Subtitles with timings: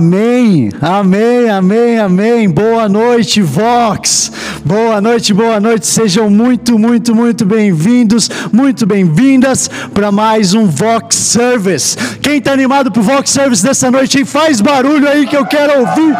[0.00, 2.48] Amém, amém, amém, amém.
[2.48, 4.32] Boa noite, Vox.
[4.64, 5.86] Boa noite, boa noite.
[5.86, 11.98] Sejam muito, muito, muito bem-vindos, muito bem-vindas para mais um Vox Service.
[12.22, 14.24] Quem está animado para o Vox Service dessa noite, hein?
[14.24, 16.16] faz barulho aí que eu quero ouvir.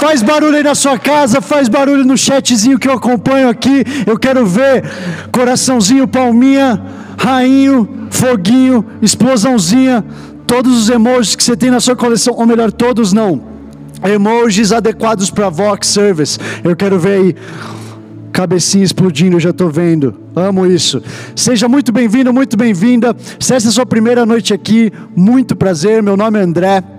[0.00, 3.84] Faz barulho aí na sua casa, faz barulho no chatzinho que eu acompanho aqui.
[4.06, 4.84] Eu quero ver
[5.30, 6.82] coraçãozinho, palminha,
[7.18, 10.02] rainho, foguinho, explosãozinha
[10.46, 13.42] todos os emojis que você tem na sua coleção, ou melhor, todos não.
[14.04, 16.38] Emojis adequados para Vox Service.
[16.62, 17.36] Eu quero ver aí
[18.32, 20.14] cabecinha explodindo, eu já estou vendo.
[20.34, 21.02] Amo isso.
[21.34, 23.16] Seja muito bem-vindo, muito bem-vinda.
[23.40, 26.02] Se essa é a sua primeira noite aqui, muito prazer.
[26.02, 26.95] Meu nome é André.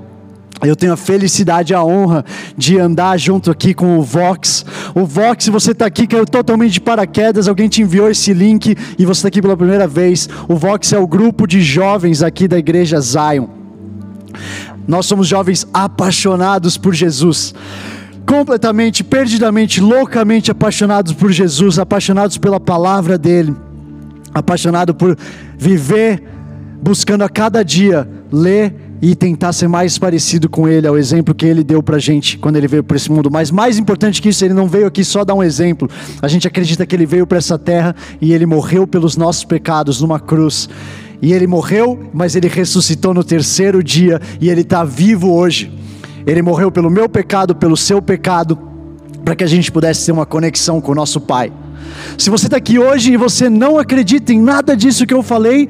[0.62, 2.26] Eu tenho a felicidade e a honra
[2.58, 4.66] de andar junto aqui com o Vox.
[4.96, 9.06] O Vox, você está aqui, caiu totalmente de paraquedas, alguém te enviou esse link e
[9.06, 10.28] você está aqui pela primeira vez.
[10.48, 13.48] O Vox é o grupo de jovens aqui da igreja Zion.
[14.88, 17.54] Nós somos jovens apaixonados por Jesus.
[18.26, 23.56] Completamente, perdidamente, loucamente apaixonados por Jesus, apaixonados pela palavra dele,
[24.34, 25.18] apaixonados por
[25.58, 26.24] viver
[26.82, 31.46] buscando a cada dia ler e tentar ser mais parecido com ele, ao exemplo que
[31.46, 33.30] ele deu pra gente quando ele veio para esse mundo.
[33.32, 35.90] Mas mais importante que isso, ele não veio aqui só dar um exemplo.
[36.22, 40.02] A gente acredita que ele veio para essa terra e ele morreu pelos nossos pecados
[40.02, 40.70] numa cruz.
[41.22, 45.72] E ele morreu, mas ele ressuscitou no terceiro dia e ele está vivo hoje.
[46.26, 48.58] Ele morreu pelo meu pecado, pelo seu pecado,
[49.24, 51.52] para que a gente pudesse ter uma conexão com o nosso Pai.
[52.18, 55.70] Se você está aqui hoje e você não acredita em nada disso que eu falei,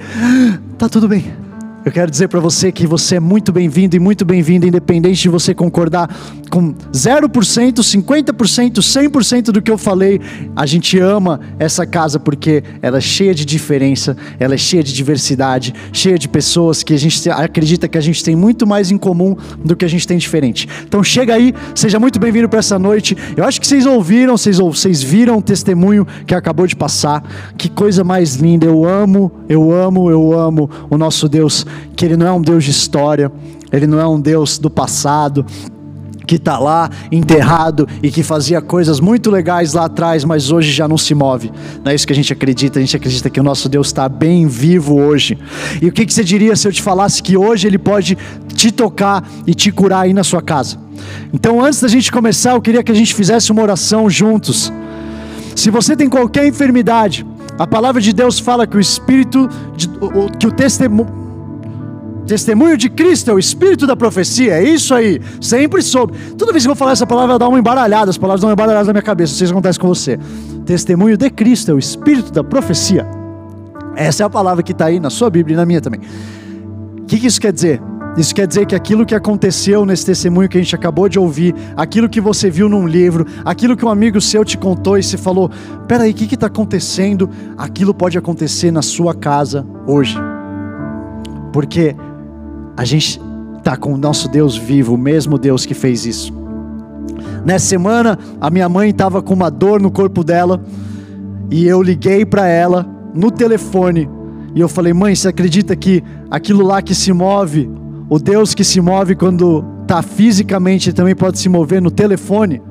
[0.77, 1.46] tá tudo bem
[1.87, 5.29] eu quero dizer para você que você é muito bem-vindo e muito bem-vinda, independente de
[5.29, 6.13] você concordar
[6.49, 7.29] com 0%,
[7.75, 10.19] 50%, 100% do que eu falei.
[10.53, 14.91] A gente ama essa casa porque ela é cheia de diferença, ela é cheia de
[14.91, 18.97] diversidade, cheia de pessoas que a gente acredita que a gente tem muito mais em
[18.97, 20.67] comum do que a gente tem diferente.
[20.85, 23.15] Então chega aí, seja muito bem-vindo para essa noite.
[23.37, 27.23] Eu acho que vocês ouviram, vocês, vocês viram o testemunho que acabou de passar.
[27.57, 28.65] Que coisa mais linda.
[28.65, 31.65] Eu amo, eu amo, eu amo o nosso Deus
[31.95, 33.31] que Ele não é um Deus de história,
[33.71, 35.45] Ele não é um Deus do passado,
[36.27, 40.87] que está lá enterrado e que fazia coisas muito legais lá atrás, mas hoje já
[40.87, 41.49] não se move.
[41.83, 44.09] Não é isso que a gente acredita, a gente acredita que o nosso Deus está
[44.09, 45.37] bem vivo hoje.
[45.81, 48.17] E o que, que você diria se eu te falasse que hoje Ele pode
[48.53, 50.77] te tocar e te curar aí na sua casa?
[51.31, 54.71] Então, antes da gente começar, eu queria que a gente fizesse uma oração juntos.
[55.55, 57.25] Se você tem qualquer enfermidade,
[57.57, 59.47] a palavra de Deus fala que o Espírito,
[60.37, 61.26] que o testemunho
[62.27, 65.21] Testemunho de Cristo é o espírito da profecia, é isso aí.
[65.39, 66.13] Sempre soube.
[66.37, 68.53] Toda vez que eu vou falar essa palavra, dá uma embaralhada, as palavras dão uma
[68.53, 69.31] embaralhada na minha cabeça.
[69.31, 70.19] Não sei se acontece com você.
[70.65, 73.07] Testemunho de Cristo é o espírito da profecia.
[73.95, 76.01] Essa é a palavra que está aí na sua Bíblia e na minha também.
[76.99, 77.81] O que, que isso quer dizer?
[78.17, 81.55] Isso quer dizer que aquilo que aconteceu nesse testemunho que a gente acabou de ouvir,
[81.75, 85.17] aquilo que você viu num livro, aquilo que um amigo seu te contou e se
[85.17, 85.49] falou:
[85.87, 87.29] peraí, o que está acontecendo?
[87.57, 90.17] Aquilo pode acontecer na sua casa hoje.
[91.53, 91.95] Porque
[92.77, 93.19] a gente
[93.57, 96.31] está com o nosso Deus vivo, o mesmo Deus que fez isso.
[97.43, 100.63] Nessa semana, a minha mãe estava com uma dor no corpo dela
[101.49, 104.07] e eu liguei para ela no telefone
[104.53, 107.69] e eu falei: Mãe, você acredita que aquilo lá que se move,
[108.09, 112.61] o Deus que se move quando está fisicamente também pode se mover no telefone?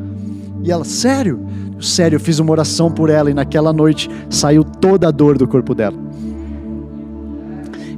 [0.62, 1.41] E ela: Sério?
[1.81, 5.47] Sério, eu fiz uma oração por ela e naquela noite saiu toda a dor do
[5.47, 5.97] corpo dela.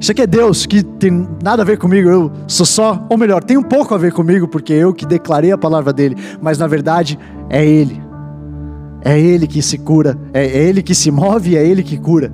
[0.00, 3.42] Isso aqui é Deus que tem nada a ver comigo, eu sou só, ou melhor,
[3.42, 6.66] tem um pouco a ver comigo, porque eu que declarei a palavra dele, mas na
[6.66, 7.18] verdade
[7.50, 8.00] é Ele.
[9.04, 12.32] É Ele que se cura, é Ele que se move, é Ele que cura.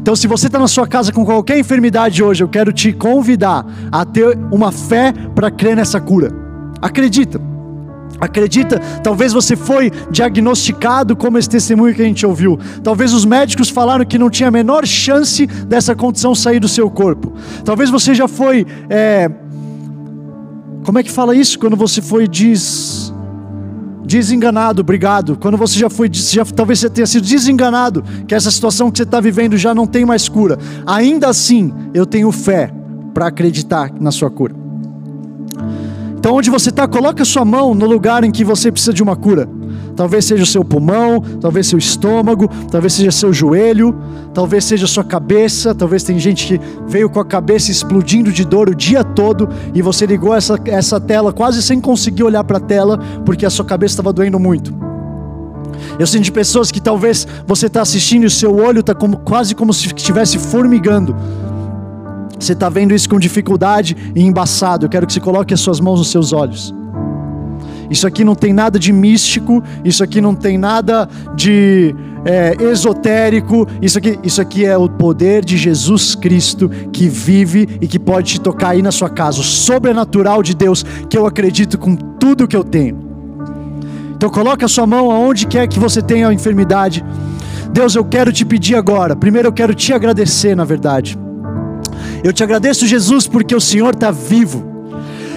[0.00, 3.66] Então, se você está na sua casa com qualquer enfermidade hoje, eu quero te convidar
[3.92, 6.32] a ter uma fé para crer nessa cura.
[6.80, 7.38] Acredita.
[8.20, 12.58] Acredita, talvez você foi diagnosticado como esse testemunho que a gente ouviu.
[12.82, 16.90] Talvez os médicos falaram que não tinha a menor chance dessa condição sair do seu
[16.90, 17.32] corpo.
[17.64, 18.66] Talvez você já foi.
[18.90, 19.30] É...
[20.84, 21.58] Como é que fala isso?
[21.58, 23.12] Quando você foi des...
[24.04, 25.36] desenganado, obrigado.
[25.38, 29.04] Quando você já foi, já, talvez você tenha sido desenganado, que essa situação que você
[29.04, 30.58] está vivendo já não tem mais cura.
[30.86, 32.70] Ainda assim, eu tenho fé
[33.14, 34.59] para acreditar na sua cura.
[36.20, 39.02] Então, onde você está, coloque a sua mão no lugar em que você precisa de
[39.02, 39.48] uma cura.
[39.96, 43.98] Talvez seja o seu pulmão, talvez seu estômago, talvez seja seu joelho,
[44.34, 45.74] talvez seja sua cabeça.
[45.74, 49.80] Talvez tem gente que veio com a cabeça explodindo de dor o dia todo e
[49.80, 53.64] você ligou essa, essa tela quase sem conseguir olhar para a tela porque a sua
[53.64, 54.74] cabeça estava doendo muito.
[55.98, 59.54] Eu sinto pessoas que talvez você está assistindo e o seu olho está como, quase
[59.54, 61.16] como se estivesse formigando
[62.40, 64.86] Você está vendo isso com dificuldade e embaçado.
[64.86, 66.74] Eu quero que você coloque as suas mãos nos seus olhos.
[67.90, 71.94] Isso aqui não tem nada de místico, isso aqui não tem nada de
[72.24, 77.88] é, esotérico, isso aqui, isso aqui é o poder de Jesus Cristo que vive e
[77.88, 81.76] que pode te tocar aí na sua casa, o sobrenatural de Deus que eu acredito
[81.76, 82.96] com tudo que eu tenho.
[84.14, 87.04] Então coloque a sua mão aonde quer que você tenha a enfermidade.
[87.72, 89.16] Deus, eu quero te pedir agora.
[89.16, 91.18] Primeiro eu quero te agradecer, na verdade.
[92.22, 94.92] Eu te agradeço, Jesus, porque o Senhor está vivo.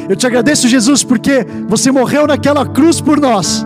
[0.10, 3.66] Eu te agradeço, Jesus, porque você morreu naquela cruz por nós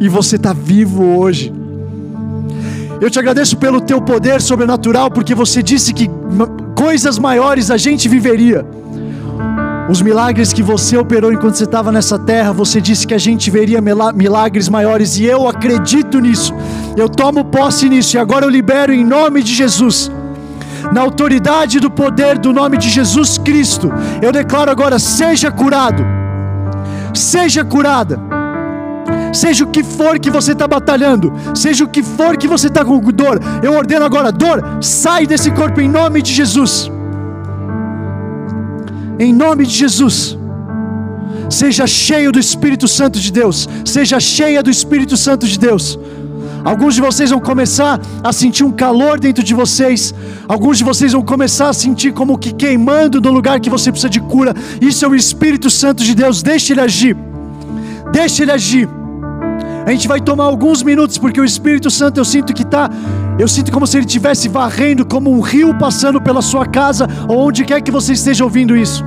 [0.00, 1.52] e você está vivo hoje.
[3.00, 6.10] Eu te agradeço pelo teu poder sobrenatural, porque você disse que
[6.74, 8.66] coisas maiores a gente viveria.
[9.88, 13.50] Os milagres que você operou enquanto você estava nessa terra, você disse que a gente
[13.50, 16.52] veria milagres maiores, e eu acredito nisso.
[16.96, 20.10] Eu tomo posse nisso, e agora eu libero em nome de Jesus
[20.92, 23.90] na autoridade do poder do nome de Jesus Cristo,
[24.22, 26.04] eu declaro agora: seja curado,
[27.14, 28.18] seja curada.
[29.32, 32.82] Seja o que for que você está batalhando, seja o que for que você está
[32.82, 36.90] com dor, eu ordeno agora: dor, sai desse corpo em nome de Jesus.
[39.18, 40.38] Em nome de Jesus.
[41.50, 45.98] Seja cheio do Espírito Santo de Deus, seja cheia do Espírito Santo de Deus.
[46.66, 50.12] Alguns de vocês vão começar a sentir um calor dentro de vocês.
[50.48, 54.10] Alguns de vocês vão começar a sentir como que queimando no lugar que você precisa
[54.10, 54.52] de cura.
[54.80, 56.42] Isso é o Espírito Santo de Deus.
[56.42, 57.16] Deixe ele agir.
[58.10, 58.88] Deixe ele agir.
[59.86, 62.90] A gente vai tomar alguns minutos porque o Espírito Santo eu sinto que está,
[63.38, 67.46] eu sinto como se ele estivesse varrendo como um rio passando pela sua casa ou
[67.46, 69.04] onde quer que você esteja ouvindo isso.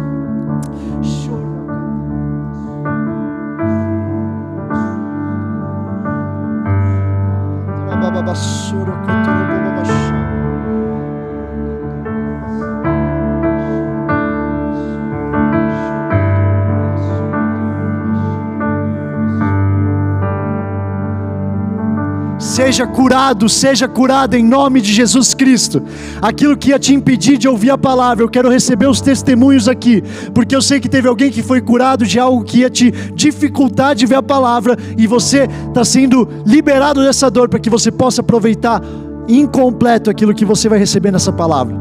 [22.69, 25.81] Seja curado, seja curado em nome de Jesus Cristo.
[26.21, 30.03] Aquilo que ia te impedir de ouvir a palavra, eu quero receber os testemunhos aqui,
[30.35, 33.95] porque eu sei que teve alguém que foi curado de algo que ia te dificultar
[33.95, 38.21] de ver a palavra e você está sendo liberado dessa dor para que você possa
[38.21, 38.83] aproveitar
[39.27, 41.75] incompleto aquilo que você vai receber nessa palavra.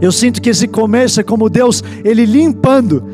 [0.00, 3.04] Eu sinto que esse começo é como Deus, Ele limpando.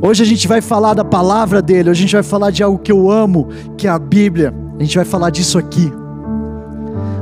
[0.00, 2.78] Hoje a gente vai falar da palavra dele, hoje a gente vai falar de algo
[2.78, 4.62] que eu amo, que é a Bíblia.
[4.78, 5.92] A gente vai falar disso aqui.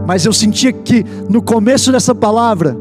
[0.06, 2.76] Mas eu sentia que no começo dessa palavra,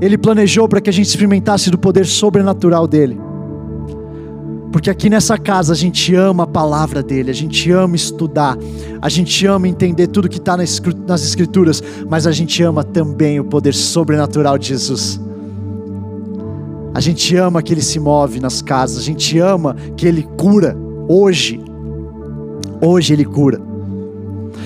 [0.00, 3.18] Ele planejou para que a gente experimentasse do poder sobrenatural dEle.
[4.72, 8.58] Porque aqui nessa casa a gente ama a palavra dele, a gente ama estudar,
[9.00, 13.44] a gente ama entender tudo que está nas Escrituras, mas a gente ama também o
[13.44, 15.18] poder sobrenatural de Jesus.
[16.92, 20.76] A gente ama que ele se move nas casas, a gente ama que ele cura
[21.08, 21.58] hoje.
[22.82, 23.65] Hoje ele cura.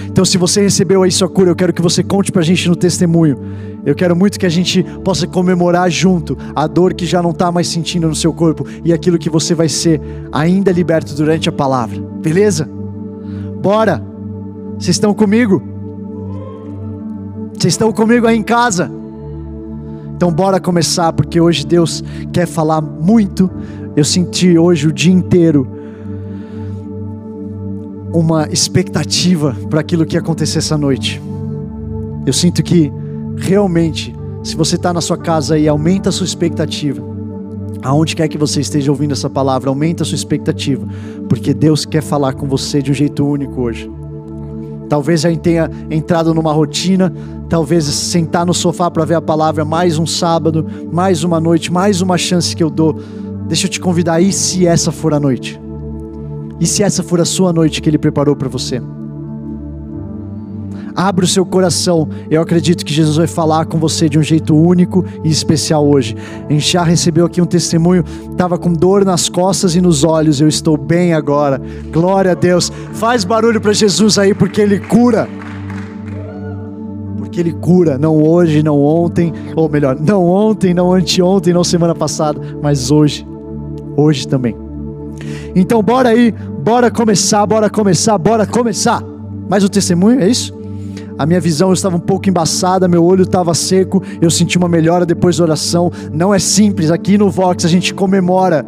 [0.07, 2.69] Então, se você recebeu aí sua cura, eu quero que você conte para a gente
[2.69, 3.39] no testemunho.
[3.85, 7.51] Eu quero muito que a gente possa comemorar junto a dor que já não está
[7.51, 10.01] mais sentindo no seu corpo e aquilo que você vai ser
[10.33, 12.01] ainda liberto durante a palavra.
[12.21, 12.69] Beleza?
[13.63, 14.03] Bora!
[14.79, 15.63] Vocês estão comigo?
[17.53, 18.91] Vocês estão comigo aí em casa?
[20.17, 23.51] Então bora começar, porque hoje Deus quer falar muito.
[23.97, 25.80] Eu senti hoje o dia inteiro
[28.13, 31.21] uma expectativa para aquilo que ia acontecer essa noite.
[32.27, 32.93] Eu sinto que
[33.37, 37.03] realmente, se você está na sua casa aí, aumenta a sua expectativa.
[37.83, 40.87] Aonde quer que você esteja ouvindo essa palavra, aumenta a sua expectativa,
[41.29, 43.91] porque Deus quer falar com você de um jeito único hoje.
[44.89, 47.13] Talvez gente tenha entrado numa rotina,
[47.49, 52.03] talvez sentar no sofá para ver a palavra mais um sábado, mais uma noite, mais
[52.03, 53.01] uma chance que eu dou.
[53.47, 55.61] Deixa eu te convidar aí se essa for a noite.
[56.61, 58.81] E se essa for a sua noite que Ele preparou para você?
[60.95, 62.09] Abra o seu coração.
[62.31, 66.15] Eu acredito que Jesus vai falar com você de um jeito único e especial hoje.
[66.79, 70.41] A recebeu aqui um testemunho, estava com dor nas costas e nos olhos.
[70.41, 71.61] Eu estou bem agora.
[71.91, 72.71] Glória a Deus.
[72.93, 75.27] Faz barulho para Jesus aí, porque Ele cura.
[77.17, 81.95] Porque Ele cura, não hoje, não ontem, ou melhor, não ontem, não anteontem, não semana
[81.95, 83.27] passada, mas hoje.
[83.97, 84.70] Hoje também.
[85.55, 89.03] Então, bora aí, bora começar, bora começar, bora começar.
[89.49, 90.59] Mais um testemunho, é isso?
[91.19, 95.05] A minha visão estava um pouco embaçada, meu olho estava seco, eu senti uma melhora
[95.05, 95.93] depois da oração.
[96.13, 98.65] Não é simples, aqui no Vox a gente comemora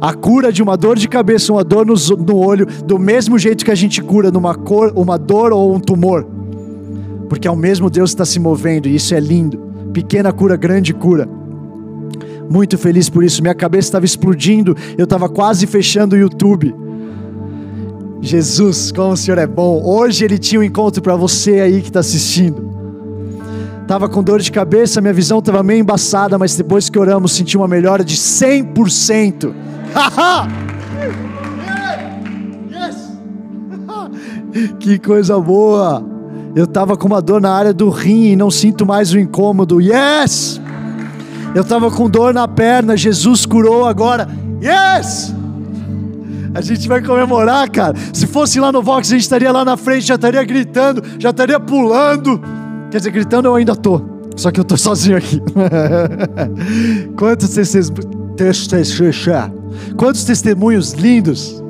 [0.00, 3.64] a cura de uma dor de cabeça, uma dor no, no olho, do mesmo jeito
[3.64, 6.26] que a gente cura numa cor, uma dor ou um tumor.
[7.28, 9.58] Porque é o mesmo Deus que está se movendo e isso é lindo.
[9.92, 11.28] Pequena cura, grande cura.
[12.50, 13.42] Muito feliz por isso.
[13.42, 16.74] Minha cabeça estava explodindo, eu estava quase fechando o YouTube.
[18.20, 19.80] Jesus, como o Senhor é bom.
[19.84, 22.68] Hoje ele tinha um encontro para você aí que está assistindo.
[23.86, 27.56] Tava com dor de cabeça, minha visão estava meio embaçada, mas depois que oramos senti
[27.56, 29.54] uma melhora de 100%.
[34.78, 36.04] que coisa boa!
[36.54, 39.80] Eu estava com uma dor na área do rim e não sinto mais o incômodo.
[39.80, 40.60] Yes!
[41.54, 44.28] Eu estava com dor na perna, Jesus curou agora.
[44.62, 45.34] Yes!
[46.54, 47.94] A gente vai comemorar, cara.
[48.12, 51.30] Se fosse lá no Vox, a gente estaria lá na frente, já estaria gritando, já
[51.30, 52.40] estaria pulando.
[52.90, 54.00] Quer dizer, gritando eu ainda tô.
[54.36, 55.40] Só que eu tô sozinho aqui.
[57.16, 57.54] Quantos
[59.96, 61.62] quantos testemunhos lindos.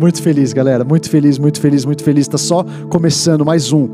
[0.00, 0.84] Muito feliz, galera.
[0.84, 2.26] Muito feliz, muito feliz, muito feliz.
[2.28, 3.88] Tá só começando mais um.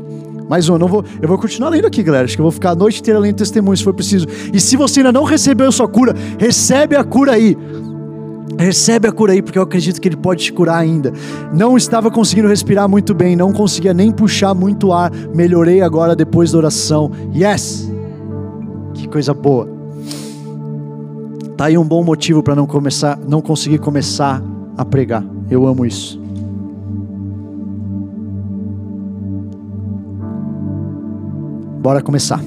[0.49, 2.25] Mais um, eu não vou, eu vou continuar lendo aqui, galera.
[2.25, 4.25] Acho que eu vou ficar a noite inteira lendo testemunhos se for preciso.
[4.53, 7.57] E se você ainda não recebeu a sua cura, recebe a cura aí.
[8.57, 11.13] Recebe a cura aí, porque eu acredito que Ele pode te curar ainda.
[11.53, 15.11] Não estava conseguindo respirar muito bem, não conseguia nem puxar muito ar.
[15.33, 17.11] Melhorei agora depois da oração.
[17.35, 17.91] Yes!
[18.93, 19.69] Que coisa boa.
[21.55, 24.41] Tá aí um bom motivo para não começar, não conseguir começar
[24.75, 25.23] a pregar.
[25.49, 26.26] Eu amo isso.
[31.79, 32.41] Bora começar.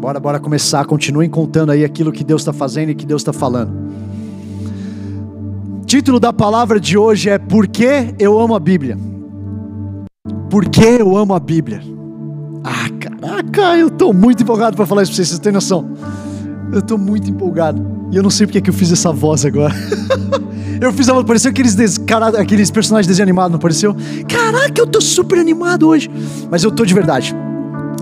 [0.00, 0.84] Bora, bora começar.
[0.84, 3.84] Continuem contando aí aquilo que Deus está fazendo e que Deus está falando
[5.94, 8.98] título da palavra de hoje é Por que eu amo a Bíblia?
[10.50, 11.82] Por que eu amo a Bíblia?
[12.64, 15.88] Ah, caraca, eu estou muito empolgado para falar isso para vocês, vocês têm noção?
[16.72, 17.80] Eu estou muito empolgado.
[18.10, 19.72] E eu não sei porque que eu fiz essa voz agora.
[20.82, 23.94] eu fiz a voz, pareceu aqueles, des, cara, aqueles personagens desenho animado, não pareceu?
[24.28, 26.10] Caraca, eu estou super animado hoje.
[26.50, 27.36] Mas eu estou de verdade.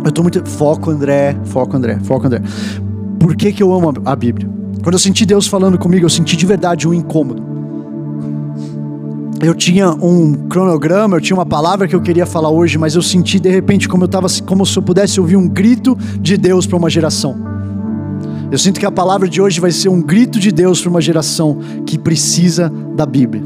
[0.03, 0.45] Eu estou muito.
[0.49, 1.37] Foco, André.
[1.45, 1.99] Foco, André.
[2.03, 2.43] Foco, André.
[3.19, 4.49] Por que, que eu amo a Bíblia?
[4.83, 7.53] Quando eu senti Deus falando comigo, eu senti de verdade um incômodo
[9.43, 13.03] eu tinha um cronograma, eu tinha uma palavra que eu queria falar hoje, mas eu
[13.03, 16.65] senti de repente como eu tava, como se eu pudesse ouvir um grito de Deus
[16.65, 17.37] para uma geração.
[18.53, 21.01] Eu sinto que a palavra de hoje vai ser um grito de Deus para uma
[21.01, 23.43] geração que precisa da Bíblia,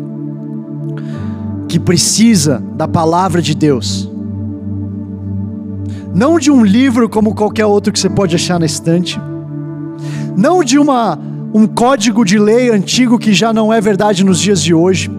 [1.66, 4.10] que precisa da palavra de Deus.
[6.16, 9.20] Não de um livro como qualquer outro que você pode achar na estante,
[10.36, 11.16] não de uma
[11.54, 15.10] um código de lei antigo que já não é verdade nos dias de hoje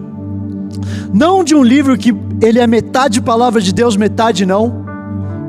[1.14, 4.86] não de um livro que ele é metade palavra de Deus, metade não,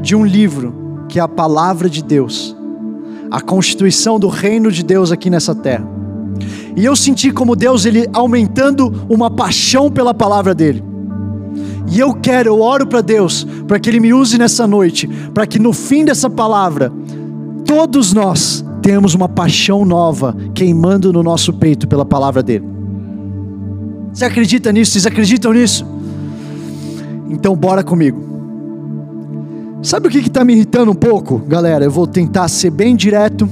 [0.01, 2.57] de um livro que é a palavra de Deus,
[3.31, 5.87] a constituição do reino de Deus aqui nessa terra.
[6.77, 10.83] E eu senti como Deus ele aumentando uma paixão pela palavra dele.
[11.91, 15.47] E eu quero, eu oro para Deus, para que Ele me use nessa noite, para
[15.47, 16.93] que no fim dessa palavra,
[17.65, 22.67] todos nós tenhamos uma paixão nova queimando no nosso peito pela palavra dele.
[24.13, 24.93] Você acredita nisso?
[24.93, 25.87] Vocês acreditam nisso?
[27.29, 28.29] Então bora comigo.
[29.83, 31.85] Sabe o que está me irritando um pouco, galera?
[31.85, 33.49] Eu vou tentar ser bem direto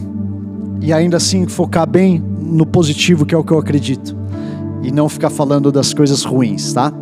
[0.80, 4.16] e ainda assim focar bem no positivo, que é o que eu acredito,
[4.82, 6.92] e não ficar falando das coisas ruins, tá?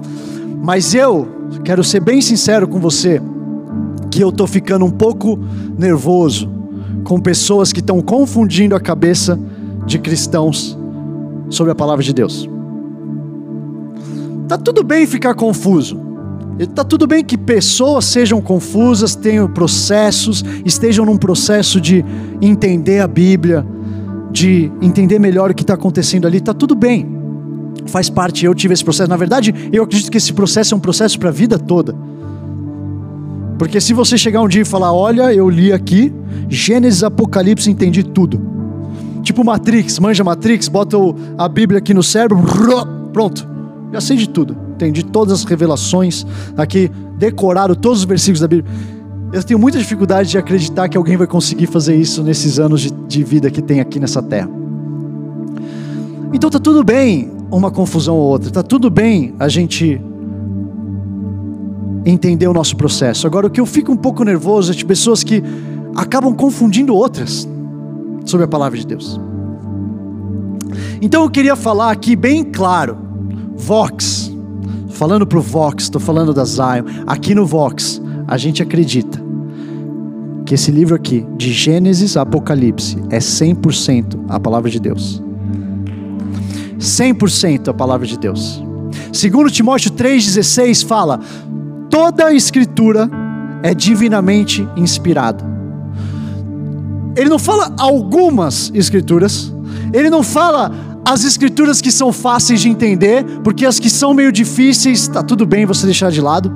[0.65, 1.29] Mas eu
[1.63, 3.21] quero ser bem sincero com você,
[4.11, 5.39] que eu tô ficando um pouco
[5.77, 6.51] nervoso
[7.05, 9.39] com pessoas que estão confundindo a cabeça
[9.85, 10.79] de cristãos
[11.51, 12.49] sobre a palavra de Deus.
[14.49, 16.01] Tá tudo bem ficar confuso.
[16.75, 22.03] Tá tudo bem que pessoas sejam confusas, tenham processos, estejam num processo de
[22.41, 23.67] entender a Bíblia,
[24.33, 26.41] de entender melhor o que está acontecendo ali.
[26.41, 27.14] Tá tudo bem.
[27.87, 28.45] Faz parte.
[28.45, 29.09] Eu tive esse processo.
[29.09, 31.95] Na verdade, eu acredito que esse processo é um processo para a vida toda.
[33.59, 36.13] Porque se você chegar um dia e falar, olha, eu li aqui,
[36.49, 38.41] Gênesis, Apocalipse, entendi tudo.
[39.23, 40.97] Tipo Matrix, manja Matrix, bota
[41.39, 42.43] a Bíblia aqui no cérebro,
[43.13, 43.49] pronto.
[43.93, 44.57] Já sei de tudo.
[44.75, 46.27] Entendi todas as revelações
[46.57, 48.71] aqui, decoraram todos os versículos da Bíblia.
[49.33, 52.91] Eu tenho muita dificuldade de acreditar que alguém vai conseguir fazer isso nesses anos de,
[52.91, 54.49] de vida que tem aqui nessa terra.
[56.33, 60.01] Então tá tudo bem uma confusão ou outra, tá tudo bem a gente
[62.05, 63.27] entender o nosso processo.
[63.27, 65.43] Agora, o que eu fico um pouco nervoso é de pessoas que
[65.95, 67.49] acabam confundindo outras
[68.25, 69.21] sobre a palavra de Deus.
[71.01, 72.99] Então eu queria falar aqui bem claro
[73.57, 74.33] Vox,
[74.89, 76.85] falando para o Vox, estou falando da Zion.
[77.07, 79.23] Aqui no Vox, a gente acredita
[80.45, 85.23] que esse livro aqui, de Gênesis a Apocalipse, é 100% a palavra de Deus.
[86.79, 88.63] 100% a palavra de Deus.
[89.13, 91.21] Segundo Timóteo 3,16 fala:
[91.91, 93.09] toda a escritura
[93.63, 95.45] é divinamente inspirada.
[97.17, 99.53] Ele não fala algumas escrituras,
[99.93, 100.73] Ele não fala
[101.05, 105.47] as escrituras que são fáceis de entender, porque as que são meio difíceis, está tudo
[105.47, 106.53] bem você deixar de lado.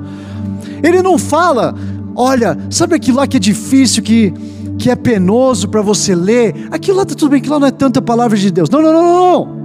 [0.83, 1.73] Ele não fala,
[2.15, 4.33] olha, sabe aquilo lá que é difícil, que,
[4.77, 6.67] que é penoso para você ler?
[6.71, 8.69] Aquilo lá está tudo bem, aquilo lá não é tanta palavra de Deus.
[8.69, 9.45] Não, não, não, não.
[9.45, 9.58] não.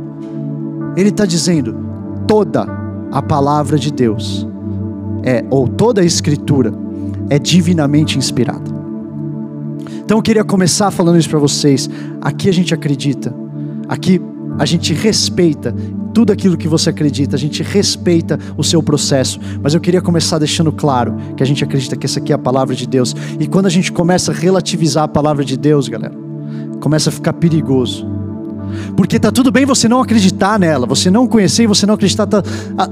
[0.97, 1.77] Ele está dizendo,
[2.27, 2.67] toda
[3.11, 4.47] a palavra de Deus
[5.23, 6.73] é, ou toda a escritura
[7.31, 8.75] é divinamente inspirada.
[10.05, 11.89] Então eu queria começar falando isso para vocês.
[12.21, 13.35] Aqui a gente acredita,
[13.89, 14.21] aqui
[14.59, 15.75] a gente respeita
[16.13, 20.39] tudo aquilo que você acredita, a gente respeita o seu processo, mas eu queria começar
[20.39, 23.17] deixando claro que a gente acredita que essa aqui é a palavra de Deus.
[23.41, 26.15] E quando a gente começa a relativizar a palavra de Deus, galera,
[26.81, 28.14] começa a ficar perigoso.
[28.97, 32.27] Porque tá tudo bem você não acreditar nela, você não conhecer e você não acreditar.
[32.27, 32.43] Tá,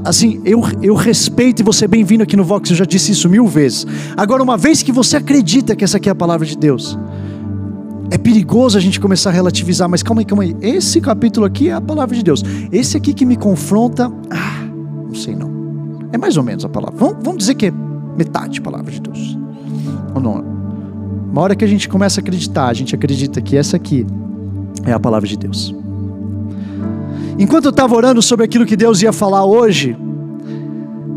[0.05, 3.29] assim, eu, eu respeito e você é bem-vindo aqui no Vox, eu já disse isso
[3.29, 3.87] mil vezes.
[4.17, 6.99] Agora, uma vez que você acredita que essa aqui é a palavra de Deus,
[8.11, 10.55] é perigoso a gente começar a relativizar, mas calma aí, calma aí.
[10.61, 12.45] Esse capítulo aqui é a palavra de Deus.
[12.71, 14.65] Esse aqui que me confronta, ah,
[15.07, 15.51] não sei não.
[16.13, 16.95] É mais ou menos a palavra.
[16.99, 17.73] Vamos, vamos dizer que é
[18.17, 19.39] metade a palavra de Deus.
[20.15, 20.45] Ou não?
[21.33, 24.07] Uma hora que a gente começa a acreditar, a gente acredita que essa aqui
[24.85, 25.75] é a palavra de Deus.
[27.39, 29.97] Enquanto eu estava orando sobre aquilo que Deus ia falar hoje,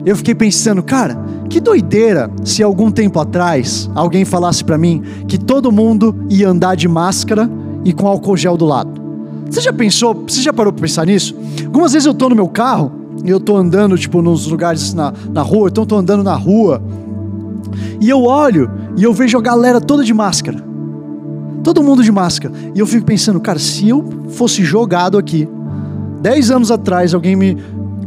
[0.05, 1.17] eu fiquei pensando, cara,
[1.49, 6.75] que doideira se algum tempo atrás alguém falasse para mim que todo mundo ia andar
[6.75, 7.49] de máscara
[7.83, 9.01] e com álcool gel do lado.
[9.49, 11.35] Você já pensou, você já parou para pensar nisso?
[11.65, 12.91] Algumas vezes eu estou no meu carro
[13.23, 16.35] e eu estou andando, tipo, nos lugares na, na rua, então eu tô andando na
[16.35, 16.81] rua,
[17.99, 20.63] e eu olho e eu vejo a galera toda de máscara.
[21.65, 22.53] Todo mundo de máscara.
[22.75, 25.49] E eu fico pensando, cara, se eu fosse jogado aqui,
[26.21, 27.57] 10 anos atrás, alguém me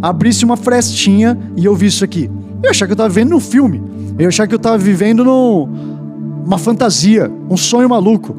[0.00, 2.31] abrisse uma frestinha e eu visse isso aqui,
[2.62, 3.83] eu ia achar que eu estava vivendo num filme.
[4.17, 8.37] Eu ia achar que eu estava vivendo numa fantasia, um sonho maluco.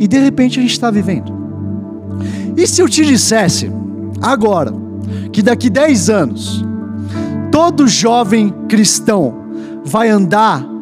[0.00, 1.32] E de repente a gente está vivendo.
[2.56, 3.70] E se eu te dissesse,
[4.20, 4.74] agora,
[5.30, 6.64] que daqui 10 anos,
[7.52, 9.32] todo jovem cristão
[9.84, 10.73] vai andar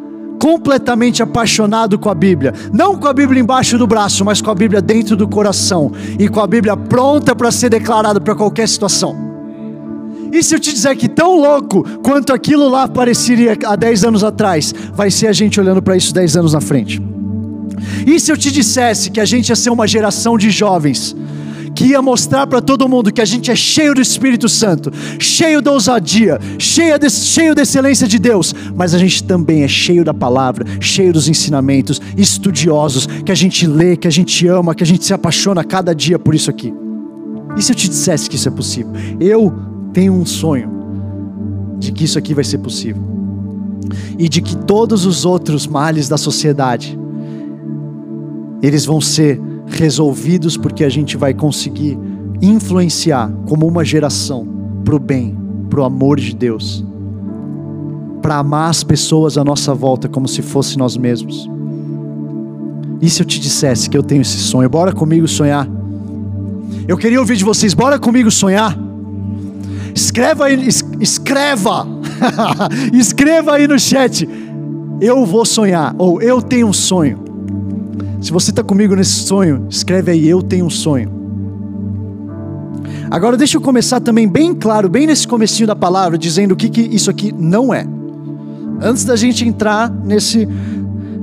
[0.43, 4.55] completamente apaixonado com a Bíblia, não com a Bíblia embaixo do braço, mas com a
[4.57, 9.17] Bíblia dentro do coração e com a Bíblia pronta para ser declarada para qualquer situação.
[10.33, 14.25] E se eu te dizer que tão louco quanto aquilo lá pareceria há 10 anos
[14.25, 17.01] atrás, vai ser a gente olhando para isso 10 anos na frente?
[18.05, 21.15] E se eu te dissesse que a gente ia ser uma geração de jovens
[21.75, 25.63] que ia mostrar para todo mundo que a gente é cheio do Espírito Santo, cheio
[25.63, 30.05] da ousadia, cheio de, cheio da excelência de Deus, mas a gente também é cheio
[30.05, 34.83] da palavra, cheio dos ensinamentos, estudiosos, que a gente lê, que a gente ama, que
[34.83, 36.73] a gente se apaixona cada dia por isso aqui.
[37.57, 38.93] E se eu te dissesse que isso é possível?
[39.21, 39.53] Eu
[39.93, 40.71] tenho um sonho
[41.79, 43.03] de que isso aqui vai ser possível.
[44.19, 46.99] E de que todos os outros males da sociedade
[48.63, 49.41] eles vão ser
[49.73, 51.99] resolvidos porque a gente vai conseguir
[52.41, 54.47] influenciar como uma geração
[54.85, 55.37] para o bem,
[55.71, 56.85] para o amor de Deus,
[58.21, 61.49] para amar as pessoas à nossa volta como se fosse nós mesmos.
[63.01, 65.69] E se eu te dissesse que eu tenho esse sonho, bora comigo sonhar.
[66.87, 68.79] Eu queria ouvir de vocês, bora comigo sonhar.
[69.95, 70.69] Escreva aí,
[71.01, 71.87] escreva,
[72.93, 74.29] escreva aí no chat.
[75.01, 77.22] Eu vou sonhar, ou eu tenho um sonho.
[78.21, 81.11] Se você está comigo nesse sonho, escreve aí, eu tenho um sonho.
[83.11, 86.69] Agora deixa eu começar também bem claro, bem nesse comecinho da palavra, dizendo o que,
[86.69, 87.87] que isso aqui não é.
[88.81, 90.49] Antes da gente entrar nesse,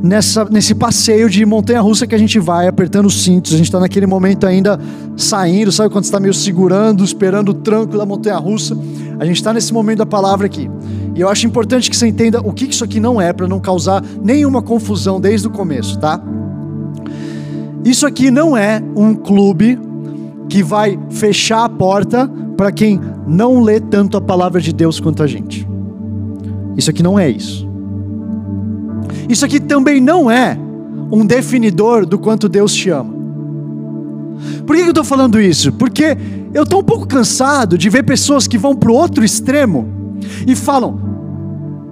[0.01, 3.79] nessa, nesse passeio de montanha-russa que a gente vai, apertando os cintos, a gente está
[3.79, 4.79] naquele momento ainda
[5.17, 8.77] saindo, sabe quando está meio segurando, esperando o tranco da montanha-russa?
[9.19, 10.69] A gente está nesse momento da palavra aqui.
[11.15, 13.59] E eu acho importante que você entenda o que isso aqui não é, para não
[13.59, 16.21] causar nenhuma confusão desde o começo, tá?
[17.83, 19.79] Isso aqui não é um clube
[20.49, 25.23] que vai fechar a porta para quem não lê tanto a palavra de Deus quanto
[25.23, 25.67] a gente.
[26.75, 27.67] Isso aqui não é isso.
[29.29, 30.57] Isso aqui também não é
[31.11, 33.13] um definidor do quanto Deus te ama.
[34.65, 35.71] Por que eu estou falando isso?
[35.73, 36.17] Porque
[36.53, 39.87] eu estou um pouco cansado de ver pessoas que vão para o outro extremo
[40.47, 40.99] e falam: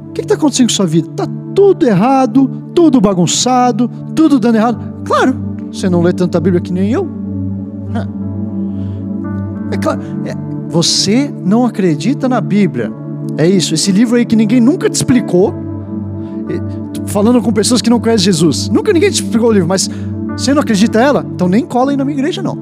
[0.10, 1.10] o que está acontecendo com sua vida?
[1.10, 5.04] Está tudo errado, tudo bagunçado, tudo dando errado.
[5.04, 5.47] Claro,
[5.80, 7.08] você não lê tanta Bíblia que nem eu?
[9.72, 10.34] É claro, é,
[10.70, 12.92] você não acredita na Bíblia.
[13.38, 15.54] É isso, esse livro aí que ninguém nunca te explicou.
[17.06, 18.70] Falando com pessoas que não conhecem Jesus.
[18.70, 19.90] Nunca ninguém te explicou o livro, mas
[20.38, 21.26] você não acredita ela?
[21.36, 22.58] Então nem cola aí na minha igreja, não.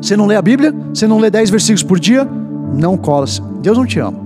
[0.00, 0.74] Você não lê a Bíblia?
[0.92, 2.26] Você não lê 10 versículos por dia?
[2.74, 3.26] Não cola.
[3.60, 4.20] Deus não te ama.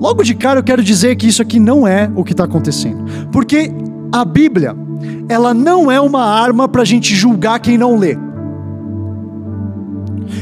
[0.00, 3.04] Logo de cara eu quero dizer que isso aqui não é o que está acontecendo.
[3.30, 3.72] Porque
[4.12, 4.76] a Bíblia
[5.28, 8.16] ela não é uma arma para a gente julgar quem não lê.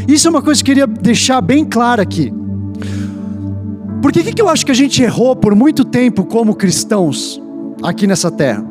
[0.09, 2.33] Isso é uma coisa que eu queria deixar bem clara aqui.
[4.03, 7.41] Porque o que, que eu acho que a gente errou por muito tempo como cristãos
[7.83, 8.65] aqui nessa terra?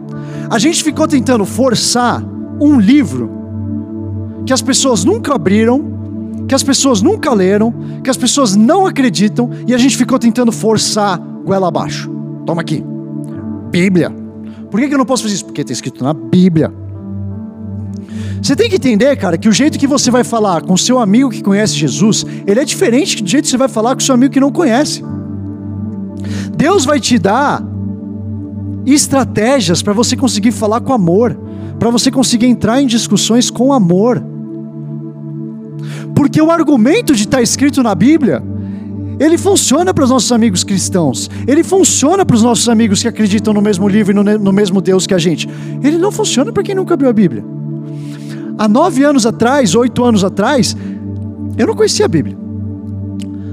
[0.49, 2.23] A gente ficou tentando forçar
[2.61, 3.31] um livro
[4.45, 9.49] que as pessoas nunca abriram, que as pessoas nunca leram, que as pessoas não acreditam
[9.65, 12.11] e a gente ficou tentando forçar goela abaixo.
[12.45, 12.83] Toma aqui.
[13.71, 14.22] Bíblia.
[14.73, 15.45] Por que, eu não posso fazer isso?
[15.45, 16.73] Porque está escrito na Bíblia.
[18.41, 21.29] Você tem que entender, cara, que o jeito que você vai falar com seu amigo
[21.29, 24.33] que conhece Jesus, ele é diferente do jeito que você vai falar com seu amigo
[24.33, 25.03] que não conhece.
[26.57, 27.63] Deus vai te dar
[28.83, 31.37] estratégias para você conseguir falar com amor,
[31.77, 34.25] para você conseguir entrar em discussões com amor.
[36.15, 38.41] Porque o argumento de estar tá escrito na Bíblia,
[39.19, 43.53] ele funciona para os nossos amigos cristãos, ele funciona para os nossos amigos que acreditam
[43.53, 45.47] no mesmo livro e no, no mesmo Deus que a gente.
[45.83, 47.43] Ele não funciona para quem nunca abriu a Bíblia.
[48.57, 50.75] Há nove anos atrás, oito anos atrás,
[51.57, 52.37] eu não conhecia a Bíblia.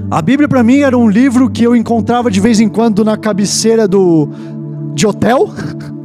[0.09, 3.15] A Bíblia para mim era um livro que eu encontrava de vez em quando na
[3.15, 4.29] cabeceira do,
[4.93, 5.49] de hotel.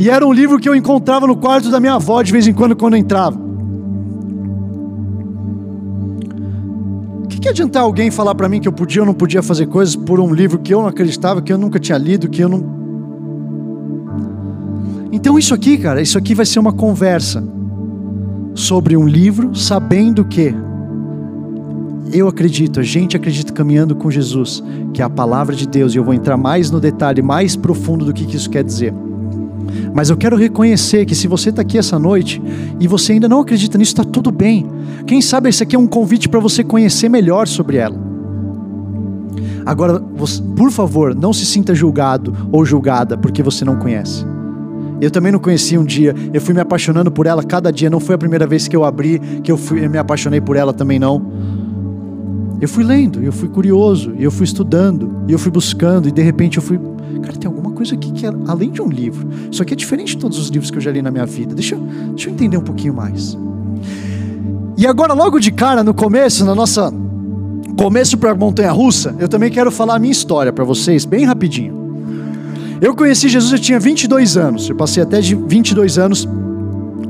[0.00, 2.52] E era um livro que eu encontrava no quarto da minha avó de vez em
[2.52, 3.47] quando quando eu entrava.
[7.38, 9.94] Que, que adiantar alguém falar para mim que eu podia ou não podia fazer coisas
[9.94, 12.78] por um livro que eu não acreditava, que eu nunca tinha lido, que eu não.
[15.12, 17.42] Então isso aqui, cara, isso aqui vai ser uma conversa
[18.54, 20.54] sobre um livro, sabendo que
[22.12, 24.62] eu acredito, a gente acredita caminhando com Jesus,
[24.94, 28.04] que é a palavra de Deus, e eu vou entrar mais no detalhe, mais profundo
[28.04, 28.94] do que isso quer dizer.
[29.94, 32.40] Mas eu quero reconhecer que se você está aqui essa noite
[32.78, 34.66] e você ainda não acredita nisso, está tudo bem.
[35.06, 38.08] Quem sabe esse aqui é um convite para você conhecer melhor sobre ela.
[39.64, 40.00] Agora,
[40.56, 44.24] por favor, não se sinta julgado ou julgada porque você não conhece.
[45.00, 47.88] Eu também não conhecia um dia, eu fui me apaixonando por ela cada dia.
[47.88, 50.56] Não foi a primeira vez que eu abri que eu, fui, eu me apaixonei por
[50.56, 51.22] ela também não.
[52.60, 56.56] Eu fui lendo, eu fui curioso, eu fui estudando, eu fui buscando e de repente
[56.56, 56.78] eu fui,
[57.22, 59.28] cara, tem alguma coisa aqui que é além de um livro.
[59.50, 61.54] Isso aqui é diferente de todos os livros que eu já li na minha vida.
[61.54, 63.38] Deixa, deixa eu entender um pouquinho mais.
[64.76, 66.92] E agora logo de cara no começo, na nossa
[67.76, 71.24] começo para a montanha russa, eu também quero falar a minha história para vocês bem
[71.24, 71.78] rapidinho.
[72.80, 74.68] Eu conheci Jesus, eu tinha 22 anos.
[74.68, 76.28] Eu passei até de 22 anos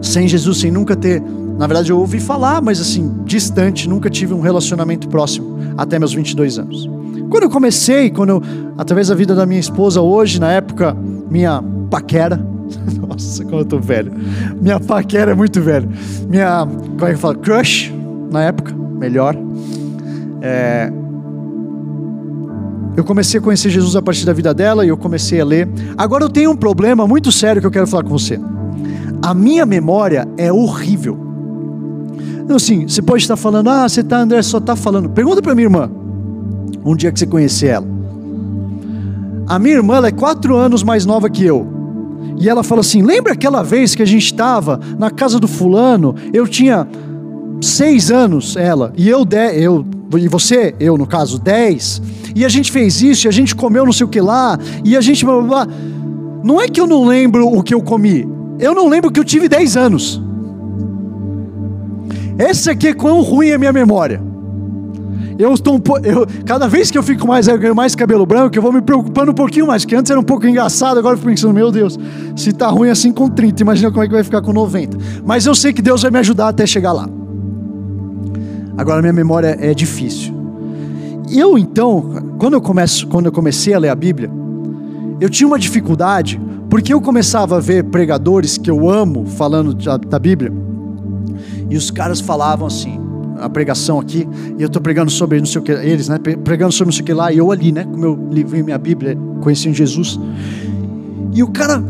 [0.02, 1.22] sem Jesus, sem nunca ter.
[1.58, 6.14] Na verdade, eu ouvi falar, mas assim, distante, nunca tive um relacionamento próximo até meus
[6.14, 6.88] 22 anos.
[7.28, 8.42] Quando eu comecei, quando eu,
[8.78, 10.96] através da vida da minha esposa hoje, na época,
[11.28, 12.40] minha paquera,
[13.06, 14.12] nossa, como eu tô velho.
[14.60, 15.88] Minha paquera é muito velho.
[16.28, 17.34] Minha, como é que fala?
[17.34, 17.92] Crush,
[18.30, 19.36] na época, melhor.
[20.40, 20.92] É,
[22.96, 25.68] eu comecei a conhecer Jesus a partir da vida dela e eu comecei a ler.
[25.96, 28.40] Agora eu tenho um problema muito sério que eu quero falar com você.
[29.22, 31.27] A minha memória é horrível.
[32.48, 35.10] Então, assim, você pode estar falando, ah, você está, André, só está falando.
[35.10, 35.90] Pergunta para minha irmã,
[36.82, 37.86] um dia que você conhecer ela.
[39.46, 41.66] A minha irmã é quatro anos mais nova que eu.
[42.40, 46.14] E ela fala assim: lembra aquela vez que a gente estava na casa do fulano?
[46.32, 46.88] Eu tinha
[47.60, 49.84] seis anos, ela, e eu, de, eu
[50.16, 52.00] e você, eu no caso, dez
[52.34, 54.96] e a gente fez isso, e a gente comeu não sei o que lá, e
[54.96, 55.74] a gente blá, blá, blá.
[56.42, 58.26] Não é que eu não lembro o que eu comi,
[58.58, 60.27] eu não lembro que eu tive 10 anos.
[62.38, 64.22] Essa aqui é quão ruim é a minha memória.
[65.38, 68.80] Eu estou eu, cada vez que eu fico mais mais cabelo branco, eu vou me
[68.80, 71.70] preocupando um pouquinho mais, porque antes era um pouco engraçado, agora eu fico pensando, meu
[71.70, 71.98] Deus,
[72.36, 74.96] se tá ruim assim com 30, imagina como é que vai ficar com 90.
[75.24, 77.08] Mas eu sei que Deus vai me ajudar até chegar lá.
[78.76, 80.34] Agora minha memória é difícil.
[81.30, 84.30] Eu então, quando eu, começo, quando eu comecei a ler a Bíblia,
[85.20, 89.74] eu tinha uma dificuldade, porque eu começava a ver pregadores que eu amo falando
[90.08, 90.52] da Bíblia,
[91.70, 92.98] e os caras falavam assim,
[93.40, 94.28] a pregação aqui,
[94.58, 97.02] e eu estou pregando sobre não sei o que, eles, né, pregando sobre não sei
[97.02, 100.18] o que lá, e eu ali, né, com meu livrinho, minha Bíblia, conhecendo Jesus,
[101.32, 101.82] e o cara,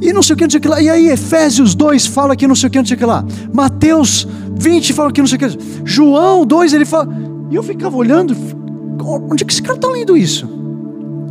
[0.00, 2.34] e não sei o que, não sei o que lá, e aí Efésios 2 fala
[2.34, 4.26] que não sei o que, não sei o que lá, Mateus
[4.58, 7.08] 20 fala que não sei o que, João 2 ele fala,
[7.50, 8.34] e eu ficava olhando,
[9.02, 10.48] onde é que esse cara está lendo isso?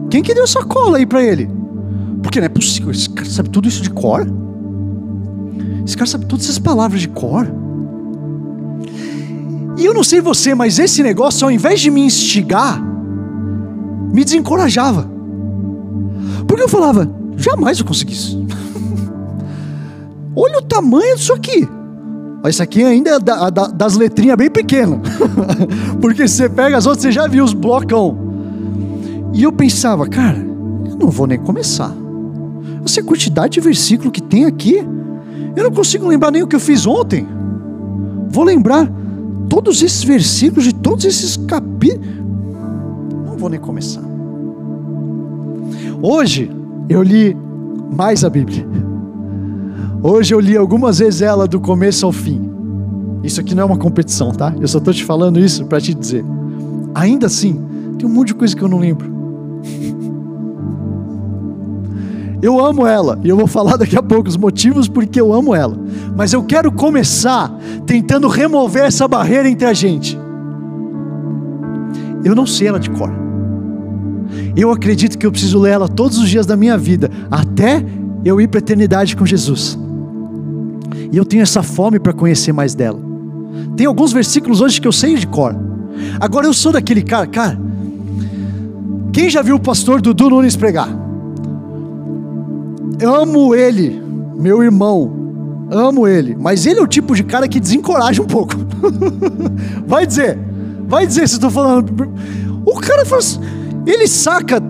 [0.09, 1.49] Quem que deu essa cola aí para ele?
[2.23, 4.27] Porque não é possível, esse cara sabe tudo isso de cor?
[5.85, 7.47] Esse cara sabe todas essas palavras de cor?
[9.79, 12.83] E eu não sei você, mas esse negócio, ao invés de me instigar,
[14.11, 15.09] me desencorajava.
[16.45, 18.45] Porque eu falava, jamais eu consegui isso.
[20.35, 21.65] Olha o tamanho disso aqui.
[22.43, 25.01] Esse aqui ainda é da, da, das letrinhas bem pequeno.
[26.01, 28.17] Porque você pega as outras, você já viu os blocão.
[29.33, 30.45] E eu pensava, cara,
[30.89, 31.95] eu não vou nem começar.
[32.83, 34.85] Essa quantidade de versículo que tem aqui,
[35.55, 37.25] eu não consigo lembrar nem o que eu fiz ontem.
[38.29, 38.99] Vou lembrar
[39.49, 42.07] todos esses versículos, de todos esses capítulos.
[43.25, 44.03] Não vou nem começar.
[46.01, 46.49] Hoje
[46.87, 47.35] eu li
[47.95, 48.65] mais a Bíblia.
[50.01, 52.49] Hoje eu li algumas vezes ela do começo ao fim.
[53.23, 54.53] Isso aqui não é uma competição, tá?
[54.61, 56.23] Eu só estou te falando isso para te dizer.
[56.95, 57.59] Ainda assim,
[57.97, 59.18] tem um monte de coisa que eu não lembro.
[62.41, 65.53] Eu amo ela e eu vou falar daqui a pouco os motivos porque eu amo
[65.53, 65.77] ela.
[66.15, 67.53] Mas eu quero começar
[67.85, 70.17] tentando remover essa barreira entre a gente.
[72.23, 73.11] Eu não sei ela de cor.
[74.55, 77.83] Eu acredito que eu preciso ler ela todos os dias da minha vida, até
[78.23, 79.77] eu ir para a eternidade com Jesus.
[81.11, 82.99] E eu tenho essa fome para conhecer mais dela.
[83.75, 85.55] Tem alguns versículos hoje que eu sei de cor.
[86.19, 87.59] Agora eu sou daquele cara, cara.
[89.11, 91.08] Quem já viu o pastor Dudu Nunes pregar?
[92.99, 94.01] Eu amo ele,
[94.35, 95.19] meu irmão.
[95.71, 98.55] Amo ele, mas ele é o tipo de cara que desencoraja um pouco.
[99.85, 100.37] vai dizer,
[100.87, 102.11] vai dizer se estou falando.
[102.65, 103.39] O cara faz,
[103.85, 104.61] ele saca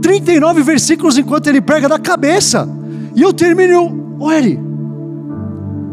[0.00, 2.68] 39 versículos enquanto ele prega da cabeça.
[3.14, 4.60] E eu termino, olha ele,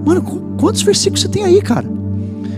[0.05, 0.21] mano,
[0.57, 1.85] quantos versículos você tem aí, cara?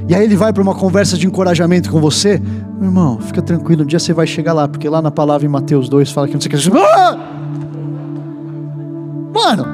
[0.08, 2.40] E aí ele vai para uma conversa de encorajamento com você,
[2.78, 5.50] meu irmão, fica tranquilo, um dia você vai chegar lá, porque lá na palavra em
[5.50, 6.78] Mateus 2 fala que não sei o que.
[6.78, 7.35] Ah!
[9.46, 9.66] Mano!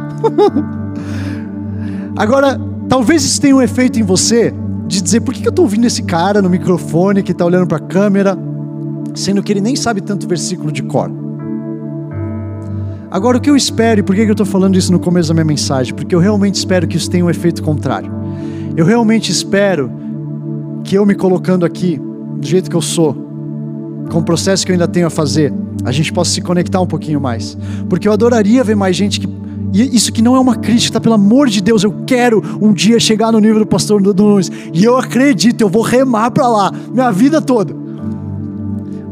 [2.17, 4.53] Agora, talvez isso tenha um efeito em você
[4.85, 7.77] de dizer, por que eu estou ouvindo esse cara no microfone que está olhando para
[7.77, 8.37] a câmera,
[9.15, 11.09] sendo que ele nem sabe tanto versículo de cor?
[13.09, 15.33] Agora, o que eu espero, e por que eu estou falando isso no começo da
[15.33, 15.93] minha mensagem?
[15.93, 18.11] Porque eu realmente espero que isso tenha um efeito contrário.
[18.75, 19.89] Eu realmente espero
[20.83, 21.97] que eu me colocando aqui,
[22.37, 23.13] do jeito que eu sou,
[24.11, 25.53] com o processo que eu ainda tenho a fazer,
[25.83, 27.57] a gente possa se conectar um pouquinho mais.
[27.89, 29.40] Porque eu adoraria ver mais gente que.
[29.73, 31.01] E isso que não é uma crítica, tá?
[31.01, 34.51] pelo amor de Deus, eu quero um dia chegar no nível do pastor Dudu Nunes.
[34.73, 37.73] E eu acredito, eu vou remar para lá, minha vida toda.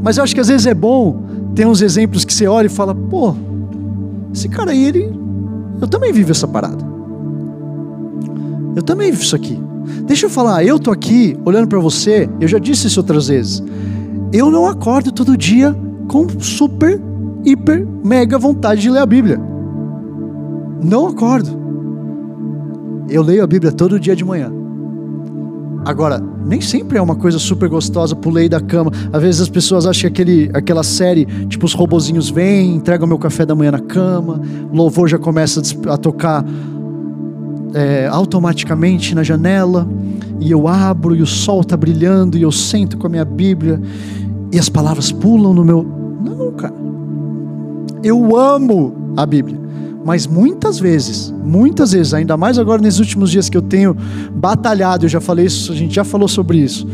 [0.02, 1.24] Mas eu acho que às vezes é bom
[1.56, 3.36] ter uns exemplos que você olha e fala, pô,
[4.34, 5.14] esse cara aí, ele.
[5.82, 6.86] Eu também vivo essa parada.
[8.76, 9.60] Eu também vivo isso aqui.
[10.06, 13.64] Deixa eu falar, eu tô aqui olhando para você, eu já disse isso outras vezes.
[14.32, 15.76] Eu não acordo todo dia
[16.08, 17.02] com super,
[17.46, 19.49] hiper, mega vontade de ler a Bíblia.
[20.82, 21.50] Não acordo.
[23.10, 24.52] Eu leio a Bíblia todo dia de manhã.
[25.86, 28.92] Agora, nem sempre é uma coisa super gostosa pulei da cama.
[29.12, 33.18] Às vezes as pessoas acham que aquele, aquela série, tipo os robozinhos vêm, entregam meu
[33.18, 34.42] café da manhã na cama,
[34.74, 36.46] louvor já começa a tocar
[37.74, 39.88] é, automaticamente na janela,
[40.40, 43.82] e eu abro e o sol está brilhando, e eu sento com a minha Bíblia,
[44.52, 45.86] e as palavras pulam no meu.
[46.24, 46.74] Não, cara.
[48.04, 49.59] Eu amo a Bíblia.
[50.06, 53.96] Mas muitas vezes, muitas vezes, ainda mais agora nesses últimos dias que eu tenho
[54.34, 56.88] batalhado, eu já falei isso, a gente já falou sobre isso,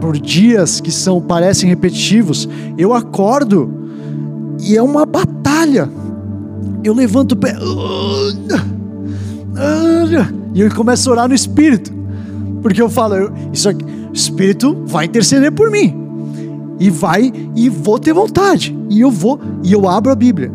[0.00, 3.72] por dias que são parecem repetitivos, eu acordo
[4.60, 5.88] e é uma batalha.
[6.82, 7.56] Eu levanto o pé
[10.54, 11.92] e eu começo a orar no espírito,
[12.62, 15.94] porque eu falo, isso aqui, o espírito vai interceder por mim.
[16.80, 18.76] E vai e vou ter vontade.
[18.88, 20.50] E eu vou e eu abro a Bíblia.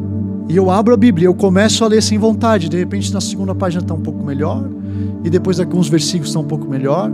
[0.49, 2.69] E eu abro a Bíblia, eu começo a ler sem vontade.
[2.69, 4.69] De repente, na segunda página está um pouco melhor,
[5.23, 7.11] e depois alguns versículos estão um pouco melhor.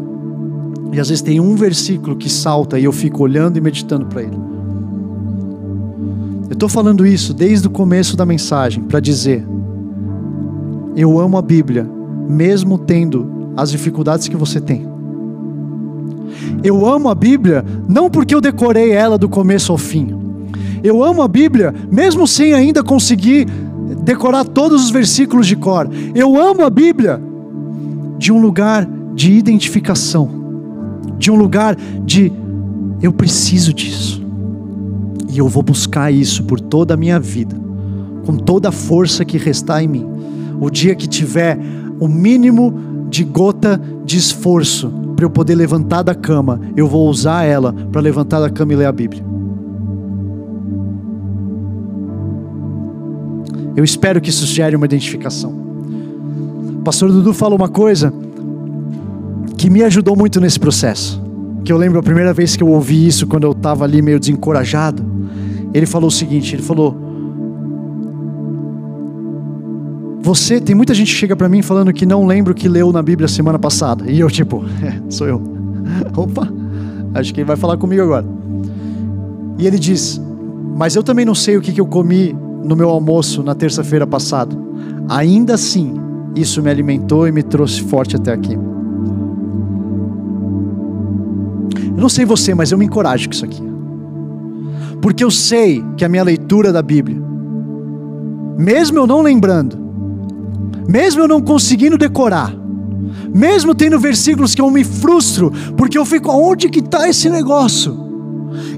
[0.92, 4.24] E às vezes tem um versículo que salta e eu fico olhando e meditando para
[4.24, 4.38] ele.
[6.50, 9.46] Eu estou falando isso desde o começo da mensagem para dizer:
[10.96, 11.88] eu amo a Bíblia,
[12.28, 14.88] mesmo tendo as dificuldades que você tem.
[16.64, 20.14] Eu amo a Bíblia não porque eu decorei ela do começo ao fim,
[20.84, 23.48] eu amo a Bíblia, mesmo sem ainda conseguir
[24.04, 25.90] decorar todos os versículos de cor.
[26.16, 27.22] Eu amo a Bíblia
[28.18, 30.30] de um lugar de identificação,
[31.18, 32.32] de um lugar de
[33.02, 34.24] eu preciso disso.
[35.32, 37.56] E eu vou buscar isso por toda a minha vida,
[38.26, 40.06] com toda a força que restar em mim.
[40.60, 41.58] O dia que tiver
[42.00, 47.44] o mínimo de gota de esforço para eu poder levantar da cama, eu vou usar
[47.44, 49.29] ela para levantar da cama e ler a Bíblia.
[53.80, 55.54] Eu espero que isso gere uma identificação.
[56.84, 58.14] Pastor Dudu falou uma coisa
[59.58, 61.24] que me ajudou muito nesse processo.
[61.64, 64.20] Que eu lembro a primeira vez que eu ouvi isso, quando eu estava ali meio
[64.20, 65.02] desencorajado.
[65.74, 66.94] Ele falou o seguinte: ele falou,
[70.22, 72.92] você, tem muita gente que chega para mim falando que não lembra o que leu
[72.92, 74.12] na Bíblia semana passada.
[74.12, 75.42] E eu, tipo, é, sou eu.
[76.18, 76.52] Opa,
[77.14, 78.26] acho que ele vai falar comigo agora.
[79.58, 80.22] E ele diz:
[80.76, 84.06] Mas eu também não sei o que, que eu comi no meu almoço na terça-feira
[84.06, 84.56] passada.
[85.08, 85.96] Ainda assim,
[86.36, 88.54] isso me alimentou e me trouxe forte até aqui.
[92.00, 93.62] Eu não sei você, mas eu me encorajo com isso aqui.
[95.02, 97.22] Porque eu sei que a minha leitura da Bíblia,
[98.58, 99.78] mesmo eu não lembrando,
[100.88, 102.54] mesmo eu não conseguindo decorar,
[103.34, 108.08] mesmo tendo versículos que eu me frustro, porque eu fico, aonde que está esse negócio?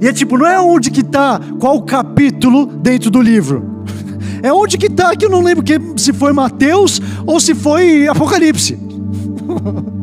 [0.01, 3.70] E é tipo, não é onde que está, qual capítulo dentro do livro.
[4.41, 8.07] É onde que está, que eu não lembro que, se foi Mateus ou se foi
[8.07, 8.77] Apocalipse.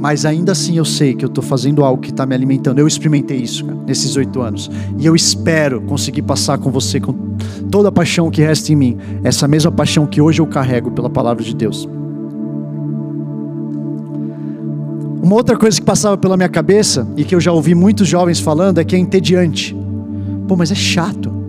[0.00, 2.78] Mas ainda assim eu sei que eu estou fazendo algo que está me alimentando.
[2.78, 4.70] Eu experimentei isso cara, nesses oito anos.
[4.98, 7.12] E eu espero conseguir passar com você com
[7.70, 8.96] toda a paixão que resta em mim.
[9.22, 11.86] Essa mesma paixão que hoje eu carrego pela palavra de Deus.
[15.22, 18.40] Uma outra coisa que passava pela minha cabeça e que eu já ouvi muitos jovens
[18.40, 19.76] falando é que é entediante.
[20.48, 21.39] Pô, mas é chato.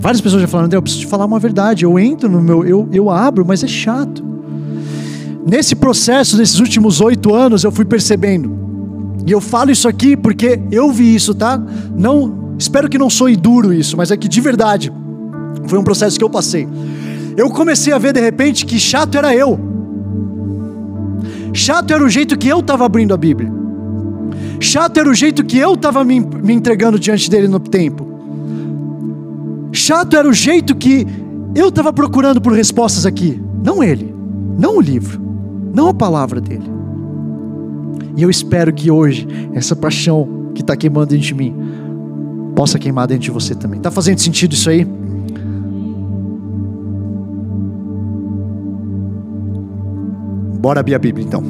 [0.00, 1.84] Várias pessoas já falaram, André, eu preciso te falar uma verdade.
[1.84, 4.24] Eu entro no meu, eu, eu abro, mas é chato.
[5.46, 8.56] Nesse processo, nesses últimos oito anos, eu fui percebendo.
[9.26, 11.60] E eu falo isso aqui porque eu vi isso, tá?
[11.96, 14.92] Não, espero que não soe duro isso, mas é que de verdade
[15.66, 16.68] foi um processo que eu passei.
[17.36, 19.58] Eu comecei a ver de repente que chato era eu.
[21.52, 23.52] Chato era o jeito que eu estava abrindo a Bíblia.
[24.60, 28.05] Chato era o jeito que eu estava me, me entregando diante dele no tempo.
[29.86, 31.06] Chato era o jeito que
[31.54, 33.40] eu estava procurando por respostas aqui.
[33.62, 34.12] Não ele,
[34.58, 35.20] não o livro,
[35.72, 36.68] não a palavra dele.
[38.16, 41.54] E eu espero que hoje, essa paixão que está queimando dentro de mim,
[42.56, 43.78] possa queimar dentro de você também.
[43.78, 44.84] Está fazendo sentido isso aí?
[50.58, 51.44] Bora abrir a Bíblia então.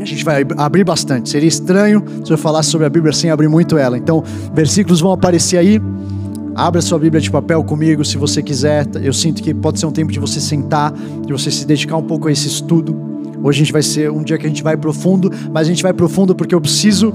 [0.00, 1.30] E a gente vai abrir bastante.
[1.30, 3.96] Seria estranho se eu falasse sobre a Bíblia sem abrir muito ela.
[3.96, 4.20] Então,
[4.52, 5.80] versículos vão aparecer aí.
[6.60, 8.86] Abra sua Bíblia de papel comigo se você quiser.
[9.02, 12.02] Eu sinto que pode ser um tempo de você sentar, de você se dedicar um
[12.02, 12.94] pouco a esse estudo.
[13.42, 15.82] Hoje a gente vai ser um dia que a gente vai profundo, mas a gente
[15.82, 17.14] vai profundo porque eu preciso,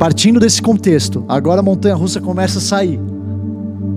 [0.00, 2.98] partindo desse contexto, agora a montanha russa começa a sair.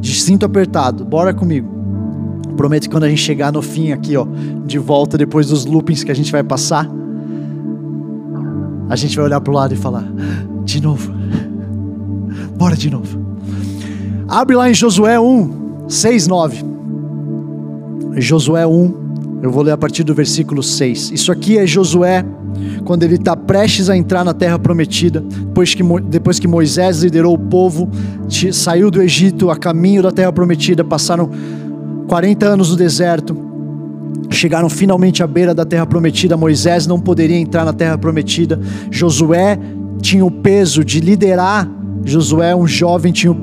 [0.01, 1.67] De cinto apertado, bora comigo.
[2.55, 4.27] Prometo que quando a gente chegar no fim aqui, ó,
[4.67, 6.87] de volta depois dos loopings que a gente vai passar,
[8.87, 10.05] a gente vai olhar para o lado e falar:
[10.63, 11.11] de novo,
[12.55, 13.24] bora de novo.
[14.27, 16.65] Abre lá em Josué 1, 6, 9.
[18.17, 21.11] Josué 1, eu vou ler a partir do versículo 6.
[21.11, 22.25] Isso aqui é Josué,
[22.85, 27.35] quando ele está prestes a entrar na terra prometida, depois que, depois que Moisés liderou
[27.35, 27.87] o povo,
[28.51, 31.29] saiu do Egito a caminho da terra prometida, passaram
[32.07, 33.37] 40 anos no deserto,
[34.31, 36.35] chegaram finalmente à beira da terra prometida.
[36.35, 38.59] Moisés não poderia entrar na terra prometida.
[38.89, 39.59] Josué
[40.01, 41.69] tinha o peso de liderar.
[42.03, 43.35] Josué, um jovem, tinha o,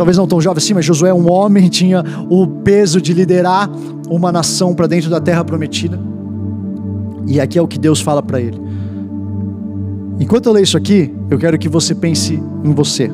[0.00, 3.70] talvez não tão jovem assim, mas Josué, um homem, tinha o peso de liderar
[4.08, 6.00] uma nação para dentro da terra prometida.
[7.26, 8.58] E aqui é o que Deus fala para ele.
[10.18, 13.10] Enquanto eu leio isso aqui, eu quero que você pense em você.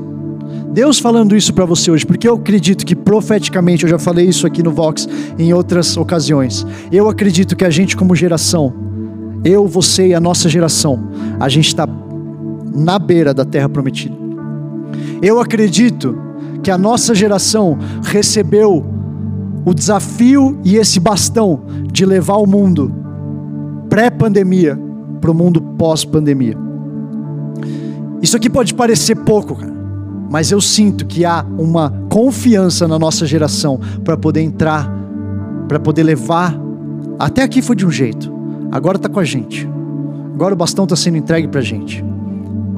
[0.72, 4.46] Deus falando isso para você hoje, porque eu acredito que profeticamente, eu já falei isso
[4.46, 6.64] aqui no Vox em outras ocasiões.
[6.92, 8.72] Eu acredito que a gente, como geração,
[9.44, 11.09] eu, você e a nossa geração,
[11.40, 11.88] a gente está
[12.72, 14.14] na beira da terra prometida.
[15.20, 16.26] Eu acredito
[16.66, 18.85] que a nossa geração recebeu
[19.64, 21.61] o desafio e esse bastão
[21.92, 22.92] de levar o mundo
[23.88, 24.76] pré-pandemia
[25.20, 26.59] para o mundo pós-pandemia.
[28.20, 29.76] Isso aqui pode parecer pouco, cara
[30.29, 34.92] mas eu sinto que há uma confiança na nossa geração para poder entrar,
[35.68, 36.52] para poder levar.
[37.16, 38.29] Até aqui foi de um jeito,
[38.72, 39.68] agora está com a gente.
[40.35, 42.05] Agora o bastão está sendo entregue para a gente.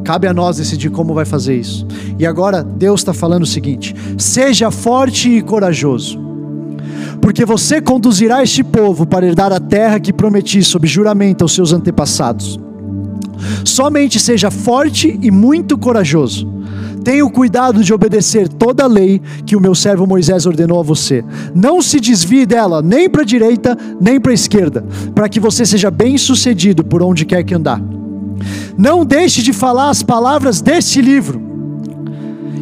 [0.09, 1.87] Cabe a nós decidir como vai fazer isso.
[2.19, 6.19] E agora Deus está falando o seguinte: seja forte e corajoso,
[7.21, 11.75] porque você conduzirá este povo para herdar a terra que prometi sob juramento aos seus
[11.75, 12.59] antepassados.
[13.67, 16.59] Somente seja forte e muito corajoso
[17.05, 20.83] Tenha o cuidado de obedecer toda a lei que o meu servo Moisés ordenou a
[20.83, 21.23] você.
[21.55, 24.85] Não se desvie dela, nem para a direita, nem para a esquerda,
[25.15, 27.81] para que você seja bem-sucedido por onde quer que andar.
[28.79, 31.43] Não deixe de falar as palavras deste livro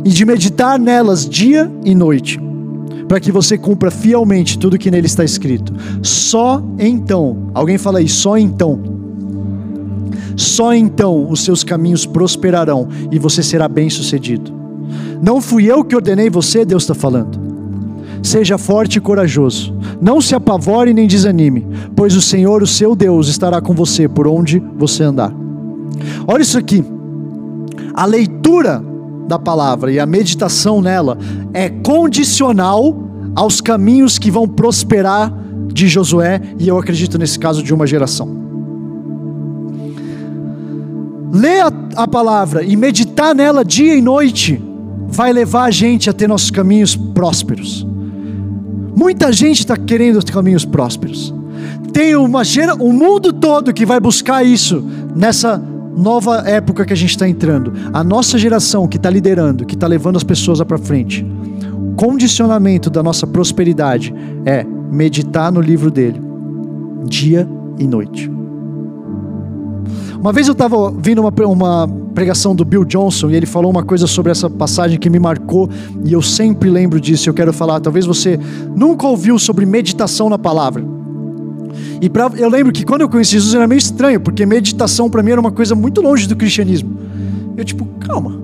[0.05, 2.41] e de meditar nelas dia e noite,
[3.07, 5.73] para que você cumpra fielmente tudo que nele está escrito.
[6.03, 8.97] Só então, alguém fala aí, só então
[10.37, 14.53] só então os seus caminhos prosperarão e você será bem-sucedido.
[15.23, 17.41] Não fui eu que ordenei você, Deus está falando.
[18.23, 19.75] Seja forte e corajoso.
[20.01, 24.27] Não se apavore nem desanime, pois o Senhor, o seu Deus, estará com você por
[24.27, 25.46] onde você andar.
[26.27, 26.85] Olha isso aqui.
[27.95, 28.83] A leitura
[29.27, 31.19] da palavra e a meditação nela
[31.53, 32.97] é condicional
[33.35, 35.33] aos caminhos que vão prosperar
[35.73, 38.47] de Josué e eu acredito nesse caso de uma geração.
[41.37, 41.73] ler a,
[42.03, 44.61] a palavra e meditar nela dia e noite
[45.09, 47.87] vai levar a gente a ter nossos caminhos prósperos.
[48.97, 51.35] Muita gente está querendo os caminhos prósperos.
[51.93, 54.83] Tem uma gera, um mundo todo que vai buscar isso
[55.15, 55.63] nessa
[55.97, 57.73] nova época que a gente está entrando.
[57.93, 61.27] A nossa geração que está liderando, que está levando as pessoas para frente.
[61.97, 66.21] Condicionamento da nossa prosperidade é meditar no livro dele,
[67.07, 68.31] dia e noite.
[70.21, 73.83] Uma vez eu estava vendo uma, uma pregação do Bill Johnson e ele falou uma
[73.83, 75.71] coisa sobre essa passagem que me marcou
[76.05, 77.29] e eu sempre lembro disso.
[77.29, 77.81] Eu quero falar.
[77.81, 78.39] Talvez você
[78.75, 80.96] nunca ouviu sobre meditação na palavra.
[82.01, 85.23] E pra, eu lembro que quando eu conheci Jesus era meio estranho, porque meditação para
[85.23, 86.99] mim era uma coisa muito longe do cristianismo.
[87.57, 88.41] Eu, tipo, calma,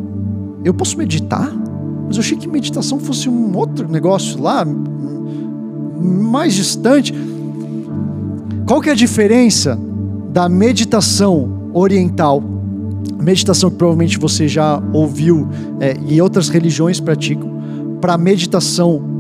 [0.65, 1.53] eu posso meditar?
[2.07, 4.67] Mas eu achei que meditação fosse um outro negócio lá,
[6.01, 7.15] mais distante.
[8.67, 9.79] Qual que é a diferença
[10.33, 12.43] da meditação oriental,
[13.21, 15.49] meditação que provavelmente você já ouviu
[15.81, 17.51] é, e outras religiões praticam,
[18.01, 19.12] para meditação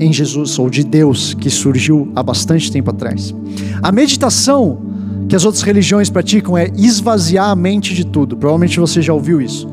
[0.00, 3.34] em Jesus ou de Deus que surgiu há bastante tempo atrás.
[3.82, 4.80] A meditação
[5.28, 8.36] que as outras religiões praticam é esvaziar a mente de tudo.
[8.36, 9.68] Provavelmente você já ouviu isso.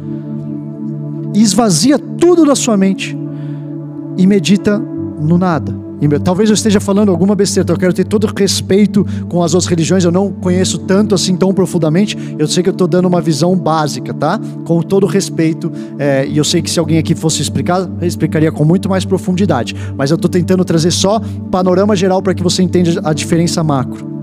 [1.34, 3.18] Esvazia tudo da sua mente
[4.18, 5.87] e medita no nada.
[6.24, 10.04] Talvez eu esteja falando alguma besteira, eu quero ter todo respeito com as outras religiões,
[10.04, 13.56] eu não conheço tanto assim tão profundamente, eu sei que eu estou dando uma visão
[13.56, 14.40] básica, tá?
[14.64, 18.52] Com todo respeito, é, e eu sei que se alguém aqui fosse explicar, eu explicaria
[18.52, 21.20] com muito mais profundidade, mas eu estou tentando trazer só
[21.50, 24.18] panorama geral para que você entenda a diferença macro.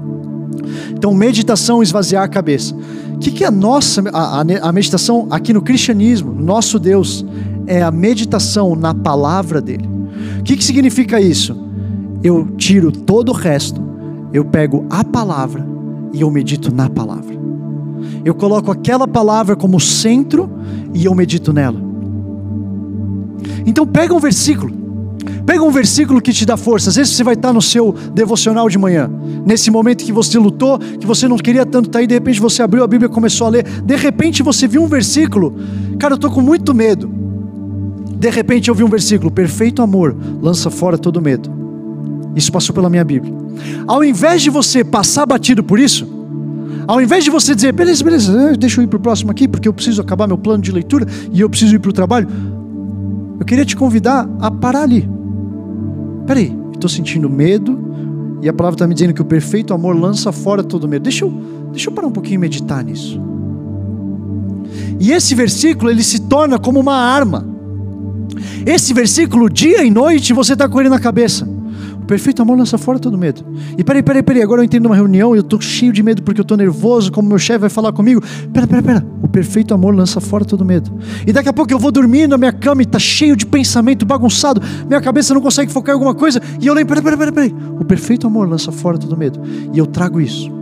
[0.92, 2.74] Então, meditação, esvaziar a cabeça.
[3.14, 7.26] O que, que é a nossa, a, a meditação aqui no cristianismo, nosso Deus,
[7.66, 9.88] é a meditação na palavra dele.
[10.38, 11.63] O que, que significa isso?
[12.24, 13.82] Eu tiro todo o resto,
[14.32, 15.62] eu pego a palavra
[16.10, 17.36] e eu medito na palavra.
[18.24, 20.48] Eu coloco aquela palavra como centro
[20.94, 21.78] e eu medito nela.
[23.66, 24.72] Então pega um versículo,
[25.44, 26.88] pega um versículo que te dá força.
[26.88, 29.10] Às vezes você vai estar no seu devocional de manhã,
[29.44, 32.62] nesse momento que você lutou, que você não queria tanto estar aí, de repente você
[32.62, 33.64] abriu a Bíblia e começou a ler.
[33.82, 35.54] De repente você viu um versículo,
[35.98, 37.06] cara, eu estou com muito medo.
[38.16, 41.63] De repente eu vi um versículo: perfeito amor lança fora todo medo.
[42.34, 43.32] Isso passou pela minha Bíblia.
[43.86, 46.06] Ao invés de você passar batido por isso,
[46.86, 49.48] ao invés de você dizer, beleza, beleza, eh, deixa eu ir para o próximo aqui,
[49.48, 52.28] porque eu preciso acabar meu plano de leitura e eu preciso ir para o trabalho,
[53.38, 55.08] eu queria te convidar a parar ali.
[56.26, 60.30] Peraí, estou sentindo medo e a palavra está me dizendo que o perfeito amor lança
[60.32, 61.02] fora todo medo.
[61.02, 61.32] Deixa eu,
[61.70, 63.20] deixa eu parar um pouquinho e meditar nisso.
[65.00, 67.54] E esse versículo ele se torna como uma arma
[68.66, 71.48] esse versículo, dia e noite, você está com ele na cabeça.
[72.04, 73.42] O perfeito amor lança fora todo medo.
[73.78, 76.22] E peraí, peraí, peraí, agora eu entendo uma reunião e eu estou cheio de medo
[76.22, 78.22] porque eu estou nervoso, como meu chefe vai falar comigo.
[78.52, 79.06] Pera, pera, pera.
[79.22, 80.92] O perfeito amor lança fora todo medo.
[81.26, 84.04] E daqui a pouco eu vou dormir na minha cama e está cheio de pensamento
[84.04, 87.32] bagunçado, minha cabeça não consegue focar em alguma coisa, e eu lembro, pera, pera, pera,
[87.32, 87.54] peraí.
[87.80, 89.40] O perfeito amor lança fora todo medo.
[89.72, 90.52] E eu trago isso.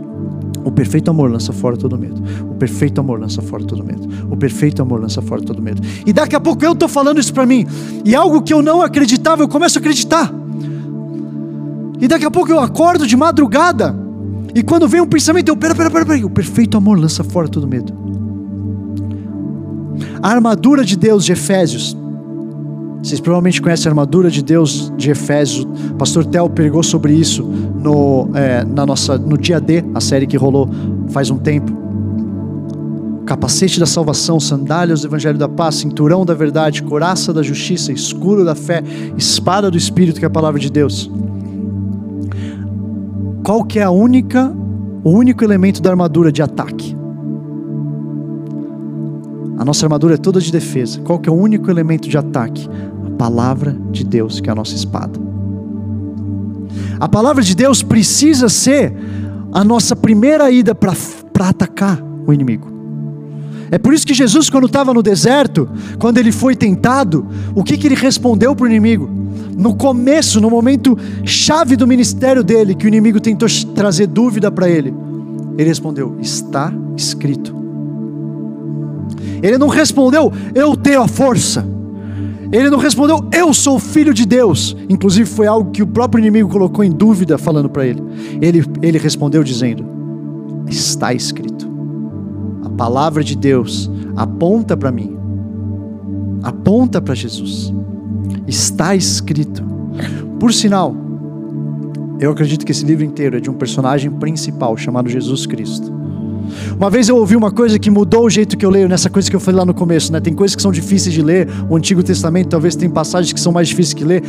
[0.63, 2.23] O perfeito amor lança fora todo medo.
[2.49, 4.07] O perfeito amor lança fora todo medo.
[4.31, 5.81] O perfeito amor lança fora todo medo.
[6.05, 7.67] E daqui a pouco eu estou falando isso para mim.
[8.05, 10.33] E algo que eu não acreditava, eu começo a acreditar.
[12.03, 13.95] E daqui a pouco eu acordo de madrugada.
[14.53, 16.25] E quando vem um pensamento, eu, pera, pera, pera, pera.
[16.25, 17.93] O perfeito amor lança fora todo medo.
[20.21, 21.95] A armadura de Deus de Efésios
[23.01, 25.65] vocês provavelmente conhecem a armadura de Deus de Efésios.
[25.91, 30.27] O pastor Tel pregou sobre isso no, é, na nossa, no dia D, a série
[30.27, 30.69] que rolou
[31.09, 31.71] faz um tempo.
[33.25, 38.45] Capacete da salvação, sandálias do evangelho da paz, cinturão da verdade, coraça da justiça, escuro
[38.45, 38.81] da fé,
[39.17, 41.09] espada do espírito, que é a palavra de Deus.
[43.43, 44.51] Qual que é a única,
[45.03, 46.95] o único elemento da armadura de ataque?
[49.57, 51.01] A nossa armadura é toda de defesa.
[51.01, 52.67] Qual que é o único elemento de ataque?
[53.23, 55.17] palavra de Deus, que é a nossa espada.
[56.99, 58.93] A palavra de Deus precisa ser
[59.53, 60.93] a nossa primeira ida para
[61.47, 62.72] atacar o inimigo.
[63.71, 67.77] É por isso que Jesus, quando estava no deserto, quando ele foi tentado, o que,
[67.77, 69.09] que ele respondeu para o inimigo?
[69.57, 74.69] No começo, no momento chave do ministério dele, que o inimigo tentou trazer dúvida para
[74.69, 74.93] ele,
[75.57, 77.53] ele respondeu: Está escrito.
[79.41, 81.65] Ele não respondeu: Eu tenho a força.
[82.51, 84.77] Ele não respondeu, eu sou filho de Deus.
[84.87, 88.01] Inclusive, foi algo que o próprio inimigo colocou em dúvida, falando para ele.
[88.39, 88.63] ele.
[88.81, 89.83] Ele respondeu dizendo:
[90.69, 91.62] Está escrito.
[92.77, 95.17] Palavra de Deus aponta para mim,
[96.41, 97.73] aponta para Jesus.
[98.47, 99.63] Está escrito.
[100.39, 100.95] Por sinal,
[102.19, 105.91] eu acredito que esse livro inteiro é de um personagem principal chamado Jesus Cristo.
[106.77, 109.29] Uma vez eu ouvi uma coisa que mudou o jeito que eu leio, nessa coisa
[109.29, 110.19] que eu falei lá no começo, né?
[110.19, 113.51] Tem coisas que são difíceis de ler, o Antigo Testamento talvez tem passagens que são
[113.51, 114.23] mais difíceis de ler.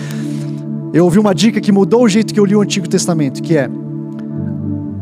[0.92, 3.56] Eu ouvi uma dica que mudou o jeito que eu li o Antigo Testamento, que
[3.56, 3.68] é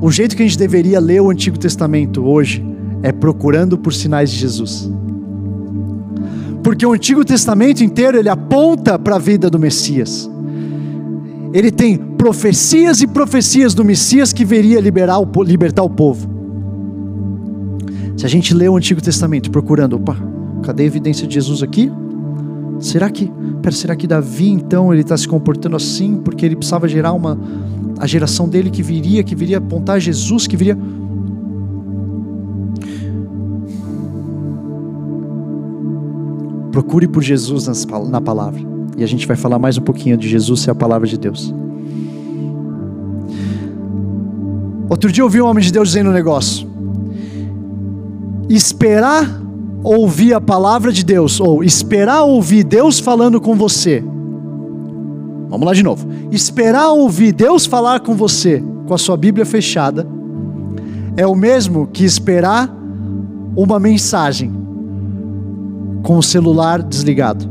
[0.00, 2.71] o jeito que a gente deveria ler o Antigo Testamento hoje
[3.02, 4.90] é procurando por sinais de Jesus.
[6.62, 10.30] Porque o Antigo Testamento inteiro ele aponta para a vida do Messias.
[11.52, 16.30] Ele tem profecias e profecias do Messias que viria liberar o, libertar o povo.
[18.16, 20.16] Se a gente lê o Antigo Testamento procurando, opa,
[20.62, 21.90] cadê a evidência de Jesus aqui?
[22.78, 23.30] Será que,
[23.60, 27.38] pera, será que Davi então ele está se comportando assim porque ele precisava gerar uma
[27.98, 30.76] a geração dele que viria, que viria apontar Jesus, que viria
[36.72, 37.68] Procure por Jesus
[38.08, 38.60] na palavra.
[38.96, 41.54] E a gente vai falar mais um pouquinho de Jesus ser a palavra de Deus.
[44.88, 46.68] Outro dia eu ouvi um homem de Deus dizendo um negócio.
[48.48, 49.42] Esperar
[49.84, 54.02] ouvir a palavra de Deus, ou esperar ouvir Deus falando com você.
[55.48, 56.08] Vamos lá de novo.
[56.30, 60.06] Esperar ouvir Deus falar com você com a sua Bíblia fechada
[61.16, 62.74] é o mesmo que esperar
[63.54, 64.61] uma mensagem
[66.02, 67.50] com o celular desligado.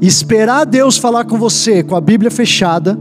[0.00, 2.98] Esperar Deus falar com você com a Bíblia fechada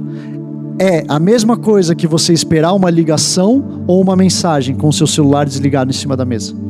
[0.80, 5.08] é a mesma coisa que você esperar uma ligação ou uma mensagem com o seu
[5.08, 6.65] celular desligado em cima da mesa.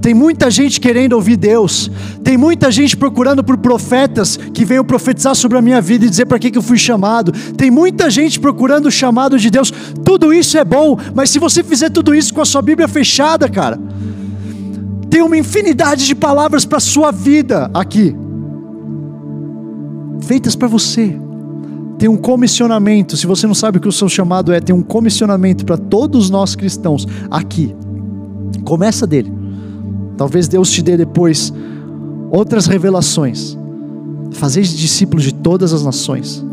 [0.00, 1.90] Tem muita gente querendo ouvir Deus.
[2.24, 6.26] Tem muita gente procurando por profetas que venham profetizar sobre a minha vida e dizer
[6.26, 7.32] para que, que eu fui chamado.
[7.56, 9.70] Tem muita gente procurando o chamado de Deus.
[10.04, 13.48] Tudo isso é bom, mas se você fizer tudo isso com a sua Bíblia fechada,
[13.48, 13.78] cara,
[15.10, 18.16] tem uma infinidade de palavras para a sua vida aqui,
[20.22, 21.14] feitas para você.
[21.98, 23.14] Tem um comissionamento.
[23.14, 26.30] Se você não sabe o que o seu chamado é, tem um comissionamento para todos
[26.30, 27.76] nós cristãos aqui.
[28.64, 29.39] Começa dele.
[30.20, 31.50] Talvez Deus te dê depois
[32.30, 33.56] outras revelações.
[34.32, 36.44] Fazer discípulos de todas as nações.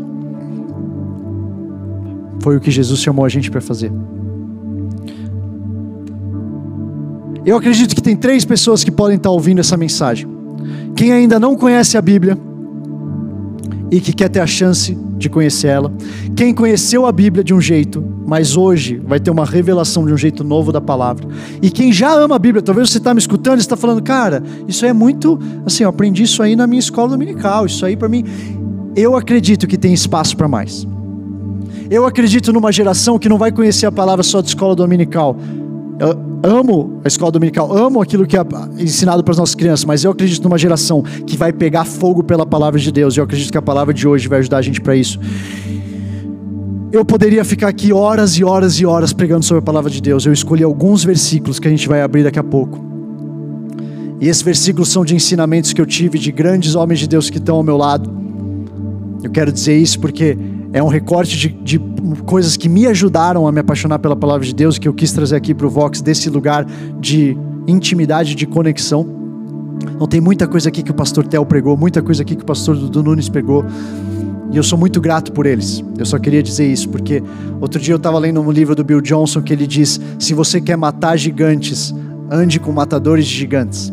[2.40, 3.92] Foi o que Jesus chamou a gente para fazer.
[7.44, 10.26] Eu acredito que tem três pessoas que podem estar ouvindo essa mensagem.
[10.96, 12.38] Quem ainda não conhece a Bíblia
[13.90, 15.92] e que quer ter a chance de conhecer ela.
[16.36, 20.16] Quem conheceu a Bíblia de um jeito, mas hoje vai ter uma revelação de um
[20.16, 21.26] jeito novo da palavra.
[21.62, 24.42] E quem já ama a Bíblia, talvez você está me escutando e está falando, cara,
[24.66, 28.08] isso é muito, assim, eu aprendi isso aí na minha escola dominical, isso aí para
[28.08, 28.24] mim.
[28.94, 30.86] Eu acredito que tem espaço para mais.
[31.90, 35.36] Eu acredito numa geração que não vai conhecer a palavra só de escola dominical.
[35.98, 38.40] Eu, amo a escola dominical, amo aquilo que é
[38.78, 42.46] ensinado para as nossas crianças, mas eu acredito numa geração que vai pegar fogo pela
[42.46, 43.16] palavra de Deus.
[43.16, 45.18] Eu acredito que a palavra de hoje vai ajudar a gente para isso.
[46.90, 50.24] Eu poderia ficar aqui horas e horas e horas pregando sobre a palavra de Deus.
[50.24, 52.88] Eu escolhi alguns versículos que a gente vai abrir daqui a pouco.
[54.20, 57.38] E esses versículos são de ensinamentos que eu tive de grandes homens de Deus que
[57.38, 58.10] estão ao meu lado.
[59.22, 60.36] Eu quero dizer isso porque
[60.72, 61.78] é um recorte de, de,
[62.26, 65.36] coisas que me ajudaram a me apaixonar pela palavra de Deus, que eu quis trazer
[65.36, 66.66] aqui para o Vox, desse lugar
[67.00, 69.06] de intimidade, de conexão.
[69.98, 72.46] Não tem muita coisa aqui que o pastor Tel pregou, muita coisa aqui que o
[72.46, 73.64] pastor Dudu Nunes pregou.
[74.50, 75.84] E eu sou muito grato por eles.
[75.98, 77.22] Eu só queria dizer isso, porque
[77.60, 80.60] outro dia eu estava lendo um livro do Bill Johnson que ele diz: se você
[80.60, 81.94] quer matar gigantes,
[82.30, 83.92] ande com matadores de gigantes.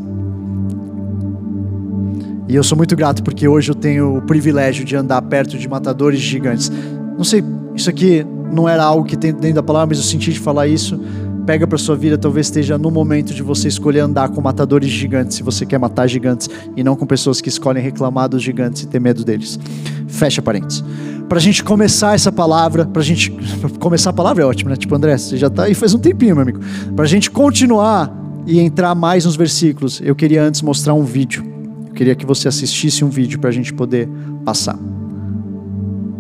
[2.47, 5.67] E eu sou muito grato porque hoje eu tenho o privilégio de andar perto de
[5.67, 6.71] matadores gigantes.
[7.17, 7.43] Não sei,
[7.75, 10.67] isso aqui não era algo que tem dentro da palavra, mas eu senti de falar
[10.67, 10.99] isso.
[11.45, 15.37] Pega para sua vida, talvez esteja no momento de você escolher andar com matadores gigantes,
[15.37, 18.87] se você quer matar gigantes, e não com pessoas que escolhem reclamar dos gigantes e
[18.87, 19.59] ter medo deles.
[20.07, 20.83] Fecha parênteses.
[21.27, 23.31] Para a gente começar essa palavra, para a gente.
[23.79, 24.75] começar a palavra é ótimo, né?
[24.75, 26.59] Tipo, André, você já está aí faz um tempinho, meu amigo.
[26.95, 28.15] Para a gente continuar
[28.45, 31.54] e entrar mais nos versículos, eu queria antes mostrar um vídeo
[31.95, 34.07] queria que você assistisse um vídeo para a gente poder
[34.43, 34.77] passar.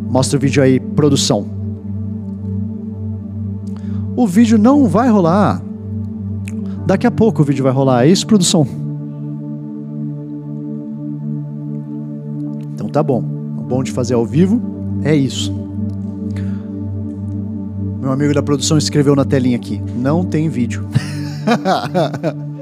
[0.09, 1.45] Mostra o vídeo aí, produção.
[4.15, 5.61] O vídeo não vai rolar.
[6.87, 8.05] Daqui a pouco o vídeo vai rolar.
[8.05, 8.65] É isso, produção?
[12.73, 13.19] Então tá bom.
[13.57, 14.61] O bom de fazer ao vivo
[15.03, 15.53] é isso.
[17.99, 20.87] Meu amigo da produção escreveu na telinha aqui: não tem vídeo.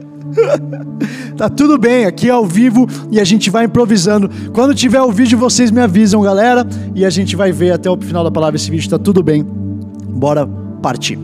[1.37, 4.29] tá tudo bem, aqui é ao vivo e a gente vai improvisando.
[4.51, 6.65] Quando tiver o vídeo, vocês me avisam, galera,
[6.95, 9.43] e a gente vai ver até o final da palavra esse vídeo, tá tudo bem.
[9.43, 10.47] Bora
[10.81, 11.17] partir.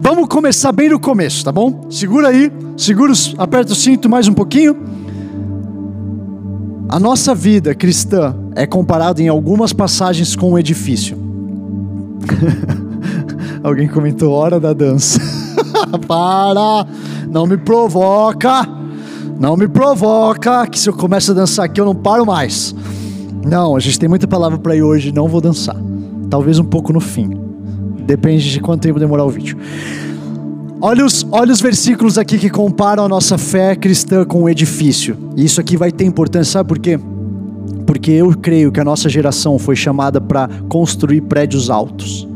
[0.00, 1.86] Vamos começar bem no começo, tá bom?
[1.90, 4.76] Segura aí, segura, aperta o cinto mais um pouquinho.
[6.88, 11.16] A nossa vida cristã é comparada em algumas passagens com um edifício.
[13.64, 15.18] Alguém comentou hora da dança.
[16.06, 16.86] Para!
[17.34, 18.64] Não me provoca!
[19.40, 22.72] Não me provoca, que se eu começo a dançar aqui eu não paro mais.
[23.44, 25.74] Não, a gente tem muita palavra para ir hoje, não vou dançar.
[26.30, 27.30] Talvez um pouco no fim.
[28.06, 29.58] Depende de quanto tempo demorar o vídeo.
[30.80, 35.16] Olha os, olha os versículos aqui que comparam a nossa fé cristã com o edifício.
[35.36, 37.00] E isso aqui vai ter importância, sabe por quê?
[37.84, 42.28] Porque eu creio que a nossa geração foi chamada para construir prédios altos.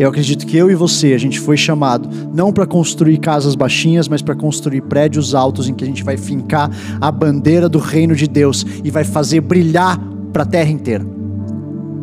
[0.00, 4.08] Eu acredito que eu e você, a gente foi chamado não para construir casas baixinhas,
[4.08, 8.16] mas para construir prédios altos em que a gente vai fincar a bandeira do reino
[8.16, 10.00] de Deus e vai fazer brilhar
[10.32, 11.04] para a terra inteira.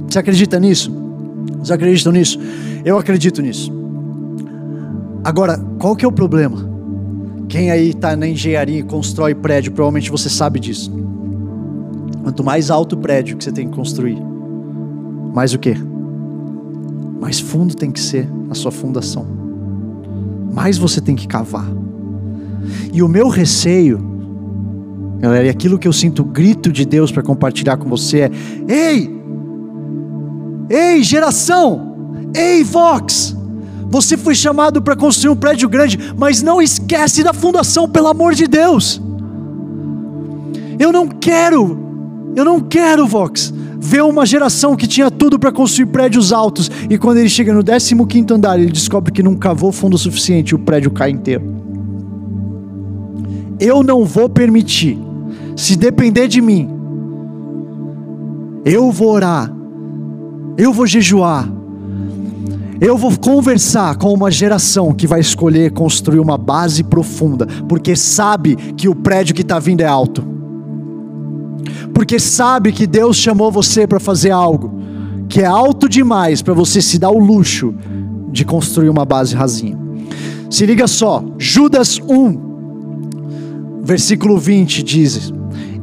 [0.08, 0.94] Você acredita nisso?
[1.58, 2.40] Você acreditam nisso?
[2.86, 3.74] Eu acredito nisso.
[5.24, 6.70] Agora, qual que é o problema?
[7.50, 10.94] Quem aí está na engenharia e constrói prédio, provavelmente você sabe disso.
[12.22, 14.22] Quanto mais alto o prédio que você tem que construir,
[15.34, 15.76] mais o quê?
[17.20, 19.26] Mais fundo tem que ser a sua fundação,
[20.54, 21.68] mais você tem que cavar.
[22.94, 24.00] E o meu receio,
[25.20, 28.32] galera, e aquilo que eu sinto grito de Deus para compartilhar com você é:
[28.68, 29.22] ei,
[30.70, 33.36] ei, geração, ei, Vox,
[33.90, 38.34] você foi chamado para construir um prédio grande, mas não esquece da fundação, pelo amor
[38.34, 39.02] de Deus.
[40.80, 41.78] Eu não quero,
[42.36, 46.98] eu não quero, Vox, vê uma geração que tinha tudo para construir prédios altos e
[46.98, 50.60] quando ele chega no 15 andar, ele descobre que não cavou fundo suficiente e o
[50.60, 51.44] prédio cai inteiro.
[53.60, 54.98] Eu não vou permitir.
[55.56, 56.70] Se depender de mim,
[58.64, 59.52] eu vou orar.
[60.58, 61.50] Eu vou jejuar.
[62.80, 68.56] Eu vou conversar com uma geração que vai escolher construir uma base profunda, porque sabe
[68.56, 70.37] que o prédio que está vindo é alto
[71.94, 74.78] porque sabe que Deus chamou você para fazer algo
[75.30, 77.74] que é alto demais para você se dar o luxo
[78.32, 79.78] de construir uma base rasinha.
[80.50, 85.34] Se liga só, Judas 1, versículo 20 diz: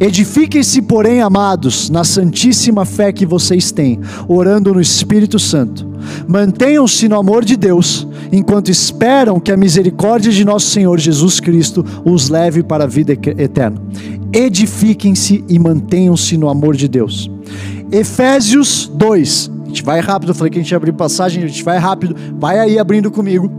[0.01, 5.94] Edifiquem-se, porém, amados, na santíssima fé que vocês têm, orando no Espírito Santo.
[6.27, 11.85] Mantenham-se no amor de Deus, enquanto esperam que a misericórdia de nosso Senhor Jesus Cristo
[12.05, 13.81] os leve para a vida eterna
[14.35, 17.31] edifiquem-se e mantenham-se no amor de Deus.
[17.93, 19.51] Efésios 2.
[19.63, 21.79] A gente vai rápido, eu falei que a gente ia abrir passagem, a gente vai
[21.79, 22.17] rápido.
[22.39, 23.51] Vai aí abrindo comigo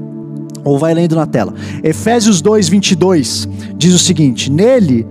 [0.64, 1.53] ou vai lendo na tela.
[1.82, 3.47] Efésios 2, 22
[3.78, 5.08] diz o seguinte: Nele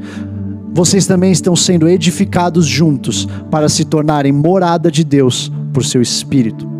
[0.75, 6.74] vocês também estão sendo edificados juntos para se tornarem morada de Deus por seu Espírito.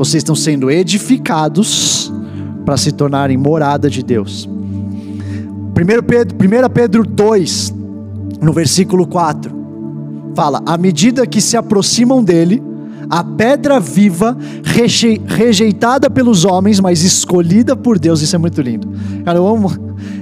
[0.00, 2.10] Vocês estão sendo edificados
[2.64, 4.48] para se tornarem morada de Deus.
[4.48, 7.74] 1 Pedro, 1 Pedro 2,
[8.40, 9.54] no versículo 4,
[10.34, 12.62] fala: à medida que se aproximam dele,
[13.10, 14.38] a pedra viva,
[15.26, 18.22] rejeitada pelos homens, mas escolhida por Deus.
[18.22, 18.88] Isso é muito lindo.
[19.22, 19.70] Cara, eu amo,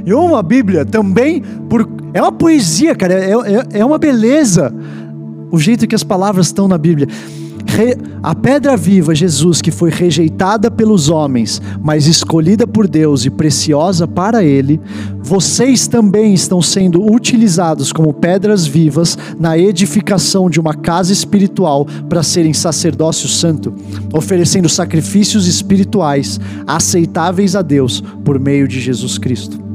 [0.05, 1.89] eu amo a Bíblia também por.
[2.13, 4.75] É uma poesia, cara, é, é, é uma beleza
[5.51, 7.07] o jeito que as palavras estão na Bíblia
[8.23, 14.07] a pedra viva, Jesus, que foi rejeitada pelos homens, mas escolhida por Deus e preciosa
[14.07, 14.81] para Ele,
[15.23, 22.23] vocês também estão sendo utilizados como pedras vivas na edificação de uma casa espiritual para
[22.23, 23.75] serem sacerdócio santo,
[24.13, 29.68] oferecendo sacrifícios espirituais aceitáveis a Deus por meio de Jesus Cristo.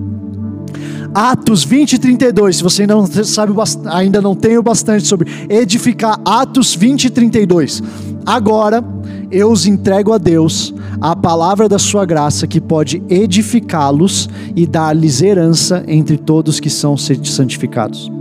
[1.13, 3.53] Atos 20 e 32, se você não sabe,
[3.85, 7.83] ainda não tem o bastante sobre edificar, Atos 20 e 32.
[8.25, 8.83] Agora
[9.29, 15.21] eu os entrego a Deus, a palavra da sua graça que pode edificá-los e dar-lhes
[15.21, 18.11] herança entre todos que são santificados.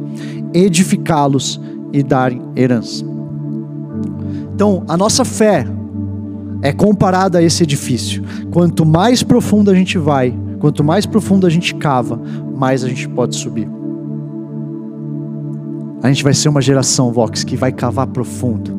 [0.52, 1.60] Edificá-los
[1.92, 3.04] e dar herança.
[4.54, 5.66] Então, a nossa fé
[6.62, 8.22] é comparada a esse edifício.
[8.50, 12.16] Quanto mais profundo a gente vai, quanto mais profundo a gente cava,
[12.56, 13.68] mais a gente pode subir.
[16.00, 18.78] A gente vai ser uma geração, Vox, que vai cavar profundo.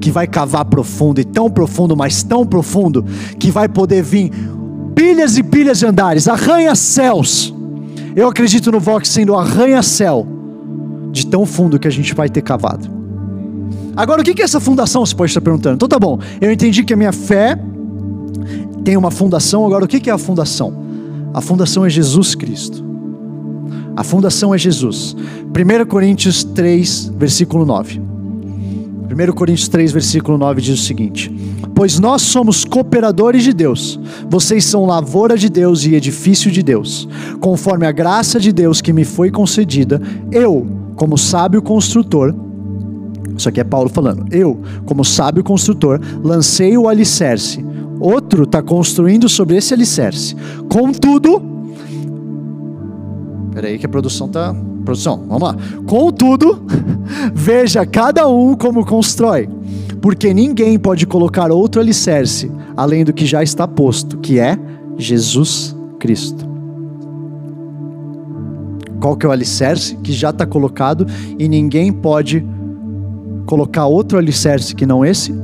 [0.00, 3.04] Que vai cavar profundo e tão profundo, mas tão profundo,
[3.38, 4.32] que vai poder vir
[4.92, 7.54] pilhas e pilhas de andares, arranha-céus.
[8.16, 10.26] Eu acredito no Vox sendo arranha-céu
[11.12, 12.90] de tão fundo que a gente vai ter cavado.
[13.94, 15.06] Agora, o que é essa fundação?
[15.06, 15.76] Você pode estar perguntando.
[15.76, 17.56] Então tá bom, eu entendi que a minha fé
[18.84, 19.64] tem uma fundação.
[19.66, 20.72] Agora, o que é a fundação?
[21.34, 22.84] A fundação é Jesus Cristo.
[23.96, 25.14] A fundação é Jesus.
[25.14, 28.00] 1 Coríntios 3, versículo 9.
[28.00, 31.30] 1 Coríntios 3, versículo 9 diz o seguinte:
[31.74, 37.06] Pois nós somos cooperadores de Deus, vocês são lavoura de Deus e edifício de Deus.
[37.40, 40.66] Conforme a graça de Deus que me foi concedida, eu,
[40.96, 42.34] como sábio construtor,
[43.36, 47.64] isso aqui é Paulo falando, eu, como sábio construtor, lancei o alicerce
[48.02, 50.34] outro está construindo sobre esse alicerce.
[50.68, 51.40] Contudo,
[53.52, 54.54] peraí que a produção está.
[54.84, 55.56] Produção, vamos lá.
[55.86, 56.64] Contudo,
[57.32, 59.48] veja cada um como constrói,
[60.00, 64.58] porque ninguém pode colocar outro alicerce além do que já está posto, que é
[64.98, 66.50] Jesus Cristo.
[69.00, 71.06] Qual que é o alicerce que já está colocado
[71.38, 72.44] e ninguém pode
[73.46, 75.34] colocar outro alicerce que não esse?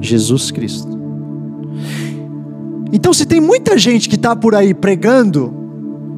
[0.00, 1.01] Jesus Cristo.
[2.92, 5.52] Então, se tem muita gente que está por aí pregando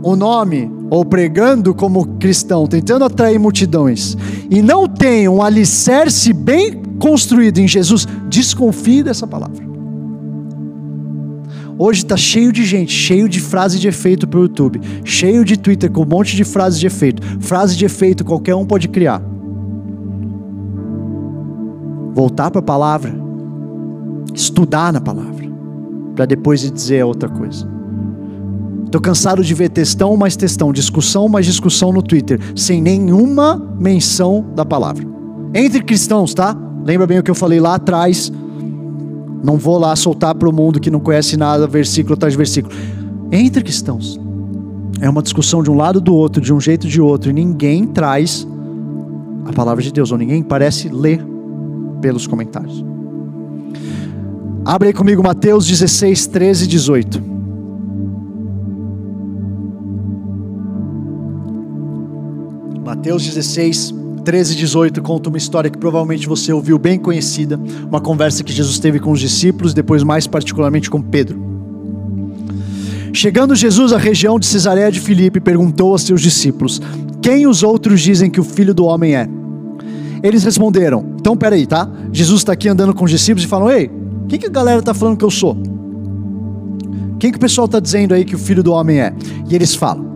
[0.02, 4.16] o nome ou pregando como cristão, tentando atrair multidões,
[4.50, 9.74] e não tem um alicerce bem construído em Jesus, desconfie dessa palavra.
[11.76, 15.59] Hoje está cheio de gente, cheio de frase de efeito para o YouTube, cheio de
[15.59, 17.20] Twitter com um monte de frases de efeito.
[17.40, 19.20] Frase de efeito qualquer um pode criar.
[22.14, 23.12] Voltar para a palavra,
[24.32, 25.34] estudar na palavra,
[26.15, 27.69] para depois dizer outra coisa.
[28.85, 34.45] Estou cansado de ver textão mais textão, discussão mais discussão no Twitter, sem nenhuma menção
[34.55, 35.05] da palavra.
[35.53, 36.57] Entre cristãos, tá?
[36.85, 38.31] Lembra bem o que eu falei lá atrás
[39.45, 42.75] não vou lá soltar para o mundo que não conhece nada, versículo atrás de versículo.
[43.31, 44.19] Entre cristãos.
[45.03, 47.87] É uma discussão de um lado do outro, de um jeito de outro, e ninguém
[47.87, 48.49] traz
[49.45, 51.23] a palavra de Deus, ou ninguém parece ler
[52.01, 52.83] pelos comentários.
[54.67, 57.23] Abre aí comigo Mateus 16, 13 e 18.
[62.83, 63.95] Mateus 16,
[64.25, 68.79] 13, 18 conta uma história que provavelmente você ouviu bem conhecida, uma conversa que Jesus
[68.79, 71.45] teve com os discípulos, depois mais particularmente com Pedro.
[73.12, 76.81] Chegando Jesus à região de Cesareia de Filipe, perguntou aos seus discípulos:
[77.21, 79.29] Quem os outros dizem que o filho do homem é?
[80.23, 81.87] Eles responderam: Então peraí, tá?
[82.11, 83.91] Jesus está aqui andando com os discípulos e falam: Ei,
[84.29, 85.57] quem que a galera está falando que eu sou?
[87.18, 89.14] Quem que o pessoal está dizendo aí que o filho do homem é?
[89.49, 90.07] E eles falam: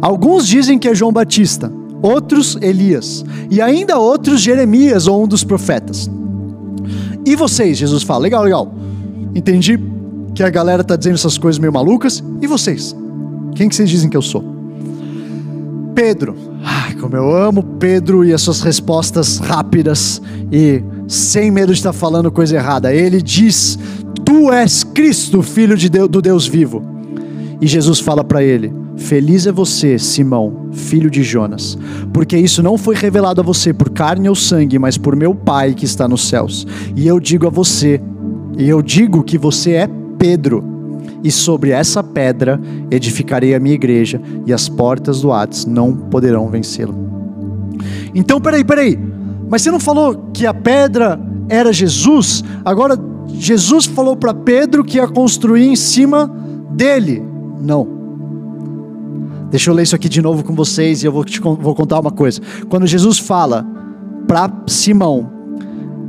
[0.00, 1.72] Alguns dizem que é João Batista
[2.02, 6.10] outros Elias, e ainda outros Jeremias ou um dos profetas.
[7.24, 7.78] E vocês?
[7.78, 8.74] Jesus fala: legal, legal.
[9.34, 9.78] Entendi
[10.34, 12.22] que a galera está dizendo essas coisas meio malucas.
[12.40, 12.94] E vocês?
[13.54, 14.44] Quem que vocês dizem que eu sou?
[15.94, 16.34] Pedro.
[16.64, 20.20] Ai, como eu amo Pedro e as suas respostas rápidas
[20.50, 22.92] e sem medo de estar falando coisa errada.
[22.92, 23.78] Ele diz:
[24.24, 26.82] Tu és Cristo, filho de Deus, do Deus vivo.
[27.60, 31.78] E Jesus fala para ele: Feliz é você, Simão, filho de Jonas,
[32.12, 35.74] porque isso não foi revelado a você por carne ou sangue, mas por meu Pai
[35.74, 36.66] que está nos céus.
[36.96, 38.00] E eu digo a você,
[38.56, 39.88] e eu digo que você é
[40.18, 40.64] Pedro,
[41.22, 42.60] e sobre essa pedra
[42.90, 46.94] edificarei a minha igreja, e as portas do Hades não poderão vencê-lo.
[48.14, 48.98] Então, peraí, peraí,
[49.52, 52.42] mas você não falou que a pedra era Jesus?
[52.64, 52.98] Agora,
[53.28, 56.26] Jesus falou para Pedro que ia construir em cima
[56.70, 57.22] dele.
[57.60, 57.86] Não.
[59.50, 62.00] Deixa eu ler isso aqui de novo com vocês e eu vou te vou contar
[62.00, 62.40] uma coisa.
[62.70, 63.62] Quando Jesus fala
[64.26, 65.30] para Simão,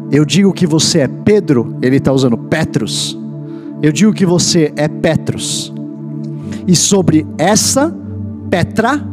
[0.10, 3.20] eu digo que você é Pedro, ele está usando Petrus.
[3.82, 5.74] Eu digo que você é Petrus.
[6.66, 7.94] E sobre essa
[8.50, 9.06] Petra,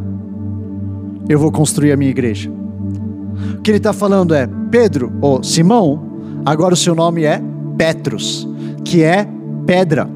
[1.27, 2.60] eu vou construir a minha igreja.
[3.57, 7.41] O que ele está falando é: Pedro, ou Simão, agora o seu nome é
[7.77, 8.47] Petrus,
[8.83, 9.27] que é
[9.65, 10.09] pedra.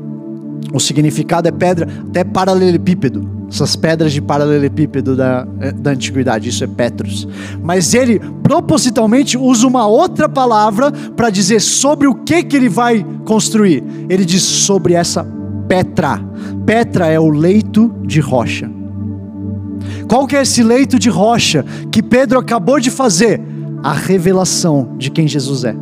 [0.73, 6.63] O significado é pedra, até paralelepípedo essas pedras de paralelepípedo da, eh, da antiguidade, isso
[6.63, 7.27] é Petros.
[7.61, 13.05] Mas ele propositalmente usa uma outra palavra para dizer sobre o que, que ele vai
[13.25, 13.83] construir.
[14.09, 15.25] Ele diz sobre essa
[15.67, 16.19] Petra.
[16.65, 18.69] Petra é o leito de rocha.
[20.07, 23.41] Qual que é esse leito de rocha que Pedro acabou de fazer?
[23.83, 25.75] A revelação de quem Jesus é.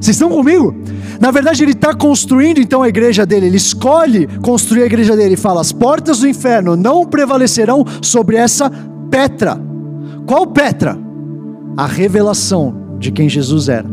[0.00, 0.74] Vocês estão comigo?
[1.20, 3.46] Na verdade, ele está construindo então a igreja dele.
[3.46, 8.36] Ele escolhe construir a igreja dele e fala: as portas do inferno não prevalecerão sobre
[8.36, 8.70] essa
[9.10, 9.60] Petra.
[10.26, 10.98] Qual Petra?
[11.76, 13.88] A revelação de quem Jesus era.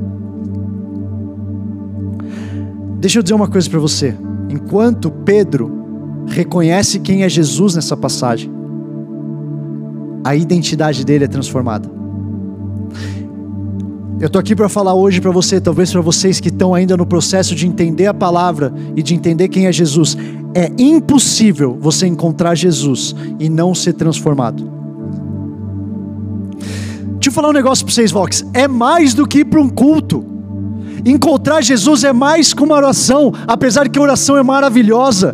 [3.00, 4.16] Deixa eu dizer uma coisa para você.
[4.50, 5.79] Enquanto Pedro
[6.30, 8.52] reconhece quem é Jesus nessa passagem,
[10.24, 11.90] a identidade dele é transformada.
[14.20, 17.06] Eu estou aqui para falar hoje para você, talvez para vocês que estão ainda no
[17.06, 20.18] processo de entender a palavra e de entender quem é Jesus.
[20.54, 24.70] É impossível você encontrar Jesus e não ser transformado.
[27.14, 28.46] Deixa eu falar um negócio para vocês, Vox.
[28.54, 30.26] É mais do que ir para um culto.
[31.06, 35.34] Encontrar Jesus é mais que uma oração, apesar de que a oração é maravilhosa.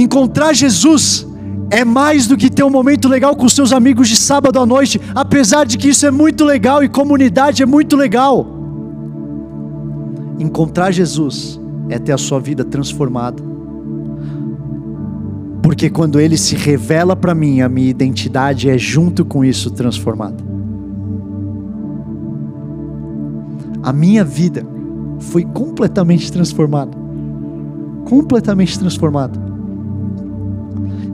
[0.00, 1.26] Encontrar Jesus
[1.70, 4.98] é mais do que ter um momento legal com seus amigos de sábado à noite,
[5.14, 8.46] apesar de que isso é muito legal e comunidade é muito legal.
[10.38, 13.42] encontrar Jesus é ter a sua vida transformada.
[15.62, 20.42] Porque quando ele se revela para mim, a minha identidade é junto com isso transformada.
[23.82, 24.66] A minha vida
[25.18, 26.96] foi completamente transformada.
[28.06, 29.49] Completamente transformada.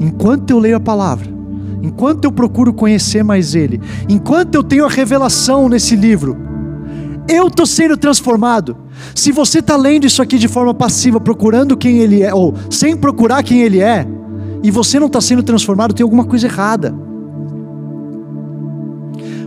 [0.00, 1.28] Enquanto eu leio a palavra,
[1.82, 6.36] enquanto eu procuro conhecer mais Ele, enquanto eu tenho a revelação nesse livro,
[7.28, 8.76] eu estou sendo transformado.
[9.14, 12.96] Se você está lendo isso aqui de forma passiva, procurando quem Ele é, ou sem
[12.96, 14.06] procurar quem Ele é,
[14.62, 16.94] e você não está sendo transformado, tem alguma coisa errada.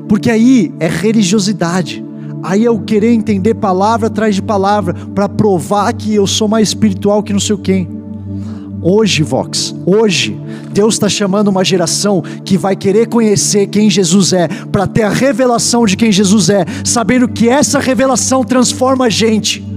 [0.07, 2.03] Porque aí é religiosidade.
[2.41, 7.21] Aí eu querer entender palavra atrás de palavra para provar que eu sou mais espiritual
[7.21, 7.98] que não sei quem.
[8.81, 10.39] Hoje, Vox, hoje,
[10.71, 15.09] Deus está chamando uma geração que vai querer conhecer quem Jesus é, para ter a
[15.09, 19.67] revelação de quem Jesus é, sabendo que essa revelação transforma a gente.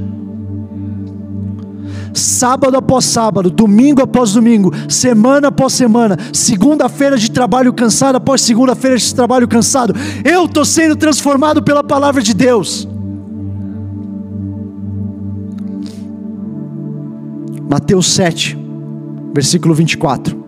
[2.14, 8.96] Sábado após sábado, domingo após domingo, semana após semana, segunda-feira de trabalho cansado após segunda-feira
[8.96, 9.94] de trabalho cansado,
[10.24, 12.86] eu estou sendo transformado pela palavra de Deus.
[17.68, 18.61] Mateus 7,
[19.32, 20.42] versículo 24.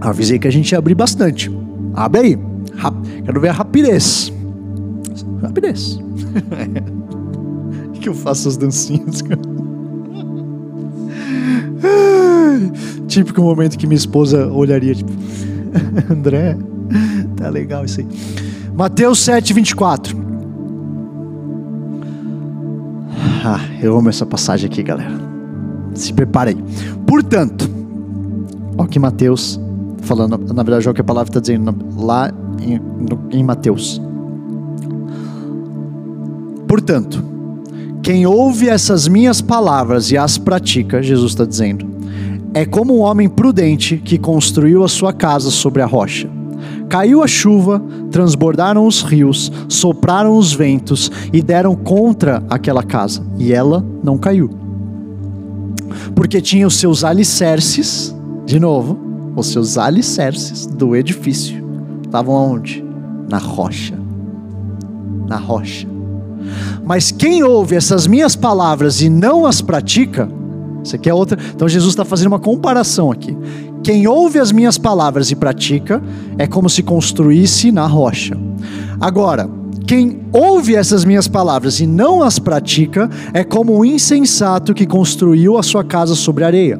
[0.00, 1.50] Avisei que a gente ia abrir bastante.
[1.94, 2.38] Abre aí.
[2.76, 2.94] Rap...
[3.24, 4.32] Quero ver a rapidez.
[5.42, 5.98] Rapidez.
[8.00, 9.22] que eu faço as dancinhas.
[13.08, 15.10] Típico momento que minha esposa olharia, tipo,
[16.10, 16.56] André,
[17.36, 18.06] tá legal isso aí.
[18.74, 20.16] Mateus 7, 24.
[23.44, 25.27] Ah, eu amo essa passagem aqui, galera.
[25.98, 26.56] Se prepare aí.
[27.06, 27.68] Portanto,
[28.76, 29.60] ó que Mateus
[30.02, 32.30] falando, na verdade é o que a palavra está dizendo lá
[32.60, 32.80] em,
[33.36, 34.00] em Mateus.
[36.66, 37.22] Portanto,
[38.02, 41.86] quem ouve essas minhas palavras e as pratica, Jesus está dizendo,
[42.54, 46.30] é como um homem prudente que construiu a sua casa sobre a rocha.
[46.88, 53.52] Caiu a chuva, transbordaram os rios, sopraram os ventos e deram contra aquela casa, e
[53.52, 54.67] ela não caiu
[56.18, 58.12] porque tinha os seus alicerces,
[58.44, 58.98] de novo,
[59.36, 61.64] os seus alicerces do edifício
[62.04, 62.84] estavam aonde?
[63.30, 63.96] Na rocha.
[65.28, 65.86] Na rocha.
[66.84, 70.28] Mas quem ouve essas minhas palavras e não as pratica,
[70.82, 71.38] isso aqui é outra.
[71.54, 73.38] Então Jesus está fazendo uma comparação aqui.
[73.84, 76.02] Quem ouve as minhas palavras e pratica
[76.36, 78.36] é como se construísse na rocha.
[79.00, 79.48] Agora,
[79.88, 85.56] quem ouve essas minhas palavras e não as pratica é como o insensato que construiu
[85.56, 86.78] a sua casa sobre areia.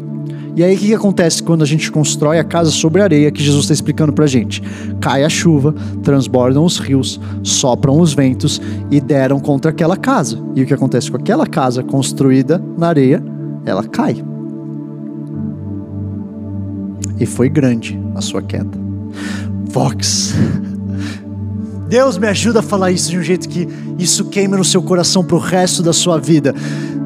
[0.55, 3.65] E aí o que, acontece quando a gente constrói a casa sobre areia, que Jesus
[3.65, 4.63] está explicando para gente?
[5.01, 10.39] Cai a chuva, transbordam os rios, sopram os ventos e deram contra aquela casa.
[10.55, 13.25] E o que acontece com aquela casa construída na areia?
[13.65, 14.23] Ela cai.
[17.19, 18.79] E foi grande a sua queda.
[19.65, 20.35] Vox.
[21.89, 23.67] Deus me ajuda a falar isso de um jeito que
[23.99, 26.55] isso queime no seu coração para o resto da sua vida.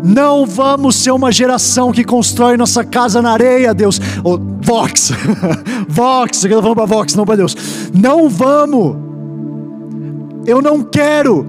[0.03, 4.01] Não vamos ser uma geração que constrói nossa casa na areia, Deus.
[4.25, 5.13] Oh, Vox,
[5.89, 7.57] Vox, eu estou para Vox, não para Deus.
[7.95, 8.97] Não vamos.
[10.45, 11.47] Eu não quero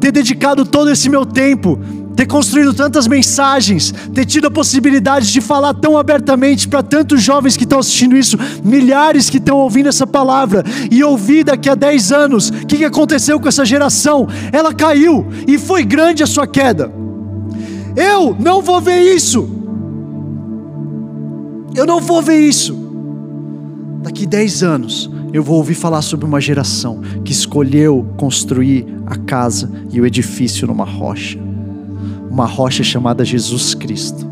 [0.00, 1.78] ter dedicado todo esse meu tempo
[2.18, 7.56] ter construído tantas mensagens, ter tido a possibilidade de falar tão abertamente para tantos jovens
[7.56, 12.10] que estão assistindo isso, milhares que estão ouvindo essa palavra, e ouvir daqui a 10
[12.10, 14.26] anos o que, que aconteceu com essa geração.
[14.50, 16.92] Ela caiu e foi grande a sua queda.
[17.94, 19.48] Eu não vou ver isso.
[21.72, 22.76] Eu não vou ver isso.
[24.02, 29.70] Daqui 10 anos, eu vou ouvir falar sobre uma geração que escolheu construir a casa
[29.92, 31.46] e o edifício numa rocha
[32.30, 34.26] uma rocha chamada Jesus Cristo.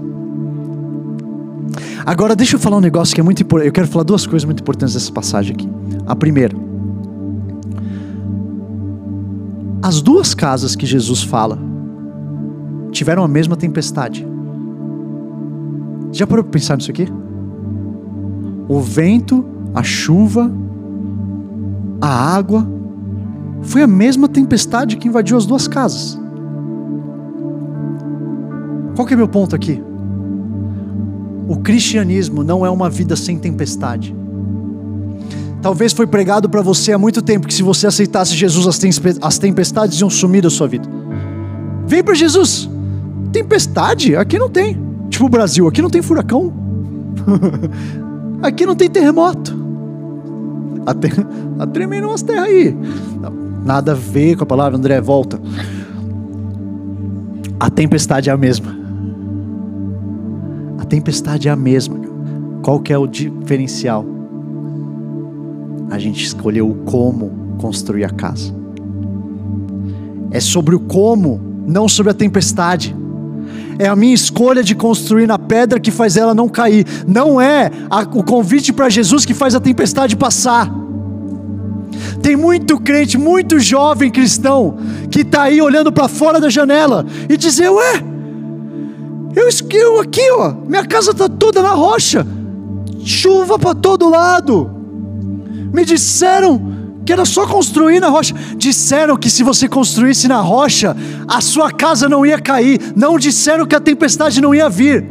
[2.05, 3.67] Agora, deixa eu falar um negócio que é muito importante.
[3.67, 5.69] Eu quero falar duas coisas muito importantes dessa passagem aqui.
[6.07, 6.57] A primeira,
[9.83, 11.59] as duas casas que Jesus fala
[12.93, 14.27] tiveram a mesma tempestade.
[16.13, 17.09] Já parou para pensar nisso aqui?
[18.69, 19.45] O vento,
[19.75, 20.51] a chuva,
[22.01, 22.67] a água,
[23.63, 26.19] foi a mesma tempestade que invadiu as duas casas.
[28.97, 29.81] Qual que é meu ponto aqui?
[31.47, 34.17] O cristianismo não é uma vida sem tempestade.
[35.61, 38.67] Talvez foi pregado para você há muito tempo que se você aceitasse Jesus,
[39.21, 40.89] as tempestades iam sumir da sua vida.
[41.87, 42.69] Vem para Jesus.
[43.33, 44.17] Tempestade?
[44.17, 44.81] Aqui não tem.
[45.11, 46.53] Tipo o Brasil, aqui não tem furacão.
[48.43, 49.55] aqui não tem terremoto.
[51.53, 52.77] Está tremendo umas terras aí.
[53.65, 55.39] Nada a ver com a palavra, André, volta.
[57.59, 58.86] A tempestade é a mesma.
[60.89, 61.99] Tempestade é a mesma.
[62.63, 64.05] Qual que é o diferencial?
[65.91, 68.55] A gente escolheu o como construir a casa.
[70.31, 72.95] É sobre o como, não sobre a tempestade.
[73.79, 76.87] É a minha escolha de construir na pedra que faz ela não cair.
[77.07, 80.73] Não é a, o convite para Jesus que faz a tempestade passar.
[82.23, 84.77] Tem muito crente, muito jovem cristão
[85.11, 88.03] que está aí olhando para fora da janela e dizer: Ué,
[89.37, 92.27] eu, eu aqui, ó, minha casa está toda na rocha,
[93.05, 94.71] chuva para todo lado.
[95.73, 96.75] Me disseram
[97.05, 98.35] que era só construir na rocha.
[98.57, 100.97] Disseram que se você construísse na rocha,
[101.29, 102.81] a sua casa não ia cair.
[102.97, 105.07] Não disseram que a tempestade não ia vir.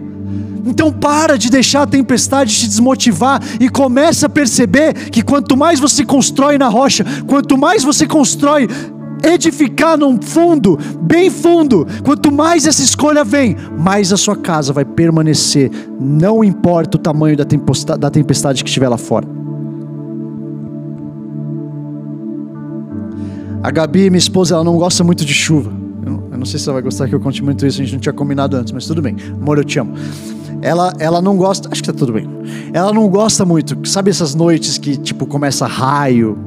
[0.65, 5.79] Então para de deixar a tempestade te desmotivar e começa a perceber que quanto mais
[5.79, 8.67] você constrói na rocha, quanto mais você constrói
[9.25, 14.85] edificar num fundo, bem fundo, quanto mais essa escolha vem, mais a sua casa vai
[14.85, 19.27] permanecer, não importa o tamanho da tempestade, que estiver lá fora.
[23.63, 25.71] A Gabi, minha esposa, ela não gosta muito de chuva.
[26.05, 27.83] Eu não, eu não sei se ela vai gostar que eu conte muito isso, a
[27.83, 29.15] gente não tinha combinado antes, mas tudo bem.
[29.41, 29.93] Amor, eu te amo.
[30.61, 32.29] Ela, ela não gosta, acho que tá tudo bem.
[32.71, 36.37] Ela não gosta muito, sabe essas noites que tipo começa raio,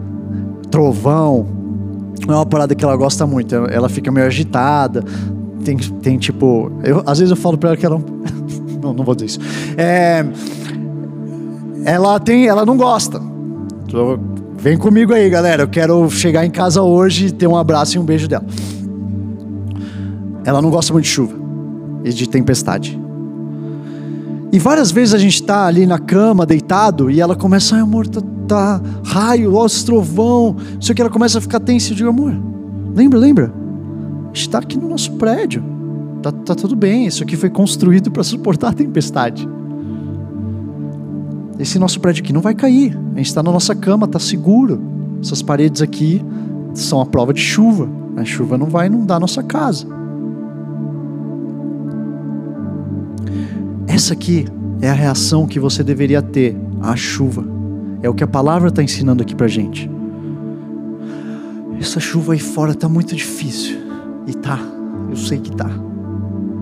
[0.71, 1.58] trovão?
[2.27, 3.55] Não é uma parada que ela gosta muito.
[3.55, 5.05] Ela fica meio agitada.
[5.65, 8.01] Tem, tem tipo, eu, às vezes eu falo para ela que ela
[8.83, 9.41] não, não vou dizer isso.
[9.77, 10.25] É,
[11.85, 13.21] ela tem, ela não gosta.
[14.57, 15.63] Vem comigo aí, galera.
[15.63, 18.45] Eu quero chegar em casa hoje, ter um abraço e um beijo dela.
[20.45, 21.35] Ela não gosta muito de chuva
[22.05, 22.99] e de tempestade.
[24.51, 28.07] E várias vezes a gente está ali na cama, deitado, e ela começa, ai amor,
[28.07, 31.93] tá, tá raio, ó, trovão, não sei o que, ela começa a ficar tensa.
[31.93, 32.35] Eu digo, amor,
[32.95, 33.53] lembra, lembra?
[34.33, 35.63] Está aqui no nosso prédio,
[36.23, 39.49] tá, tá tudo bem, isso aqui foi construído para suportar a tempestade.
[41.59, 42.97] Esse nosso prédio aqui não vai cair.
[43.15, 44.81] A gente está na nossa cama, está seguro.
[45.21, 46.25] Essas paredes aqui
[46.73, 47.89] são a prova de chuva.
[48.17, 49.87] A chuva não vai inundar a nossa casa.
[53.89, 54.47] Essa aqui
[54.81, 57.58] é a reação que você deveria ter à chuva.
[58.03, 59.91] É o que a palavra está ensinando aqui para gente.
[61.81, 63.79] Essa chuva aí fora está muito difícil.
[64.27, 64.59] E tá,
[65.09, 65.71] eu sei que tá.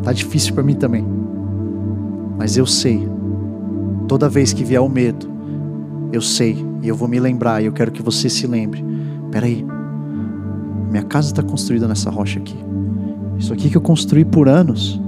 [0.03, 1.05] Tá difícil para mim também.
[2.39, 3.09] Mas eu sei
[4.09, 5.29] Toda vez que vier o medo,
[6.13, 8.85] eu sei e eu vou me lembrar e eu quero que você se lembre.
[9.33, 9.67] Peraí,
[10.91, 12.57] minha casa está construída nessa rocha aqui.
[13.37, 15.01] Isso aqui que eu construí por anos,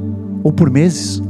[0.43, 1.23] ou por meses,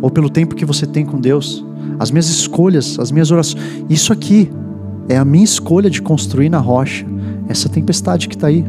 [0.00, 1.64] ou pelo tempo que você tem com Deus,
[1.98, 3.62] as minhas escolhas, as minhas orações.
[3.88, 4.50] Isso aqui
[5.08, 7.06] é a minha escolha de construir na rocha.
[7.48, 8.64] Essa tempestade que está aí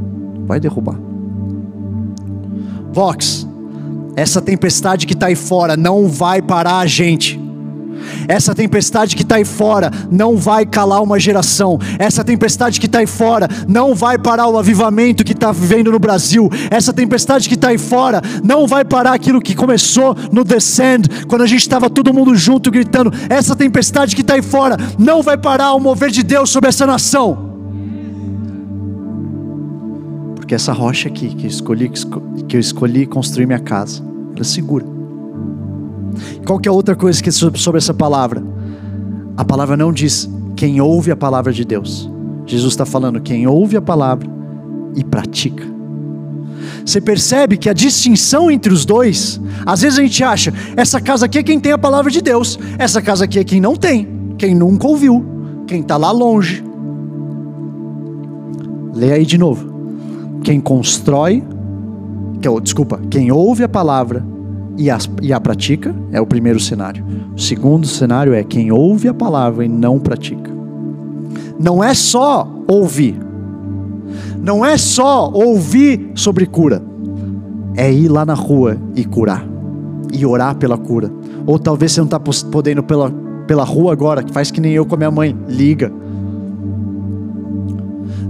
[0.45, 0.99] vai derrubar.
[2.93, 3.47] Vox,
[4.15, 7.39] essa tempestade que está aí fora não vai parar a gente.
[8.27, 11.79] Essa tempestade que está aí fora não vai calar uma geração.
[11.97, 15.99] Essa tempestade que está aí fora não vai parar o avivamento que está vivendo no
[15.99, 16.49] Brasil.
[16.69, 21.43] Essa tempestade que está aí fora não vai parar aquilo que começou no Descend, quando
[21.43, 23.11] a gente estava todo mundo junto gritando.
[23.29, 26.85] Essa tempestade que está aí fora não vai parar o mover de Deus sobre essa
[26.85, 27.47] nação.
[30.35, 31.91] Porque essa rocha aqui que eu escolhi,
[32.47, 34.01] que eu escolhi construir minha casa,
[34.35, 34.96] ela segura.
[36.45, 38.43] Qual que é outra coisa que sobre essa palavra?
[39.35, 42.09] A palavra não diz quem ouve a palavra de Deus.
[42.45, 44.27] Jesus está falando quem ouve a palavra
[44.95, 45.63] e pratica.
[46.85, 51.25] Você percebe que a distinção entre os dois, às vezes a gente acha, essa casa
[51.25, 54.07] aqui é quem tem a palavra de Deus, essa casa aqui é quem não tem,
[54.37, 55.23] quem nunca ouviu,
[55.67, 56.63] quem está lá longe.
[58.93, 59.75] Leia aí de novo.
[60.43, 61.43] Quem constrói
[62.41, 64.25] que, é desculpa, quem ouve a palavra
[64.77, 67.03] e a, e a pratica é o primeiro cenário.
[67.35, 70.51] O segundo cenário é quem ouve a palavra e não pratica.
[71.59, 73.19] Não é só ouvir,
[74.39, 76.83] não é só ouvir sobre cura,
[77.75, 79.45] é ir lá na rua e curar,
[80.13, 81.11] e orar pela cura.
[81.45, 83.11] Ou talvez você não está podendo pela,
[83.47, 85.91] pela rua agora, que faz que nem eu com a minha mãe, liga.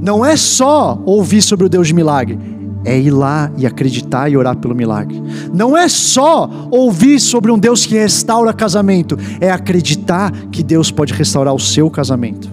[0.02, 2.40] Não é só ouvir sobre o Deus de milagre,
[2.88, 5.22] é ir lá e acreditar e orar pelo milagre.
[5.54, 11.14] Não é só ouvir sobre um Deus que restaura casamento, é acreditar que Deus pode
[11.14, 12.50] restaurar o seu casamento.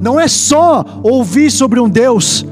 [0.00, 2.44] Não é só ouvir sobre um Deus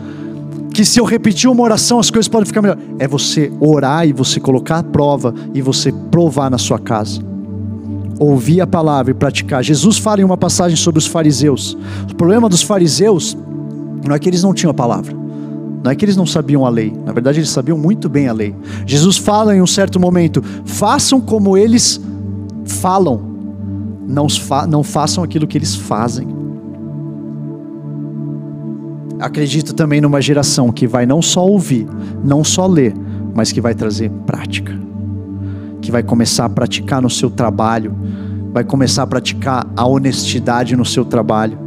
[0.73, 2.79] que se eu repetir uma oração as coisas podem ficar melhor.
[3.01, 7.21] É você orar e você colocar a prova e você provar na sua casa.
[8.19, 9.65] Ouvir a palavra e praticar.
[9.65, 11.77] Jesus fala em uma passagem sobre os fariseus.
[12.09, 13.37] O problema dos fariseus
[14.07, 15.26] não é que eles não tinham a palavra.
[15.87, 18.33] Não é que eles não sabiam a lei, na verdade eles sabiam muito bem a
[18.33, 18.53] lei.
[18.85, 22.01] Jesus fala em um certo momento: façam como eles
[22.65, 23.21] falam,
[24.05, 26.27] não, fa não façam aquilo que eles fazem.
[29.21, 31.87] Acredito também numa geração que vai não só ouvir,
[32.25, 32.93] não só ler,
[33.33, 34.77] mas que vai trazer prática,
[35.81, 37.95] que vai começar a praticar no seu trabalho,
[38.53, 41.66] vai começar a praticar a honestidade no seu trabalho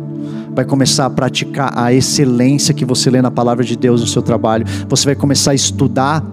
[0.53, 4.21] vai começar a praticar a excelência que você lê na palavra de Deus no seu
[4.21, 6.23] trabalho, você vai começar a estudar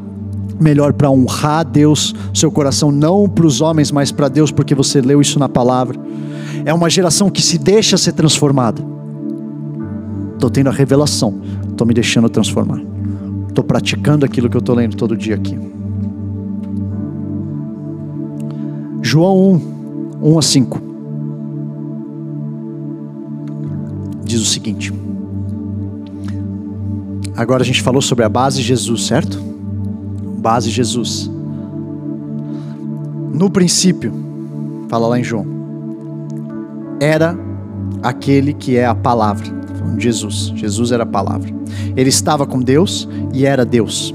[0.61, 5.01] melhor para honrar Deus, seu coração não para os homens, mas para Deus, porque você
[5.01, 5.99] leu isso na palavra.
[6.65, 8.83] É uma geração que se deixa ser transformada.
[10.35, 12.81] Estou tendo a revelação, estou me deixando transformar.
[13.49, 15.59] Estou praticando aquilo que eu estou lendo todo dia aqui.
[19.01, 19.61] João
[20.21, 20.96] 1, 1 a 5.
[24.37, 24.93] Diz o seguinte.
[27.35, 29.39] Agora a gente falou sobre a base Jesus, certo?
[30.39, 31.31] Base Jesus.
[33.33, 34.13] No princípio,
[34.89, 35.47] fala lá em João,
[37.01, 37.39] era
[38.03, 39.47] aquele que é a palavra,
[39.99, 40.53] Jesus.
[40.55, 41.51] Jesus era a palavra.
[41.95, 44.15] Ele estava com Deus e era Deus.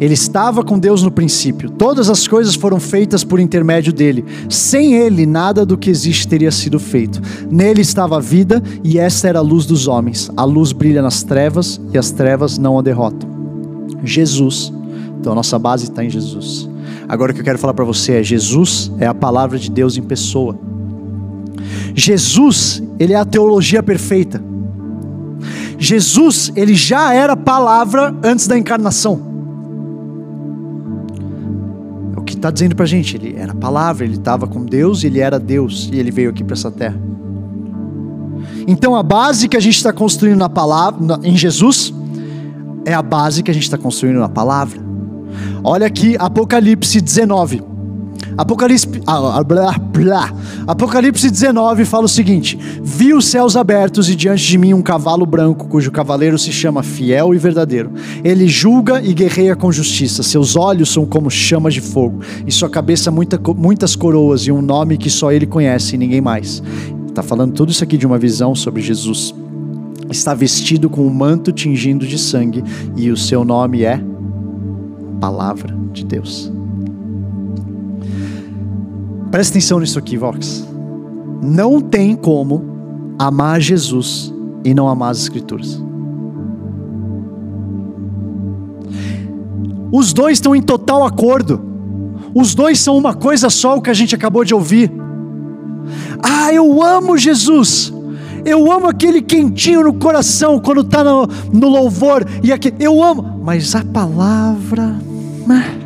[0.00, 1.70] Ele estava com Deus no princípio.
[1.70, 4.24] Todas as coisas foram feitas por intermédio dele.
[4.48, 7.20] Sem ele, nada do que existe teria sido feito.
[7.50, 10.30] Nele estava a vida e esta era a luz dos homens.
[10.36, 13.28] A luz brilha nas trevas e as trevas não a derrotam.
[14.04, 14.72] Jesus.
[15.20, 16.68] Então a nossa base está em Jesus.
[17.08, 19.96] Agora o que eu quero falar para você é: Jesus é a palavra de Deus
[19.96, 20.56] em pessoa.
[21.94, 24.40] Jesus, ele é a teologia perfeita.
[25.76, 29.27] Jesus, ele já era palavra antes da encarnação.
[32.38, 35.38] Está dizendo para a gente, ele era a palavra, ele estava com Deus, ele era
[35.38, 36.98] Deus e ele veio aqui para essa terra.
[38.66, 41.92] Então a base que a gente está construindo na palavra, em Jesus,
[42.84, 44.80] é a base que a gente está construindo na palavra.
[45.62, 47.67] Olha aqui Apocalipse 19.
[48.38, 50.32] Apocalipse, ah, blá, blá.
[50.64, 55.26] Apocalipse 19 fala o seguinte: Vi os céus abertos e diante de mim um cavalo
[55.26, 57.90] branco, cujo cavaleiro se chama Fiel e Verdadeiro.
[58.22, 60.22] Ele julga e guerreia com justiça.
[60.22, 64.62] Seus olhos são como chamas de fogo, e sua cabeça muita, muitas coroas e um
[64.62, 66.62] nome que só ele conhece e ninguém mais.
[67.08, 69.34] Está falando tudo isso aqui de uma visão sobre Jesus.
[70.08, 72.62] Está vestido com um manto tingindo de sangue,
[72.96, 74.00] e o seu nome é
[75.20, 76.57] Palavra de Deus.
[79.30, 80.66] Presta atenção nisso aqui, Vox.
[81.42, 82.64] Não tem como
[83.18, 84.32] amar Jesus
[84.64, 85.80] e não amar as Escrituras.
[89.92, 91.60] Os dois estão em total acordo.
[92.34, 94.90] Os dois são uma coisa só, o que a gente acabou de ouvir.
[96.22, 97.92] Ah, eu amo Jesus.
[98.44, 102.26] Eu amo aquele quentinho no coração quando está no, no, louvor.
[102.42, 103.40] e aqui, Eu amo.
[103.42, 104.96] Mas a palavra
[105.46, 105.78] né,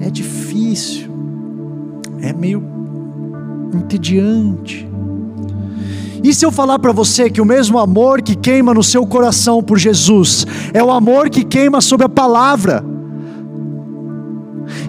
[0.00, 1.09] é difícil
[2.22, 2.62] é meio
[3.74, 4.88] entediante.
[6.22, 9.62] E se eu falar para você que o mesmo amor que queima no seu coração
[9.62, 12.84] por Jesus é o amor que queima sobre a palavra?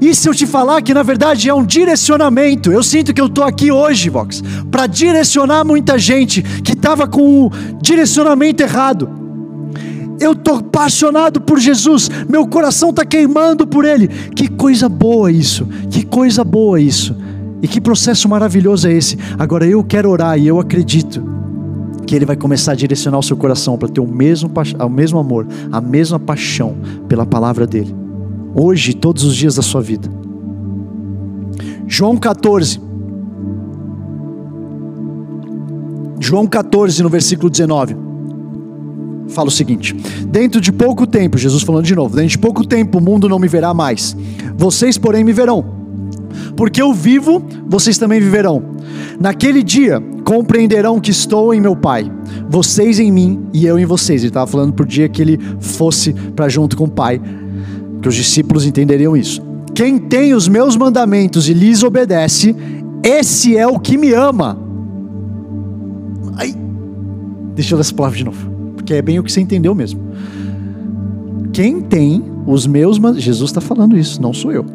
[0.01, 2.71] E se eu te falar que na verdade é um direcionamento?
[2.71, 7.45] Eu sinto que eu estou aqui hoje, Vox, para direcionar muita gente que estava com
[7.45, 7.51] o
[7.81, 9.20] direcionamento errado
[10.21, 14.07] eu estou apaixonado por Jesus, meu coração está queimando por Ele.
[14.07, 17.15] Que coisa boa isso, que coisa boa isso.
[17.61, 19.17] E que processo maravilhoso é esse.
[19.37, 21.23] Agora eu quero orar e eu acredito
[22.05, 25.17] que Ele vai começar a direcionar o seu coração para ter o mesmo, o mesmo
[25.17, 26.75] amor, a mesma paixão
[27.07, 27.95] pela palavra dEle,
[28.55, 30.07] hoje e todos os dias da sua vida.
[31.87, 32.79] João 14.
[36.19, 38.10] João 14, no versículo 19
[39.31, 39.95] fala o seguinte:
[40.27, 43.39] Dentro de pouco tempo, Jesus falando de novo, dentro de pouco tempo o mundo não
[43.39, 44.15] me verá mais.
[44.55, 45.81] Vocês, porém, me verão.
[46.55, 48.63] Porque eu vivo, vocês também viverão.
[49.19, 52.11] Naquele dia compreenderão que estou em meu Pai,
[52.49, 54.21] vocês em mim e eu em vocês.
[54.21, 57.21] Ele estava falando por dia que ele fosse para junto com o Pai,
[58.01, 59.41] que os discípulos entenderiam isso.
[59.73, 62.55] Quem tem os meus mandamentos e lhes obedece,
[63.03, 64.57] esse é o que me ama.
[66.35, 66.53] Ai,
[67.55, 68.50] deixa eu ler essa palavra de novo
[68.91, 70.01] porque é bem o que você entendeu mesmo.
[71.53, 74.65] Quem tem os meus Jesus está falando isso, não sou eu.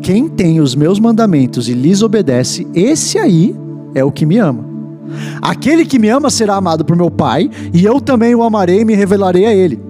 [0.00, 3.56] Quem tem os meus mandamentos e lhes obedece, esse aí
[3.92, 4.64] é o que me ama.
[5.42, 8.84] Aquele que me ama será amado por meu Pai, e eu também o amarei e
[8.84, 9.80] me revelarei a ele.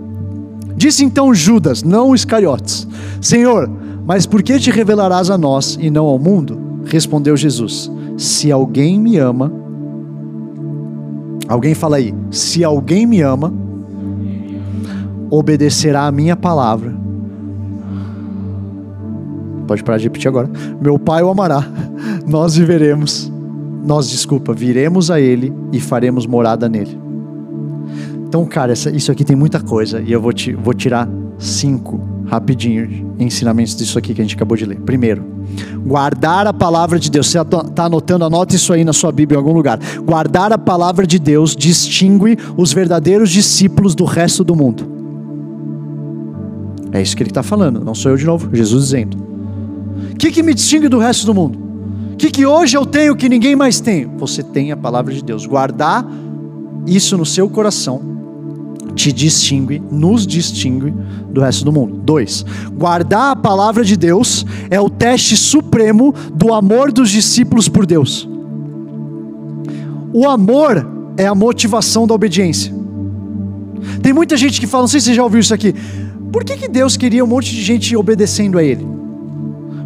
[0.74, 2.88] Disse então Judas, não Iscariotes:
[3.20, 3.70] Senhor,
[4.06, 6.80] mas por que te revelarás a nós e não ao mundo?
[6.86, 9.52] Respondeu Jesus: Se alguém me ama,
[11.48, 13.52] Alguém fala aí, se alguém me ama,
[15.30, 16.94] obedecerá a minha palavra.
[19.66, 20.48] Pode parar de repetir agora.
[20.80, 21.66] Meu Pai o amará.
[22.26, 23.32] Nós viveremos.
[23.84, 26.98] Nós, desculpa, viremos a Ele e faremos morada nele.
[28.26, 31.08] Então, cara, essa, isso aqui tem muita coisa e eu vou, te, vou tirar
[31.38, 34.80] cinco rapidinho ensinamentos disso aqui que a gente acabou de ler.
[34.80, 35.24] Primeiro,
[35.86, 37.28] guardar a palavra de Deus.
[37.28, 39.78] Você está anotando, anota isso aí na sua Bíblia em algum lugar.
[40.04, 44.95] Guardar a palavra de Deus distingue os verdadeiros discípulos do resto do mundo.
[46.96, 49.18] É isso que ele está falando, não sou eu de novo, Jesus dizendo.
[50.12, 51.58] O que, que me distingue do resto do mundo?
[52.14, 54.06] O que, que hoje eu tenho que ninguém mais tem?
[54.16, 55.44] Você tem a palavra de Deus.
[55.44, 56.06] Guardar
[56.86, 58.00] isso no seu coração
[58.94, 60.90] te distingue, nos distingue
[61.30, 61.98] do resto do mundo.
[61.98, 67.84] Dois, guardar a palavra de Deus é o teste supremo do amor dos discípulos por
[67.84, 68.26] Deus.
[70.14, 72.74] O amor é a motivação da obediência.
[74.02, 75.74] Tem muita gente que fala, não sei se você já ouviu isso aqui.
[76.32, 78.86] Por que, que Deus queria um monte de gente obedecendo a Ele?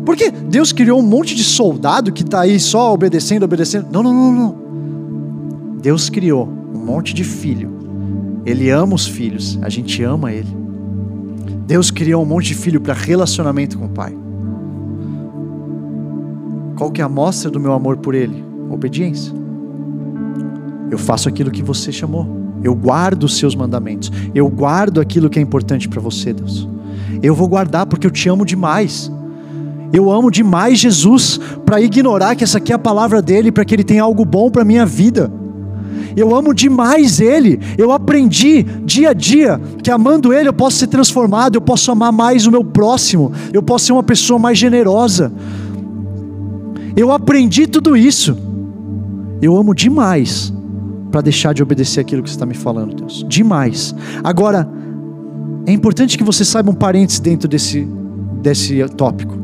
[0.05, 3.89] Porque Deus criou um monte de soldado que está aí só obedecendo, obedecendo.
[3.91, 4.61] Não, não, não, não.
[5.81, 7.81] Deus criou um monte de filho
[8.45, 10.49] ele ama os filhos, a gente ama ele.
[11.67, 14.17] Deus criou um monte de filho para relacionamento com o Pai.
[16.77, 18.43] Qual que é a mostra do meu amor por Ele?
[18.71, 19.33] Obediência.
[20.91, 22.40] Eu faço aquilo que você chamou.
[22.63, 24.11] Eu guardo os seus mandamentos.
[24.35, 26.69] Eu guardo aquilo que é importante para você, Deus.
[27.23, 29.11] Eu vou guardar porque eu te amo demais.
[29.93, 33.75] Eu amo demais Jesus para ignorar que essa aqui é a palavra dele, para que
[33.75, 35.33] ele tenha algo bom para minha vida.
[36.17, 37.61] Eu amo demais Ele.
[37.79, 42.13] Eu aprendi dia a dia que amando Ele eu posso ser transformado, eu posso amar
[42.13, 45.33] mais o meu próximo, eu posso ser uma pessoa mais generosa.
[46.97, 48.37] Eu aprendi tudo isso.
[49.41, 50.53] Eu amo demais
[51.11, 53.25] para deixar de obedecer aquilo que você está me falando, Deus.
[53.29, 53.95] Demais.
[54.23, 54.69] Agora,
[55.67, 57.87] é importante que você saiba um parênteses dentro desse,
[58.41, 59.39] desse tópico.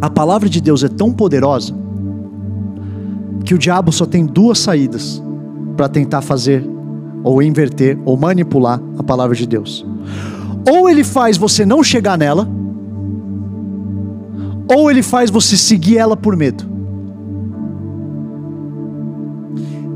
[0.00, 1.74] A palavra de Deus é tão poderosa
[3.44, 5.22] que o diabo só tem duas saídas
[5.76, 6.64] para tentar fazer
[7.22, 9.84] ou inverter ou manipular a palavra de Deus.
[10.70, 12.48] Ou ele faz você não chegar nela,
[14.68, 16.69] ou ele faz você seguir ela por medo.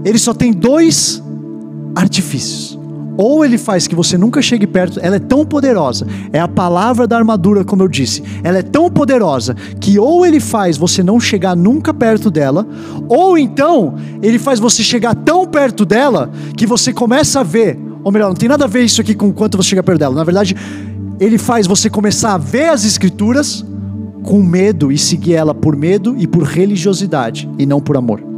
[0.05, 1.23] Ele só tem dois
[1.95, 2.79] artifícios.
[3.17, 7.07] Ou ele faz que você nunca chegue perto, ela é tão poderosa, é a palavra
[7.07, 11.21] da armadura, como eu disse, ela é tão poderosa que ou ele faz você não
[11.21, 12.67] chegar nunca perto dela,
[13.09, 18.11] ou então ele faz você chegar tão perto dela que você começa a ver, ou
[18.11, 20.25] melhor, não tem nada a ver isso aqui com quanto você chega perto dela, na
[20.25, 20.57] verdade,
[21.21, 23.65] ele faz você começar a ver as escrituras
[24.25, 28.34] com medo e seguir ela por medo e por religiosidade e não por amor.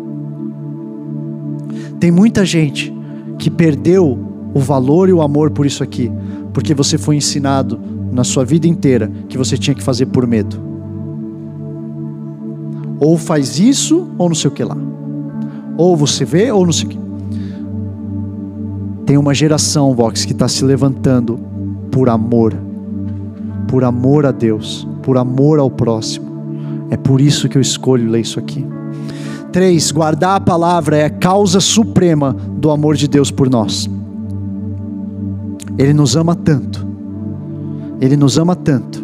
[1.98, 2.92] Tem muita gente
[3.38, 4.18] que perdeu
[4.54, 6.10] o valor e o amor por isso aqui,
[6.52, 7.78] porque você foi ensinado
[8.12, 10.58] na sua vida inteira que você tinha que fazer por medo.
[12.98, 14.76] Ou faz isso, ou não sei o que lá.
[15.76, 16.98] Ou você vê, ou não sei o que.
[19.04, 21.38] Tem uma geração, Vox, que está se levantando
[21.92, 22.54] por amor,
[23.68, 26.26] por amor a Deus, por amor ao próximo.
[26.90, 28.66] É por isso que eu escolho ler isso aqui.
[29.56, 33.88] Três, guardar a palavra é a causa suprema do amor de Deus por nós.
[35.78, 36.86] Ele nos ama tanto,
[37.98, 39.02] Ele nos ama tanto,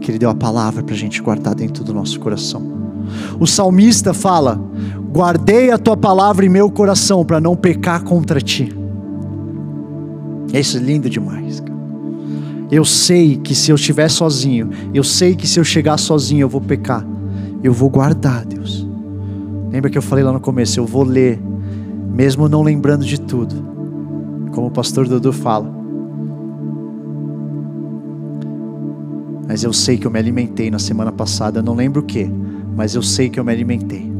[0.00, 2.62] que Ele deu a palavra para a gente guardar dentro do nosso coração.
[3.40, 4.56] O salmista fala:
[5.12, 8.72] Guardei a tua palavra em meu coração para não pecar contra ti.
[10.54, 11.60] Isso é lindo demais.
[12.70, 16.48] Eu sei que se eu estiver sozinho, eu sei que se eu chegar sozinho eu
[16.48, 17.04] vou pecar.
[17.64, 18.88] Eu vou guardar, Deus.
[19.70, 20.78] Lembra que eu falei lá no começo?
[20.78, 21.40] Eu vou ler,
[22.12, 23.70] mesmo não lembrando de tudo
[24.50, 25.70] como o pastor Dudu fala.
[29.46, 32.30] Mas eu sei que eu me alimentei na semana passada, não lembro o que,
[32.76, 34.12] mas eu sei que eu me alimentei.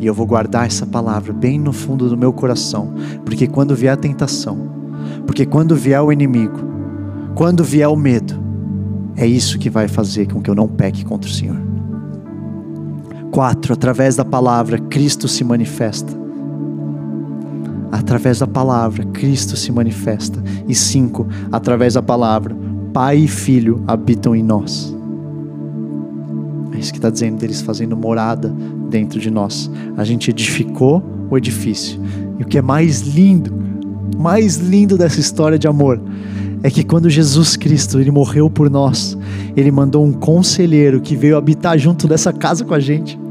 [0.00, 2.92] E eu vou guardar essa palavra bem no fundo do meu coração,
[3.24, 4.58] porque quando vier a tentação,
[5.26, 6.58] porque quando vier o inimigo,
[7.34, 8.34] quando vier o medo,
[9.16, 11.71] é isso que vai fazer com que eu não peque contra o Senhor.
[13.32, 16.22] Quatro, através da palavra, Cristo se manifesta
[17.92, 20.42] através da palavra, Cristo se manifesta.
[20.66, 22.56] E cinco, através da palavra,
[22.92, 24.96] Pai e Filho habitam em nós.
[26.74, 28.48] É isso que está dizendo deles fazendo morada
[28.88, 29.70] dentro de nós.
[29.96, 32.00] A gente edificou o edifício.
[32.38, 33.52] E o que é mais lindo,
[34.18, 36.00] mais lindo dessa história de amor,
[36.62, 39.18] é que quando Jesus Cristo ele morreu por nós,
[39.54, 43.21] ele mandou um conselheiro que veio habitar junto dessa casa com a gente.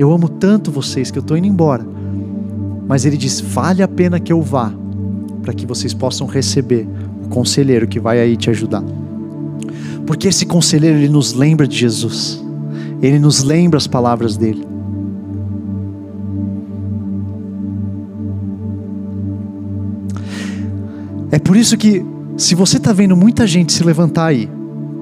[0.00, 1.84] Eu amo tanto vocês que eu estou indo embora
[2.90, 4.74] mas ele diz: vale a pena que eu vá,
[5.42, 6.88] para que vocês possam receber
[7.24, 8.82] o conselheiro que vai aí te ajudar.
[10.04, 12.44] Porque esse conselheiro ele nos lembra de Jesus.
[13.00, 14.66] Ele nos lembra as palavras dele.
[21.30, 22.04] É por isso que,
[22.36, 24.50] se você está vendo muita gente se levantar aí,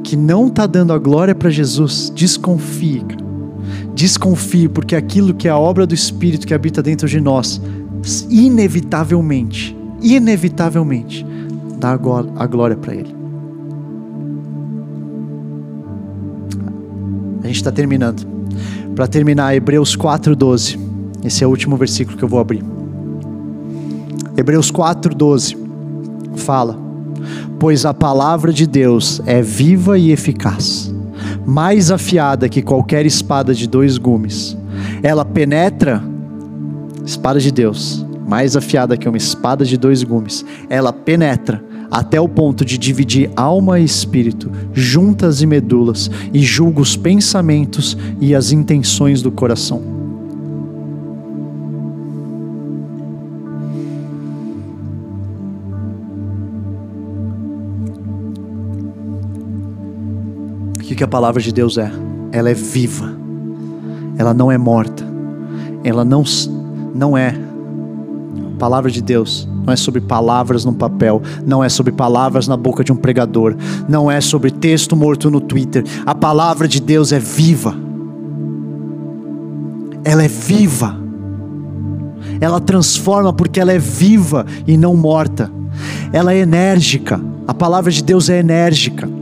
[0.05, 3.27] que não está dando a glória para Jesus, desconfie, cara.
[3.99, 7.61] Desconfie, porque aquilo que é a obra do Espírito que habita dentro de nós,
[8.31, 11.27] inevitavelmente, inevitavelmente,
[11.81, 13.12] dá a glória para Ele.
[17.43, 18.25] A gente está terminando.
[18.95, 20.79] Para terminar, Hebreus 4,12.
[21.25, 22.62] Esse é o último versículo que eu vou abrir.
[24.37, 25.57] Hebreus 4,12
[26.37, 26.79] fala:
[27.59, 30.95] Pois a palavra de Deus é viva e eficaz,
[31.49, 34.55] mais afiada que qualquer espada de dois gumes.
[35.03, 36.05] Ela penetra,
[37.07, 40.45] espada de Deus, mais afiada que uma espada de dois gumes.
[40.69, 46.83] Ela penetra até o ponto de dividir alma e espírito, juntas e medulas, e julga
[46.83, 49.98] os pensamentos e as intenções do coração.
[60.99, 61.93] Que a palavra de Deus é?
[62.33, 63.09] Ela é viva.
[64.19, 65.05] Ela não é morta.
[65.85, 66.25] Ela não
[66.93, 71.93] não é a palavra de Deus não é sobre palavras no papel, não é sobre
[71.93, 73.55] palavras na boca de um pregador,
[73.87, 75.85] não é sobre texto morto no Twitter.
[76.07, 77.77] A palavra de Deus é viva.
[80.03, 80.97] Ela é viva.
[82.41, 85.53] Ela transforma porque ela é viva e não morta.
[86.12, 87.20] Ela é enérgica.
[87.47, 89.18] A palavra de Deus é enérgica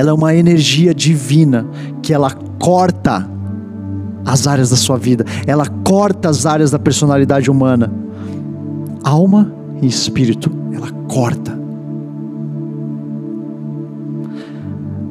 [0.00, 1.66] ela é uma energia divina
[2.02, 3.28] que ela corta
[4.24, 7.92] as áreas da sua vida, ela corta as áreas da personalidade humana,
[9.04, 9.52] alma
[9.82, 11.58] e espírito, ela corta.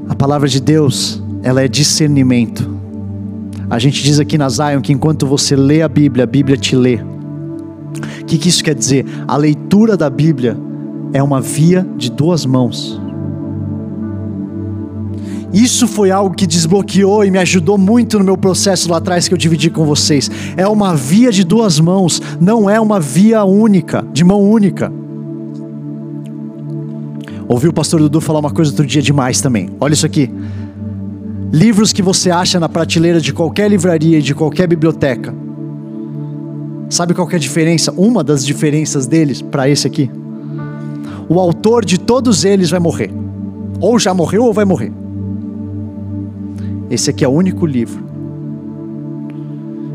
[0.10, 2.68] A palavra de Deus, ela é discernimento.
[3.70, 6.76] A gente diz aqui na Zion que enquanto você lê a Bíblia, a Bíblia te
[6.76, 6.96] lê.
[8.22, 9.06] O que, que isso quer dizer?
[9.28, 10.58] A leitura da Bíblia
[11.14, 13.00] é uma via de duas mãos.
[15.54, 19.34] Isso foi algo que desbloqueou e me ajudou muito no meu processo lá atrás que
[19.34, 20.30] eu dividi com vocês.
[20.56, 24.92] É uma via de duas mãos, não é uma via única, de mão única.
[27.48, 29.70] Ouvi o pastor Dudu falar uma coisa outro dia demais também.
[29.80, 30.32] Olha isso aqui.
[31.52, 35.34] Livros que você acha na prateleira de qualquer livraria e de qualquer biblioteca.
[36.92, 37.92] Sabe qual é a diferença?
[37.98, 40.12] Uma das diferenças deles para esse aqui.
[41.28, 43.12] O autor de todos eles vai morrer.
[43.80, 44.92] Ou já morreu ou vai morrer.
[46.90, 48.04] Esse aqui é o único livro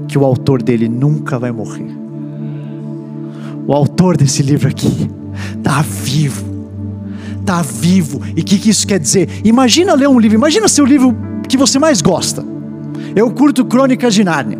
[0.06, 1.90] que o autor dele nunca vai morrer.
[3.66, 5.10] O autor desse livro aqui
[5.56, 6.44] está vivo.
[7.40, 8.20] Está vivo.
[8.36, 9.28] E o que, que isso quer dizer?
[9.44, 11.16] Imagina ler um livro, imagina seu livro
[11.48, 12.44] que você mais gosta.
[13.16, 14.58] Eu curto Crônicas de Nárnia.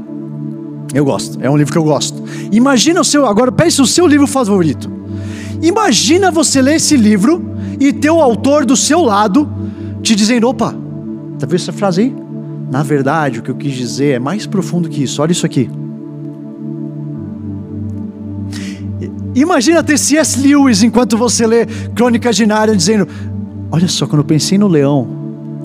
[0.92, 2.22] Eu gosto, é um livro que eu gosto.
[2.52, 4.90] Imagina o seu, agora pense o seu livro favorito.
[5.62, 9.48] Imagina você ler esse livro e ter o autor do seu lado
[10.02, 10.72] te dizendo: opa,
[11.38, 12.23] tá vendo essa frase aí?
[12.70, 15.22] Na verdade, o que eu quis dizer é mais profundo que isso.
[15.22, 15.70] Olha isso aqui.
[19.34, 20.40] Imagina ter C.S.
[20.40, 23.08] Lewis enquanto você lê Crônicas de Nárnia dizendo:
[23.70, 25.08] Olha só, quando eu pensei no leão,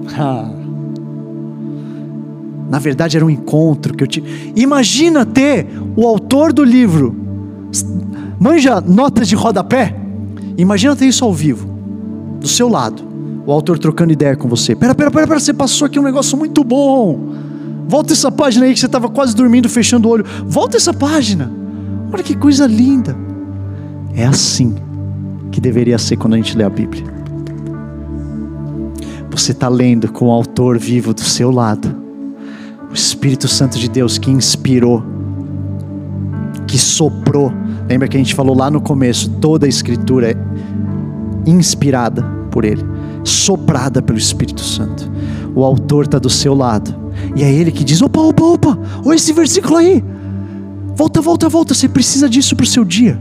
[2.69, 4.53] na verdade era um encontro que eu tive.
[4.55, 7.15] Imagina ter o autor do livro,
[8.39, 9.95] manja notas de rodapé.
[10.57, 11.69] Imagina ter isso ao vivo,
[12.39, 13.08] do seu lado
[13.49, 14.75] o autor trocando ideia com você.
[14.75, 17.33] Pera, pera, pera, pera, você passou aqui um negócio muito bom.
[17.87, 20.25] Volta essa página aí que você estava quase dormindo, fechando o olho.
[20.45, 21.51] Volta essa página.
[22.13, 23.17] Olha que coisa linda.
[24.13, 24.75] É assim
[25.51, 27.03] que deveria ser quando a gente lê a Bíblia.
[29.31, 31.95] Você está lendo com o autor vivo do seu lado.
[32.91, 35.03] O Espírito Santo de Deus que inspirou,
[36.67, 37.51] que soprou.
[37.87, 40.35] Lembra que a gente falou lá no começo: toda a Escritura é
[41.49, 42.21] inspirada
[42.51, 42.98] por Ele
[43.29, 45.09] soprada pelo Espírito Santo.
[45.55, 46.95] O autor está do seu lado.
[47.35, 50.03] E é ele que diz: opa, opa, opa, olha esse versículo aí.
[50.95, 51.73] Volta, volta, volta.
[51.73, 53.19] Você precisa disso para o seu dia.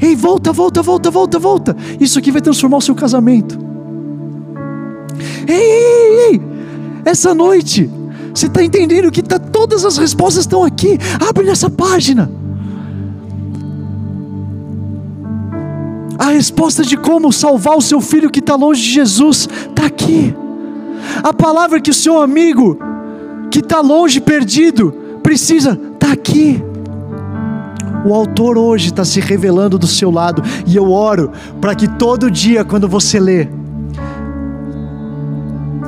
[0.00, 1.76] Ei, volta, volta, volta, volta, volta.
[2.00, 3.58] Isso aqui vai transformar o seu casamento.
[5.46, 6.40] Ei, ei, ei.
[7.04, 7.90] Essa noite,
[8.32, 10.98] você está entendendo que tá, todas as respostas estão aqui.
[11.28, 12.30] Abre nessa página.
[16.18, 20.34] A resposta de como salvar o seu filho que está longe de Jesus está aqui.
[21.22, 22.76] A palavra que o seu amigo
[23.50, 24.92] que está longe, perdido,
[25.22, 26.62] precisa, está aqui.
[28.04, 31.30] O autor hoje está se revelando do seu lado e eu oro
[31.60, 33.48] para que todo dia, quando você lê,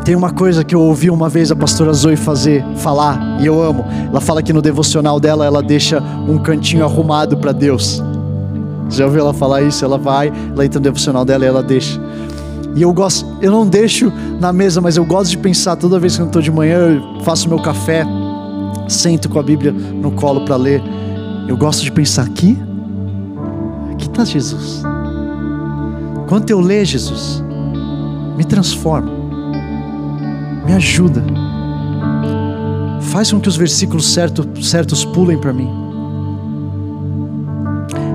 [0.05, 3.63] tem uma coisa que eu ouvi uma vez a pastora Zoe fazer, falar, e eu
[3.63, 3.85] amo.
[4.09, 8.03] Ela fala que no devocional dela ela deixa um cantinho arrumado para Deus.
[8.91, 9.85] Já ouviu ela falar isso?
[9.85, 12.01] Ela vai, ela entra no devocional dela e ela deixa.
[12.75, 16.17] E eu gosto, eu não deixo na mesa, mas eu gosto de pensar toda vez
[16.17, 18.05] que eu estou de manhã, eu faço meu café,
[18.89, 20.83] sento com a Bíblia no colo para ler.
[21.49, 22.57] Eu gosto de pensar aqui,
[23.93, 24.83] aqui está Jesus.
[26.29, 27.43] Quando eu ler Jesus,
[28.37, 29.11] me transforma,
[30.65, 31.25] me ajuda,
[33.01, 35.90] faz com que os versículos certo, certos pulem para mim.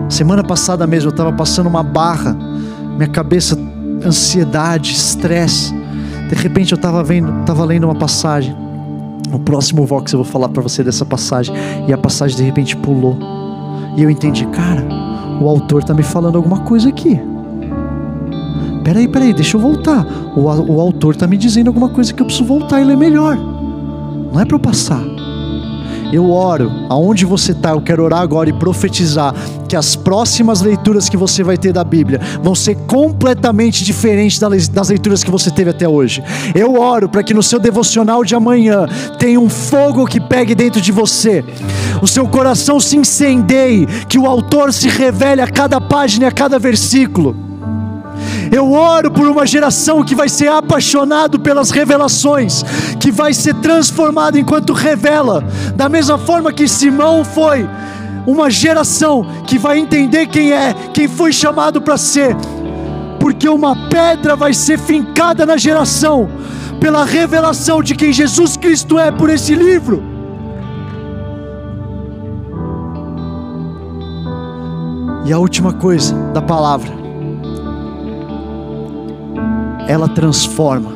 [0.10, 2.34] Semana passada mesmo eu estava passando uma barra,
[2.96, 3.58] minha cabeça
[4.06, 5.74] ansiedade, estresse.
[6.30, 8.56] De repente eu estava vendo, estava lendo uma passagem.
[9.30, 11.54] No próximo Vox eu vou falar para você dessa passagem.
[11.88, 13.18] E a passagem de repente pulou.
[13.98, 14.86] E eu entendi, cara,
[15.42, 17.20] o autor está me falando alguma coisa aqui.
[18.84, 20.06] Peraí, peraí, deixa eu voltar.
[20.36, 23.36] O, o autor está me dizendo alguma coisa que eu preciso voltar e ler melhor.
[23.36, 25.02] Não é para eu passar.
[26.12, 29.34] Eu oro, aonde você está, eu quero orar agora e profetizar
[29.68, 34.90] que as próximas leituras que você vai ter da Bíblia vão ser completamente diferentes das
[34.90, 36.24] leituras que você teve até hoje.
[36.54, 38.88] Eu oro para que no seu devocional de amanhã
[39.18, 41.44] tenha um fogo que pegue dentro de você,
[42.02, 46.32] o seu coração se incendeie, que o autor se revele a cada página e a
[46.32, 47.55] cada versículo.
[48.52, 52.64] Eu oro por uma geração que vai ser apaixonado pelas revelações,
[53.00, 55.44] que vai ser transformado enquanto revela,
[55.76, 57.68] da mesma forma que Simão foi
[58.26, 62.36] uma geração que vai entender quem é, quem foi chamado para ser,
[63.20, 66.30] porque uma pedra vai ser fincada na geração
[66.80, 70.04] pela revelação de quem Jesus Cristo é por esse livro.
[75.26, 76.92] E a última coisa da palavra,
[79.88, 80.92] ela transforma.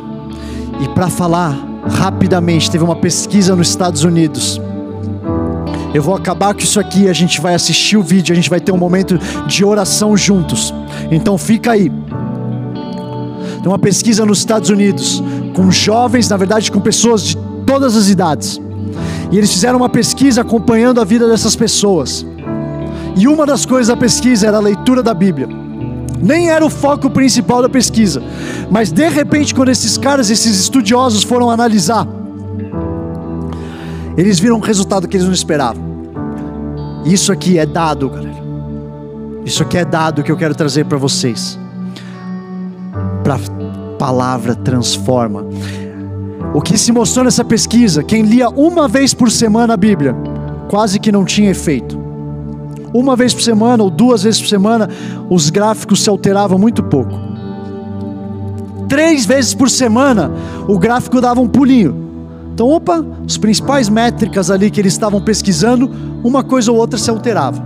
[0.82, 1.57] E para falar
[1.91, 4.61] rapidamente, teve uma pesquisa nos Estados Unidos
[5.91, 8.60] eu vou acabar com isso aqui, a gente vai assistir o vídeo, a gente vai
[8.60, 9.18] ter um momento
[9.48, 10.74] de oração juntos.
[11.10, 11.90] Então fica aí.
[11.90, 15.24] Tem uma pesquisa nos Estados Unidos
[15.56, 18.61] com jovens, na verdade com pessoas de todas as idades.
[19.32, 22.26] E eles fizeram uma pesquisa acompanhando a vida dessas pessoas.
[23.16, 25.69] E uma das coisas da pesquisa era a leitura da Bíblia.
[26.22, 28.22] Nem era o foco principal da pesquisa,
[28.70, 32.08] mas de repente, quando esses caras, esses estudiosos foram analisar
[34.20, 35.82] eles viram um resultado que eles não esperavam.
[37.06, 38.44] Isso aqui é dado, galera.
[39.46, 41.58] Isso aqui é dado que eu quero trazer para vocês.
[43.24, 43.40] Para
[43.98, 45.46] palavra transforma.
[46.54, 50.14] O que se mostrou nessa pesquisa, quem lia uma vez por semana a Bíblia,
[50.70, 51.98] quase que não tinha efeito.
[52.94, 54.90] Uma vez por semana ou duas vezes por semana,
[55.30, 57.11] os gráficos se alteravam muito pouco.
[58.88, 60.32] Três vezes por semana,
[60.68, 62.10] o gráfico dava um pulinho.
[62.53, 65.90] Então, opa, as principais métricas ali que eles estavam pesquisando,
[66.24, 67.64] uma coisa ou outra se alterava.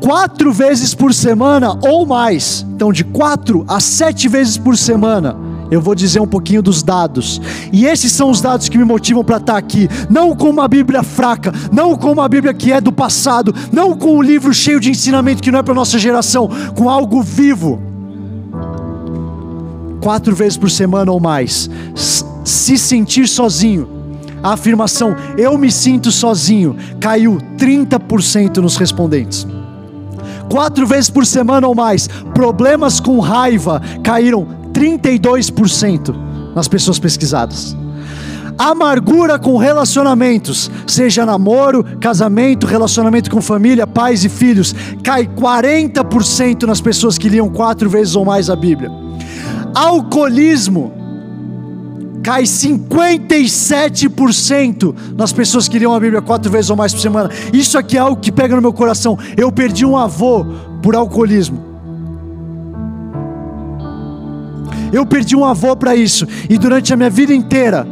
[0.00, 5.36] Quatro vezes por semana ou mais, então de quatro a sete vezes por semana,
[5.70, 7.40] eu vou dizer um pouquinho dos dados.
[7.72, 9.88] E esses são os dados que me motivam para estar aqui.
[10.08, 14.16] Não com uma Bíblia fraca, não com uma Bíblia que é do passado, não com
[14.16, 17.80] um livro cheio de ensinamento que não é para nossa geração, com algo vivo.
[20.02, 21.68] Quatro vezes por semana ou mais
[22.44, 23.88] se sentir sozinho.
[24.42, 29.46] A afirmação eu me sinto sozinho caiu 30% nos respondentes.
[30.50, 36.14] Quatro vezes por semana ou mais, problemas com raiva caíram 32%
[36.54, 37.76] nas pessoas pesquisadas.
[38.58, 46.80] Amargura com relacionamentos, seja namoro, casamento, relacionamento com família, pais e filhos, cai 40% nas
[46.80, 48.90] pessoas que liam quatro vezes ou mais a Bíblia.
[49.74, 50.92] Alcoolismo,
[52.22, 57.30] cai 57% nas pessoas que liam a Bíblia quatro vezes ou mais por semana.
[57.52, 59.18] Isso aqui é algo que pega no meu coração.
[59.36, 60.44] Eu perdi um avô
[60.82, 61.69] por alcoolismo.
[64.92, 67.86] Eu perdi um avô para isso, e durante a minha vida inteira,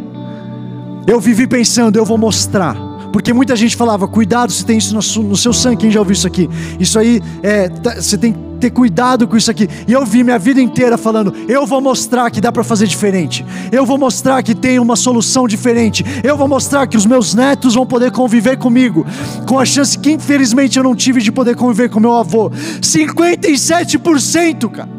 [1.06, 2.76] eu vivi pensando: eu vou mostrar.
[3.12, 6.26] Porque muita gente falava, cuidado se tem isso no seu sangue, quem já ouviu isso
[6.26, 6.48] aqui?
[6.78, 9.68] Isso aí, é, tá, você tem ter cuidado com isso aqui.
[9.86, 13.46] E eu vi minha vida inteira falando: eu vou mostrar que dá para fazer diferente.
[13.72, 16.04] Eu vou mostrar que tem uma solução diferente.
[16.22, 19.06] Eu vou mostrar que os meus netos vão poder conviver comigo,
[19.46, 22.50] com a chance que infelizmente eu não tive de poder conviver com meu avô.
[22.50, 24.97] 57%, cara.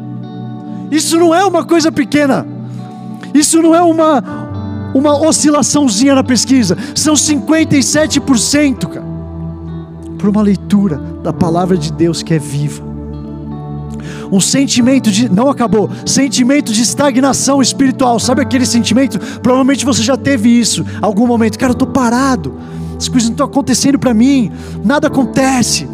[0.90, 2.46] Isso não é uma coisa pequena.
[3.32, 4.22] Isso não é uma
[4.94, 6.76] uma oscilaçãozinha na pesquisa.
[6.94, 9.06] São 57%, cara.
[10.18, 12.90] por uma leitura da palavra de Deus que é viva.
[14.32, 15.28] Um sentimento de.
[15.28, 15.90] Não acabou.
[16.06, 18.20] Sentimento de estagnação espiritual.
[18.20, 19.18] Sabe aquele sentimento?
[19.40, 20.84] Provavelmente você já teve isso.
[21.02, 21.58] Algum momento.
[21.58, 22.54] Cara, eu estou parado.
[22.96, 24.52] As coisas não estão acontecendo para mim.
[24.84, 25.88] Nada acontece.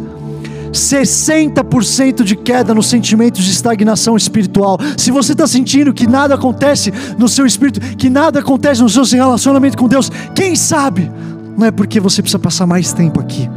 [0.71, 4.77] 60% de queda no sentimento de estagnação espiritual.
[4.97, 9.03] Se você está sentindo que nada acontece no seu espírito, que nada acontece no seu
[9.03, 11.11] relacionamento com Deus, quem sabe?
[11.57, 13.49] Não é porque você precisa passar mais tempo aqui.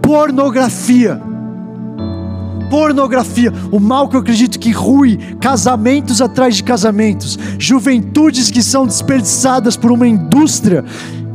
[0.00, 1.20] Pornografia.
[2.70, 8.86] Pornografia, o mal que eu acredito que rui, casamentos atrás de casamentos, juventudes que são
[8.86, 10.84] desperdiçadas por uma indústria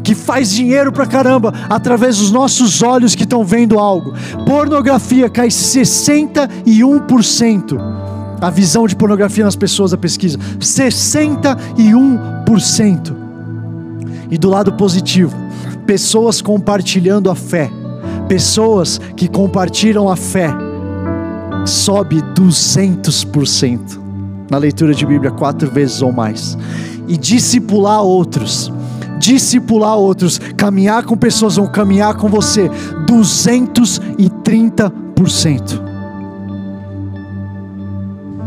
[0.03, 4.13] que faz dinheiro pra caramba através dos nossos olhos que estão vendo algo.
[4.45, 7.77] Pornografia cai 61%.
[8.39, 13.15] A visão de pornografia nas pessoas da pesquisa, 61%.
[14.31, 15.37] E do lado positivo,
[15.85, 17.69] pessoas compartilhando a fé.
[18.27, 20.51] Pessoas que compartilham a fé
[21.65, 23.99] sobe 200%
[24.49, 26.57] na leitura de Bíblia quatro vezes ou mais.
[27.07, 28.73] E discipular outros
[29.21, 32.69] discipular outros, caminhar com pessoas vão caminhar com você
[33.07, 35.91] 230%.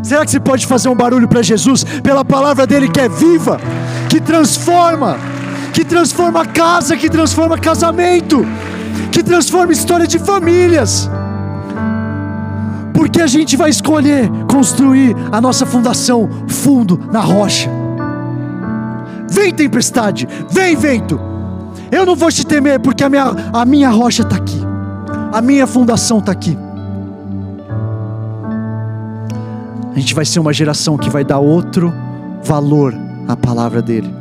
[0.02, 3.59] Será que você pode fazer um barulho para Jesus pela palavra dele que é viva,
[4.10, 5.16] que transforma,
[5.72, 8.44] que transforma casa, que transforma casamento,
[9.10, 11.09] que transforma história de famílias?
[12.92, 17.84] Porque a gente vai escolher construir a nossa fundação fundo na rocha.
[19.35, 21.20] Vem tempestade, vem vento.
[21.90, 24.61] Eu não vou te temer, porque a minha, a minha rocha está aqui,
[25.32, 26.56] a minha fundação está aqui.
[29.93, 31.93] A gente vai ser uma geração que vai dar outro
[32.44, 32.94] valor
[33.27, 34.12] à palavra dele.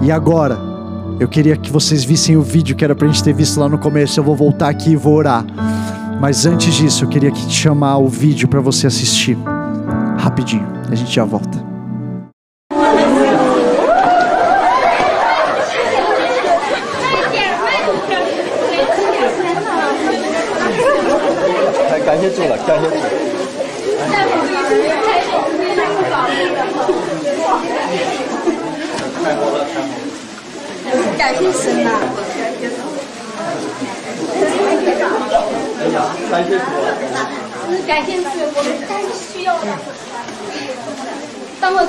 [0.00, 0.58] E agora,
[1.20, 3.68] eu queria que vocês vissem o vídeo que era para a gente ter visto lá
[3.68, 4.18] no começo.
[4.18, 5.44] Eu vou voltar aqui e vou orar.
[6.20, 9.36] Mas antes disso, eu queria te chamar o vídeo para você assistir.
[10.18, 11.67] Rapidinho, a gente já volta.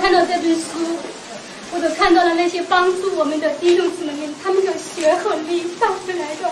[0.10, 0.64] 看到这本书，
[1.72, 6.49] 我就看到了那些帮助我们的弟兄姊妹们，他们的血和力带回来的。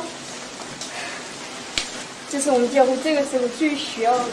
[2.29, 4.25] 这是我们教会这个时候最需要的，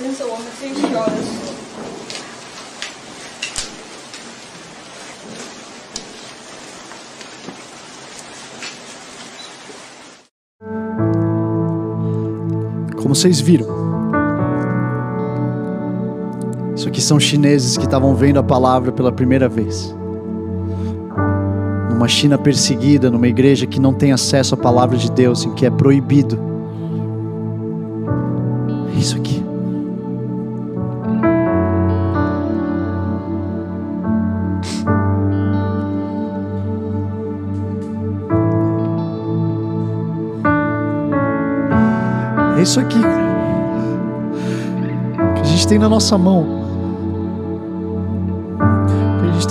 [0.00, 1.22] 真是我们最需要的事。
[12.96, 13.81] Como vocês viram,
[17.02, 19.94] aqui são chineses que estavam vendo a palavra pela primeira vez
[21.90, 25.66] numa China perseguida, numa igreja que não tem acesso à palavra de Deus, em que
[25.66, 26.38] é proibido.
[28.94, 29.44] É isso aqui.
[42.56, 42.98] É isso aqui
[45.34, 46.61] que a gente tem na nossa mão, que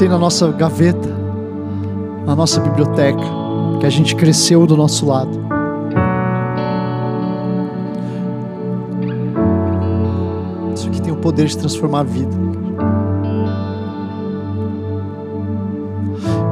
[0.02, 1.10] tem na nossa gaveta
[2.26, 3.22] na nossa biblioteca,
[3.80, 5.40] que a gente cresceu do nosso lado.
[10.74, 12.36] Isso aqui tem o poder de transformar a vida.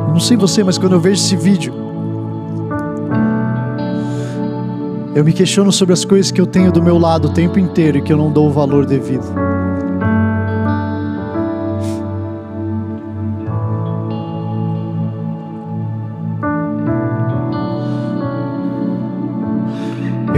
[0.08, 1.74] Eu não sei você, mas quando eu vejo esse vídeo,
[5.16, 7.98] eu me questiono sobre as coisas que eu tenho do meu lado o tempo inteiro
[7.98, 9.49] e que eu não dou o valor devido.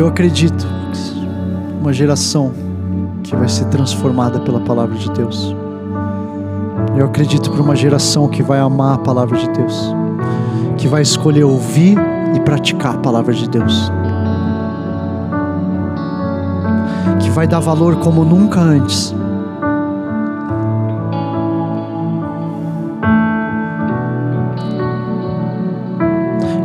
[0.02, 0.65] Eu acredito
[1.80, 2.52] uma geração
[3.23, 5.56] que vai ser transformada pela palavra de Deus.
[6.98, 9.94] Eu acredito por uma geração que vai amar a palavra de Deus,
[10.76, 11.99] que vai escolher ouvir
[12.36, 13.91] e praticar a palavra de Deus,
[17.22, 19.14] que vai dar valor como nunca antes.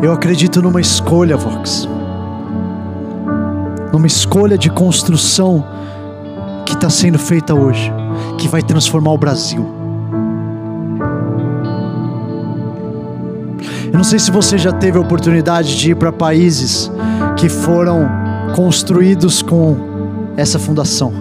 [0.01, 1.87] Eu acredito numa escolha, Vox
[3.97, 5.65] numa escolha de construção
[6.67, 7.91] que está sendo feita hoje,
[8.37, 9.67] que vai transformar o Brasil.
[13.87, 16.93] Eu não sei se você já teve a oportunidade de ir para países
[17.39, 18.07] que foram
[18.55, 19.75] construídos com
[20.37, 21.15] essa fundação.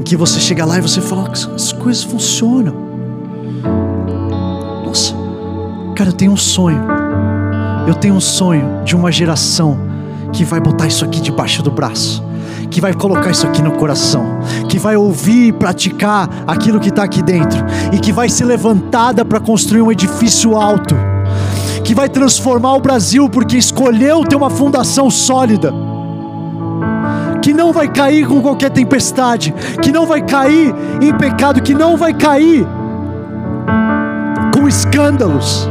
[0.00, 2.74] Em que você chega lá e você fala, as coisas funcionam.
[4.86, 5.14] Nossa,
[5.94, 7.01] cara, eu tenho um sonho.
[7.86, 9.78] Eu tenho um sonho de uma geração
[10.32, 12.22] que vai botar isso aqui debaixo do braço
[12.72, 17.04] que vai colocar isso aqui no coração, que vai ouvir e praticar aquilo que está
[17.04, 20.96] aqui dentro, e que vai ser levantada para construir um edifício alto,
[21.84, 25.72] que vai transformar o Brasil porque escolheu ter uma fundação sólida,
[27.42, 29.52] que não vai cair com qualquer tempestade,
[29.82, 32.66] que não vai cair em pecado, que não vai cair
[34.54, 35.68] com escândalos,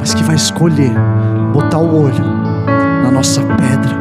[0.00, 0.92] mas que vai escolher
[1.52, 2.24] botar o olho
[3.04, 4.00] na nossa pedra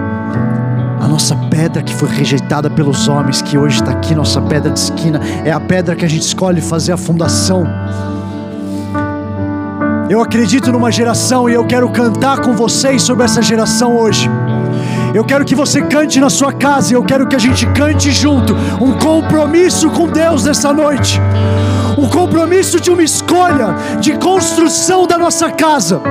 [1.09, 5.19] nossa pedra que foi rejeitada pelos homens, que hoje está aqui, nossa pedra de esquina,
[5.43, 7.65] é a pedra que a gente escolhe fazer a fundação.
[10.09, 14.29] Eu acredito numa geração e eu quero cantar com vocês sobre essa geração hoje.
[15.13, 18.11] Eu quero que você cante na sua casa e eu quero que a gente cante
[18.11, 21.19] junto um compromisso com Deus nessa noite.
[21.99, 26.01] Um compromisso de uma escolha de construção da nossa casa.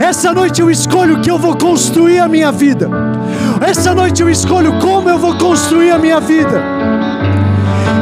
[0.00, 2.88] Essa noite eu escolho que eu vou construir a minha vida.
[3.60, 6.58] Essa noite eu escolho como eu vou construir a minha vida.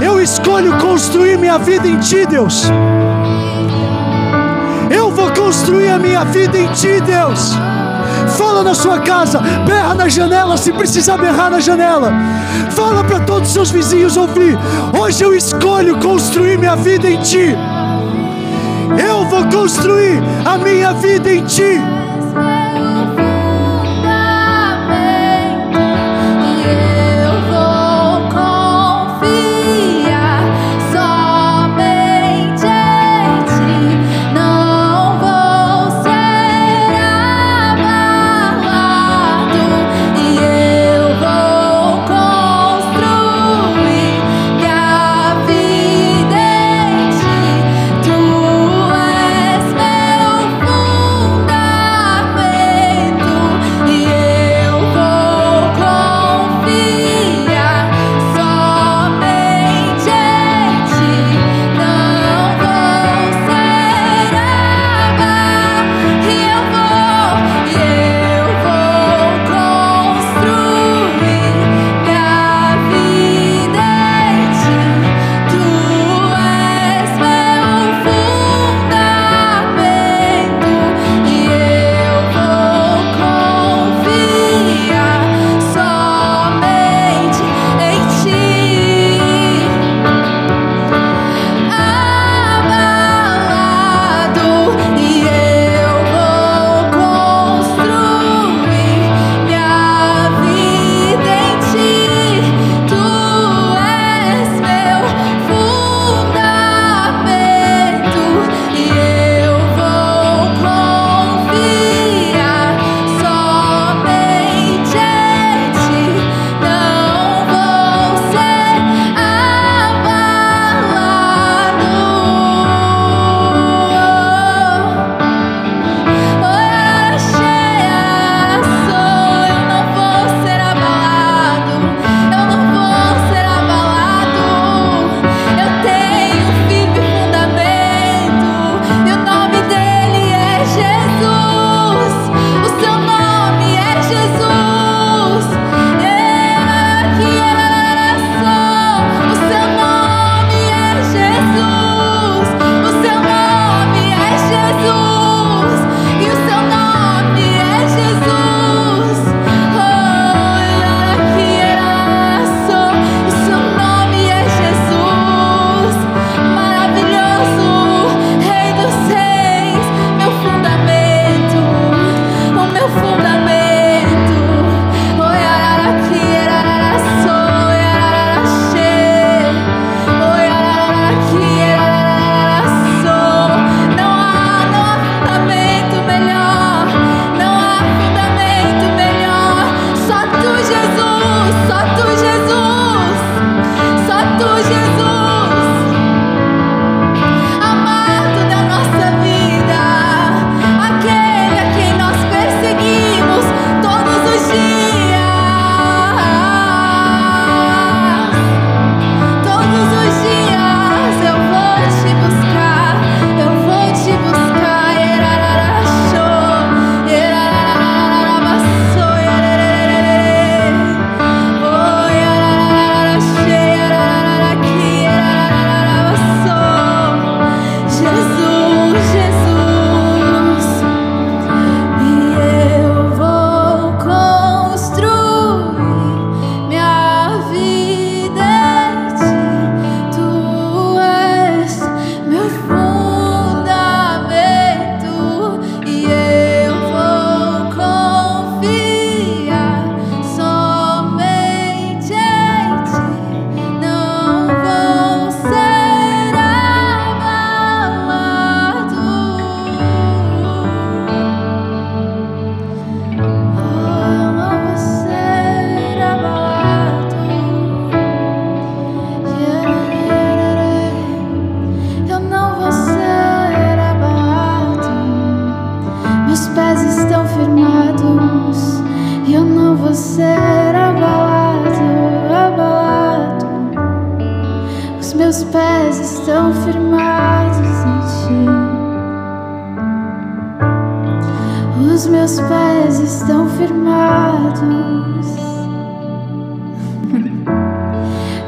[0.00, 2.62] Eu escolho construir minha vida em Ti, Deus.
[4.96, 7.52] Eu vou construir a minha vida em Ti, Deus.
[8.36, 12.12] Fala na sua casa, berra na janela se precisar berrar na janela.
[12.70, 14.58] Fala para todos os seus vizinhos ouvir.
[14.98, 17.54] Hoje eu escolho construir minha vida em Ti.
[19.08, 21.93] Eu vou construir a minha vida em Ti.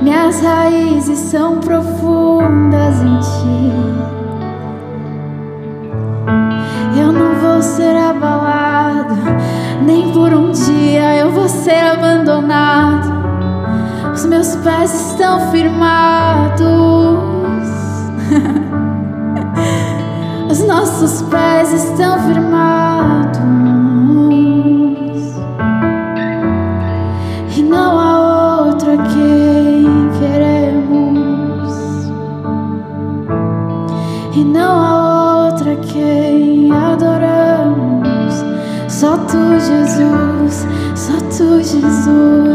[0.07, 3.73] Minhas raízes são profundas em ti.
[6.97, 9.17] Eu não vou ser abalado,
[9.85, 13.13] nem por um dia eu vou ser abandonado.
[14.15, 16.61] Os meus pés estão firmados.
[20.49, 23.66] Os nossos pés estão firmados.
[41.87, 42.46] Jesus.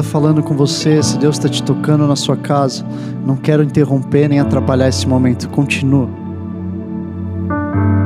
[0.00, 2.84] Está falando com você, se Deus está te tocando na sua casa,
[3.24, 5.48] não quero interromper nem atrapalhar esse momento.
[5.48, 6.06] Continua.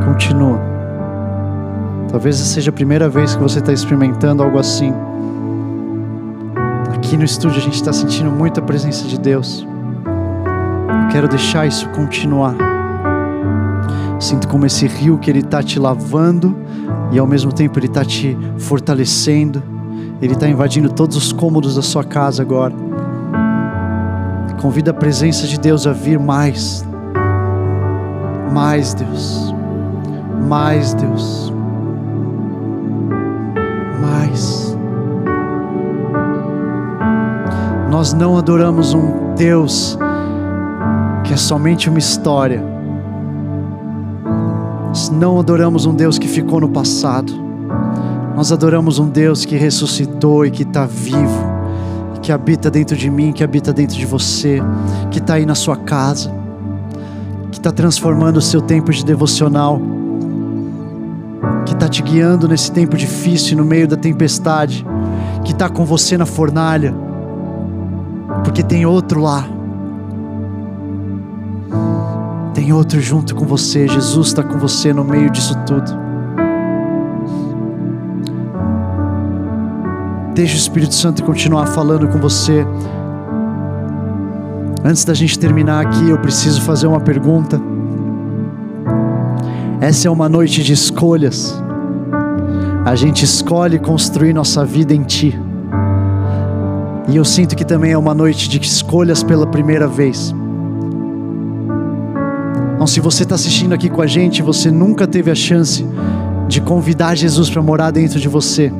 [0.04, 0.60] Continua.
[2.08, 4.92] Talvez seja a primeira vez que você está experimentando algo assim.
[6.94, 9.66] Aqui no estúdio a gente está sentindo muita presença de Deus.
[11.02, 12.54] Eu quero deixar isso continuar.
[14.20, 16.56] Sinto como esse rio que ele está te lavando
[17.10, 19.79] e ao mesmo tempo ele está te fortalecendo.
[20.22, 22.74] Ele está invadindo todos os cômodos da sua casa agora.
[24.60, 26.84] Convida a presença de Deus a vir mais.
[28.52, 29.54] Mais Deus.
[30.46, 31.50] Mais Deus.
[34.02, 34.76] Mais.
[37.90, 39.98] Nós não adoramos um Deus
[41.24, 42.62] que é somente uma história.
[44.88, 47.39] Nós não adoramos um Deus que ficou no passado.
[48.40, 51.44] Nós adoramos um Deus que ressuscitou e que está vivo,
[52.22, 54.62] que habita dentro de mim, que habita dentro de você,
[55.10, 56.32] que está aí na sua casa,
[57.52, 59.78] que está transformando o seu tempo de devocional,
[61.66, 64.86] que está te guiando nesse tempo difícil, no meio da tempestade,
[65.44, 66.94] que está com você na fornalha,
[68.42, 69.46] porque tem outro lá.
[72.54, 73.86] Tem outro junto com você.
[73.86, 76.09] Jesus está com você no meio disso tudo.
[80.34, 82.64] Deixa o Espírito Santo continuar falando com você.
[84.84, 87.60] Antes da gente terminar aqui, eu preciso fazer uma pergunta.
[89.80, 91.60] Essa é uma noite de escolhas.
[92.84, 95.38] A gente escolhe construir nossa vida em Ti.
[97.08, 100.34] E eu sinto que também é uma noite de escolhas pela primeira vez.
[102.74, 105.84] Então, se você está assistindo aqui com a gente, você nunca teve a chance
[106.48, 108.72] de convidar Jesus para morar dentro de você.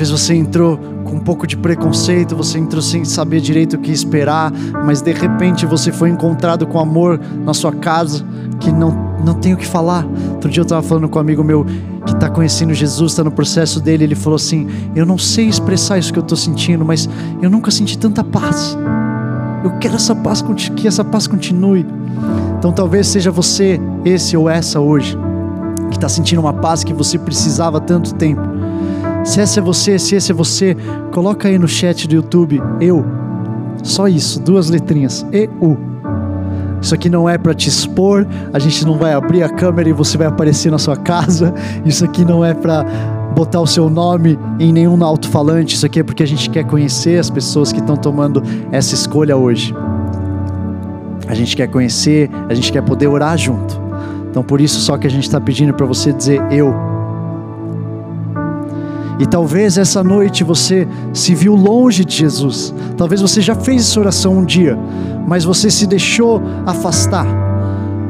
[0.00, 3.92] Talvez você entrou com um pouco de preconceito, você entrou sem saber direito o que
[3.92, 4.50] esperar,
[4.86, 8.24] mas de repente você foi encontrado com amor na sua casa,
[8.58, 10.06] que não, não tem o que falar.
[10.32, 11.66] Outro dia eu estava falando com um amigo meu
[12.06, 15.98] que está conhecendo Jesus, está no processo dele, ele falou assim: Eu não sei expressar
[15.98, 17.06] isso que eu estou sentindo, mas
[17.42, 18.78] eu nunca senti tanta paz.
[19.62, 20.42] Eu quero essa paz,
[20.76, 21.84] que essa paz continue.
[22.58, 25.14] Então talvez seja você, esse ou essa hoje,
[25.90, 28.49] que está sentindo uma paz que você precisava tanto tempo.
[29.24, 30.76] Se essa é você, se esse é você,
[31.12, 33.04] coloca aí no chat do YouTube, eu.
[33.82, 35.78] Só isso, duas letrinhas, EU.
[36.80, 39.92] Isso aqui não é para te expor, a gente não vai abrir a câmera e
[39.92, 41.52] você vai aparecer na sua casa.
[41.84, 42.84] Isso aqui não é para
[43.34, 45.74] botar o seu nome em nenhum alto-falante.
[45.76, 48.42] Isso aqui é porque a gente quer conhecer as pessoas que estão tomando
[48.72, 49.74] essa escolha hoje.
[51.28, 53.80] A gente quer conhecer, a gente quer poder orar junto.
[54.30, 56.89] Então por isso só que a gente está pedindo para você dizer eu.
[59.20, 62.74] E talvez essa noite você se viu longe de Jesus.
[62.96, 64.78] Talvez você já fez essa oração um dia,
[65.28, 67.26] mas você se deixou afastar.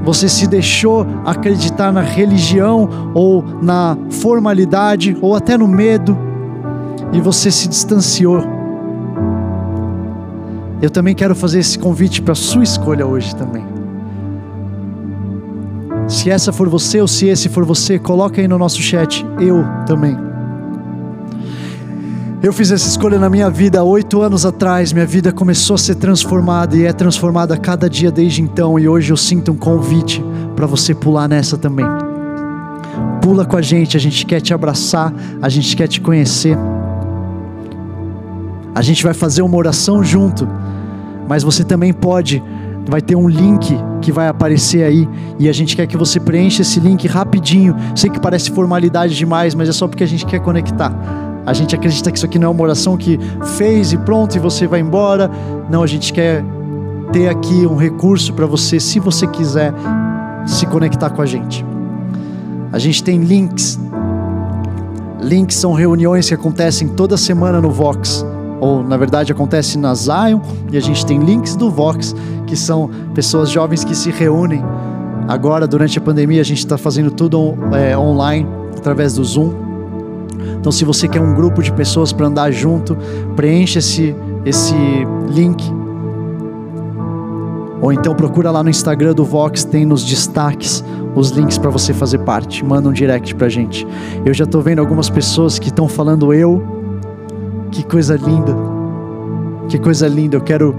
[0.05, 6.16] Você se deixou acreditar na religião ou na formalidade ou até no medo
[7.12, 8.45] e você se distanciou.
[10.81, 13.65] Eu também quero fazer esse convite para sua escolha hoje também.
[16.07, 19.65] Se essa for você ou se esse for você, coloca aí no nosso chat, eu
[19.87, 20.30] também.
[22.42, 24.94] Eu fiz essa escolha na minha vida oito anos atrás.
[24.94, 28.78] Minha vida começou a ser transformada e é transformada a cada dia desde então.
[28.78, 30.24] E hoje eu sinto um convite
[30.56, 31.84] para você pular nessa também.
[33.20, 35.12] Pula com a gente, a gente quer te abraçar,
[35.42, 36.56] a gente quer te conhecer.
[38.74, 40.48] A gente vai fazer uma oração junto,
[41.28, 42.42] mas você também pode.
[42.88, 45.06] Vai ter um link que vai aparecer aí
[45.38, 47.76] e a gente quer que você preencha esse link rapidinho.
[47.94, 51.30] Sei que parece formalidade demais, mas é só porque a gente quer conectar.
[51.46, 53.18] A gente acredita que isso aqui não é uma oração que
[53.56, 55.30] fez e pronto e você vai embora.
[55.70, 56.44] Não, a gente quer
[57.12, 59.72] ter aqui um recurso para você, se você quiser
[60.46, 61.64] se conectar com a gente.
[62.72, 63.78] A gente tem links.
[65.20, 68.24] Links são reuniões que acontecem toda semana no Vox
[68.60, 70.40] ou na verdade acontece na Zion,
[70.70, 72.14] e a gente tem links do Vox,
[72.46, 74.62] que são pessoas jovens que se reúnem.
[75.26, 78.46] Agora, durante a pandemia, a gente está fazendo tudo é, online,
[78.76, 79.69] através do Zoom.
[80.61, 82.97] Então, se você quer um grupo de pessoas para andar junto,
[83.35, 84.15] preencha esse,
[84.45, 84.74] esse
[85.31, 85.65] link.
[87.81, 90.85] Ou então procura lá no Instagram do Vox, tem nos destaques
[91.16, 92.65] os links para você fazer parte.
[92.65, 93.87] Manda um direct para gente.
[94.24, 96.62] Eu já estou vendo algumas pessoas que estão falando eu
[97.70, 98.55] que coisa linda.
[99.69, 100.37] Que coisa linda.
[100.37, 100.77] Eu quero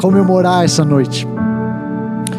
[0.00, 1.26] comemorar essa noite.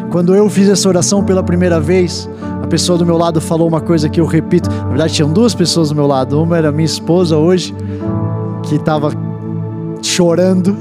[0.09, 2.29] Quando eu fiz essa oração pela primeira vez,
[2.67, 4.69] a pessoa do meu lado falou uma coisa que eu repito.
[4.69, 6.43] Na verdade, tinham duas pessoas do meu lado.
[6.43, 7.73] Uma era minha esposa hoje,
[8.63, 9.09] que estava
[10.01, 10.75] chorando.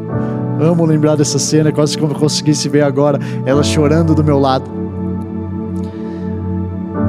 [0.60, 4.70] Amo lembrar dessa cena, quase como eu conseguisse ver agora, ela chorando do meu lado.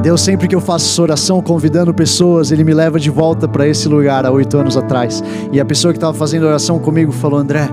[0.01, 3.67] Deus, sempre que eu faço essa oração convidando pessoas, Ele me leva de volta para
[3.67, 5.21] esse lugar há oito anos atrás.
[5.51, 7.69] E a pessoa que estava fazendo oração comigo falou: André,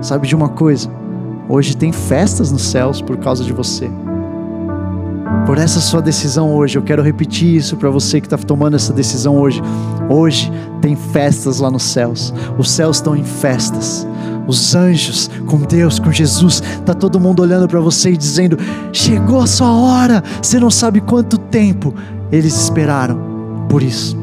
[0.00, 0.88] sabe de uma coisa?
[1.46, 3.90] Hoje tem festas nos céus por causa de você.
[5.50, 8.92] Por essa sua decisão hoje, eu quero repetir isso para você que está tomando essa
[8.92, 9.60] decisão hoje.
[10.08, 10.48] Hoje
[10.80, 12.32] tem festas lá nos céus.
[12.56, 14.06] Os céus estão em festas
[14.46, 18.56] os anjos, com Deus, com Jesus, tá todo mundo olhando para você e dizendo:
[18.92, 20.22] chegou a sua hora.
[20.40, 21.92] Você não sabe quanto tempo
[22.30, 23.18] eles esperaram
[23.68, 24.19] por isso.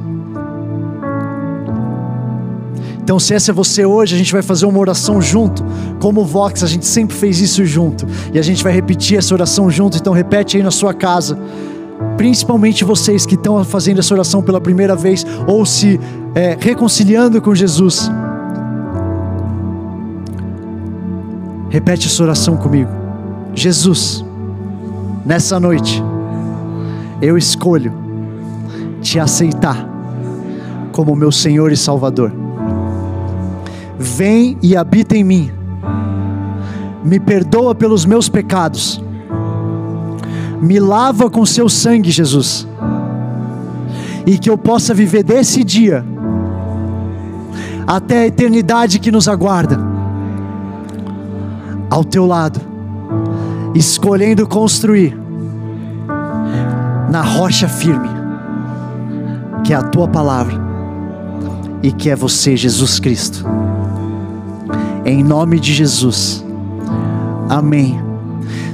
[3.07, 5.63] Então, se essa é você hoje, a gente vai fazer uma oração junto.
[5.97, 8.05] Como o Vox, a gente sempre fez isso junto.
[8.33, 9.95] E a gente vai repetir essa oração junto.
[9.95, 11.39] Então, repete aí na sua casa.
[12.17, 15.97] Principalmente vocês que estão fazendo essa oração pela primeira vez ou se
[16.35, 18.11] é, reconciliando com Jesus.
[21.69, 22.91] Repete essa oração comigo.
[23.55, 24.25] Jesus,
[25.25, 26.03] nessa noite,
[27.21, 27.93] eu escolho
[29.01, 29.87] te aceitar
[30.91, 32.46] como meu Senhor e Salvador.
[33.99, 35.51] Vem e habita em mim.
[37.03, 39.01] Me perdoa pelos meus pecados.
[40.61, 42.67] Me lava com seu sangue, Jesus.
[44.25, 46.05] E que eu possa viver desse dia
[47.87, 49.79] até a eternidade que nos aguarda
[51.89, 52.59] ao teu lado,
[53.73, 55.17] escolhendo construir
[57.09, 58.09] na rocha firme,
[59.63, 60.59] que é a tua palavra
[61.81, 63.45] e que é você, Jesus Cristo.
[65.07, 66.43] Em nome de Jesus.
[67.47, 67.97] Amém.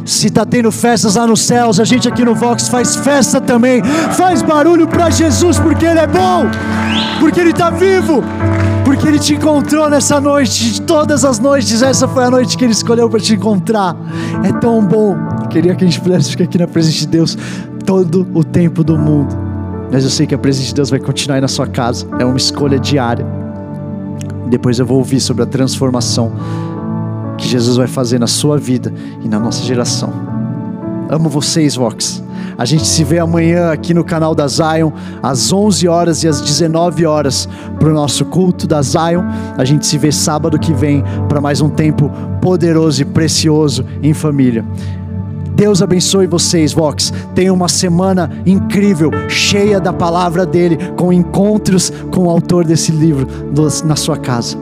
[0.04, 3.84] Se está tendo festas lá nos céus, a gente aqui no Vox faz festa também.
[4.14, 6.48] Faz barulho para Jesus, porque Ele é bom,
[7.20, 8.24] porque Ele está vivo,
[8.84, 10.82] porque Ele te encontrou nessa noite.
[10.82, 13.96] Todas as noites, essa foi a noite que Ele escolheu para te encontrar.
[14.44, 15.16] É tão bom.
[15.52, 17.38] Queria que a gente pudesse ficar aqui na presença de Deus
[17.86, 19.38] todo o tempo do mundo.
[19.92, 22.08] Mas eu sei que a presença de Deus vai continuar aí na sua casa.
[22.18, 23.43] É uma escolha diária.
[24.54, 26.32] Depois eu vou ouvir sobre a transformação
[27.40, 28.94] que Jesus vai fazer na sua vida
[29.24, 30.14] e na nossa geração.
[31.10, 32.24] Amo vocês, Vox.
[32.56, 34.92] A gente se vê amanhã aqui no canal da Zion,
[35.24, 37.50] às 11 horas e às 19 horas,
[37.80, 39.24] para o nosso culto da Zion.
[39.58, 44.14] A gente se vê sábado que vem para mais um tempo poderoso e precioso em
[44.14, 44.64] família.
[45.56, 47.14] Deus abençoe vocês, Vox.
[47.36, 53.28] Tenha uma semana incrível, cheia da palavra dele, com encontros com o autor desse livro
[53.86, 54.58] na sua casa.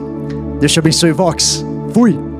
[0.60, 1.64] Deus te abençoe, Vox.
[1.92, 2.31] Fui.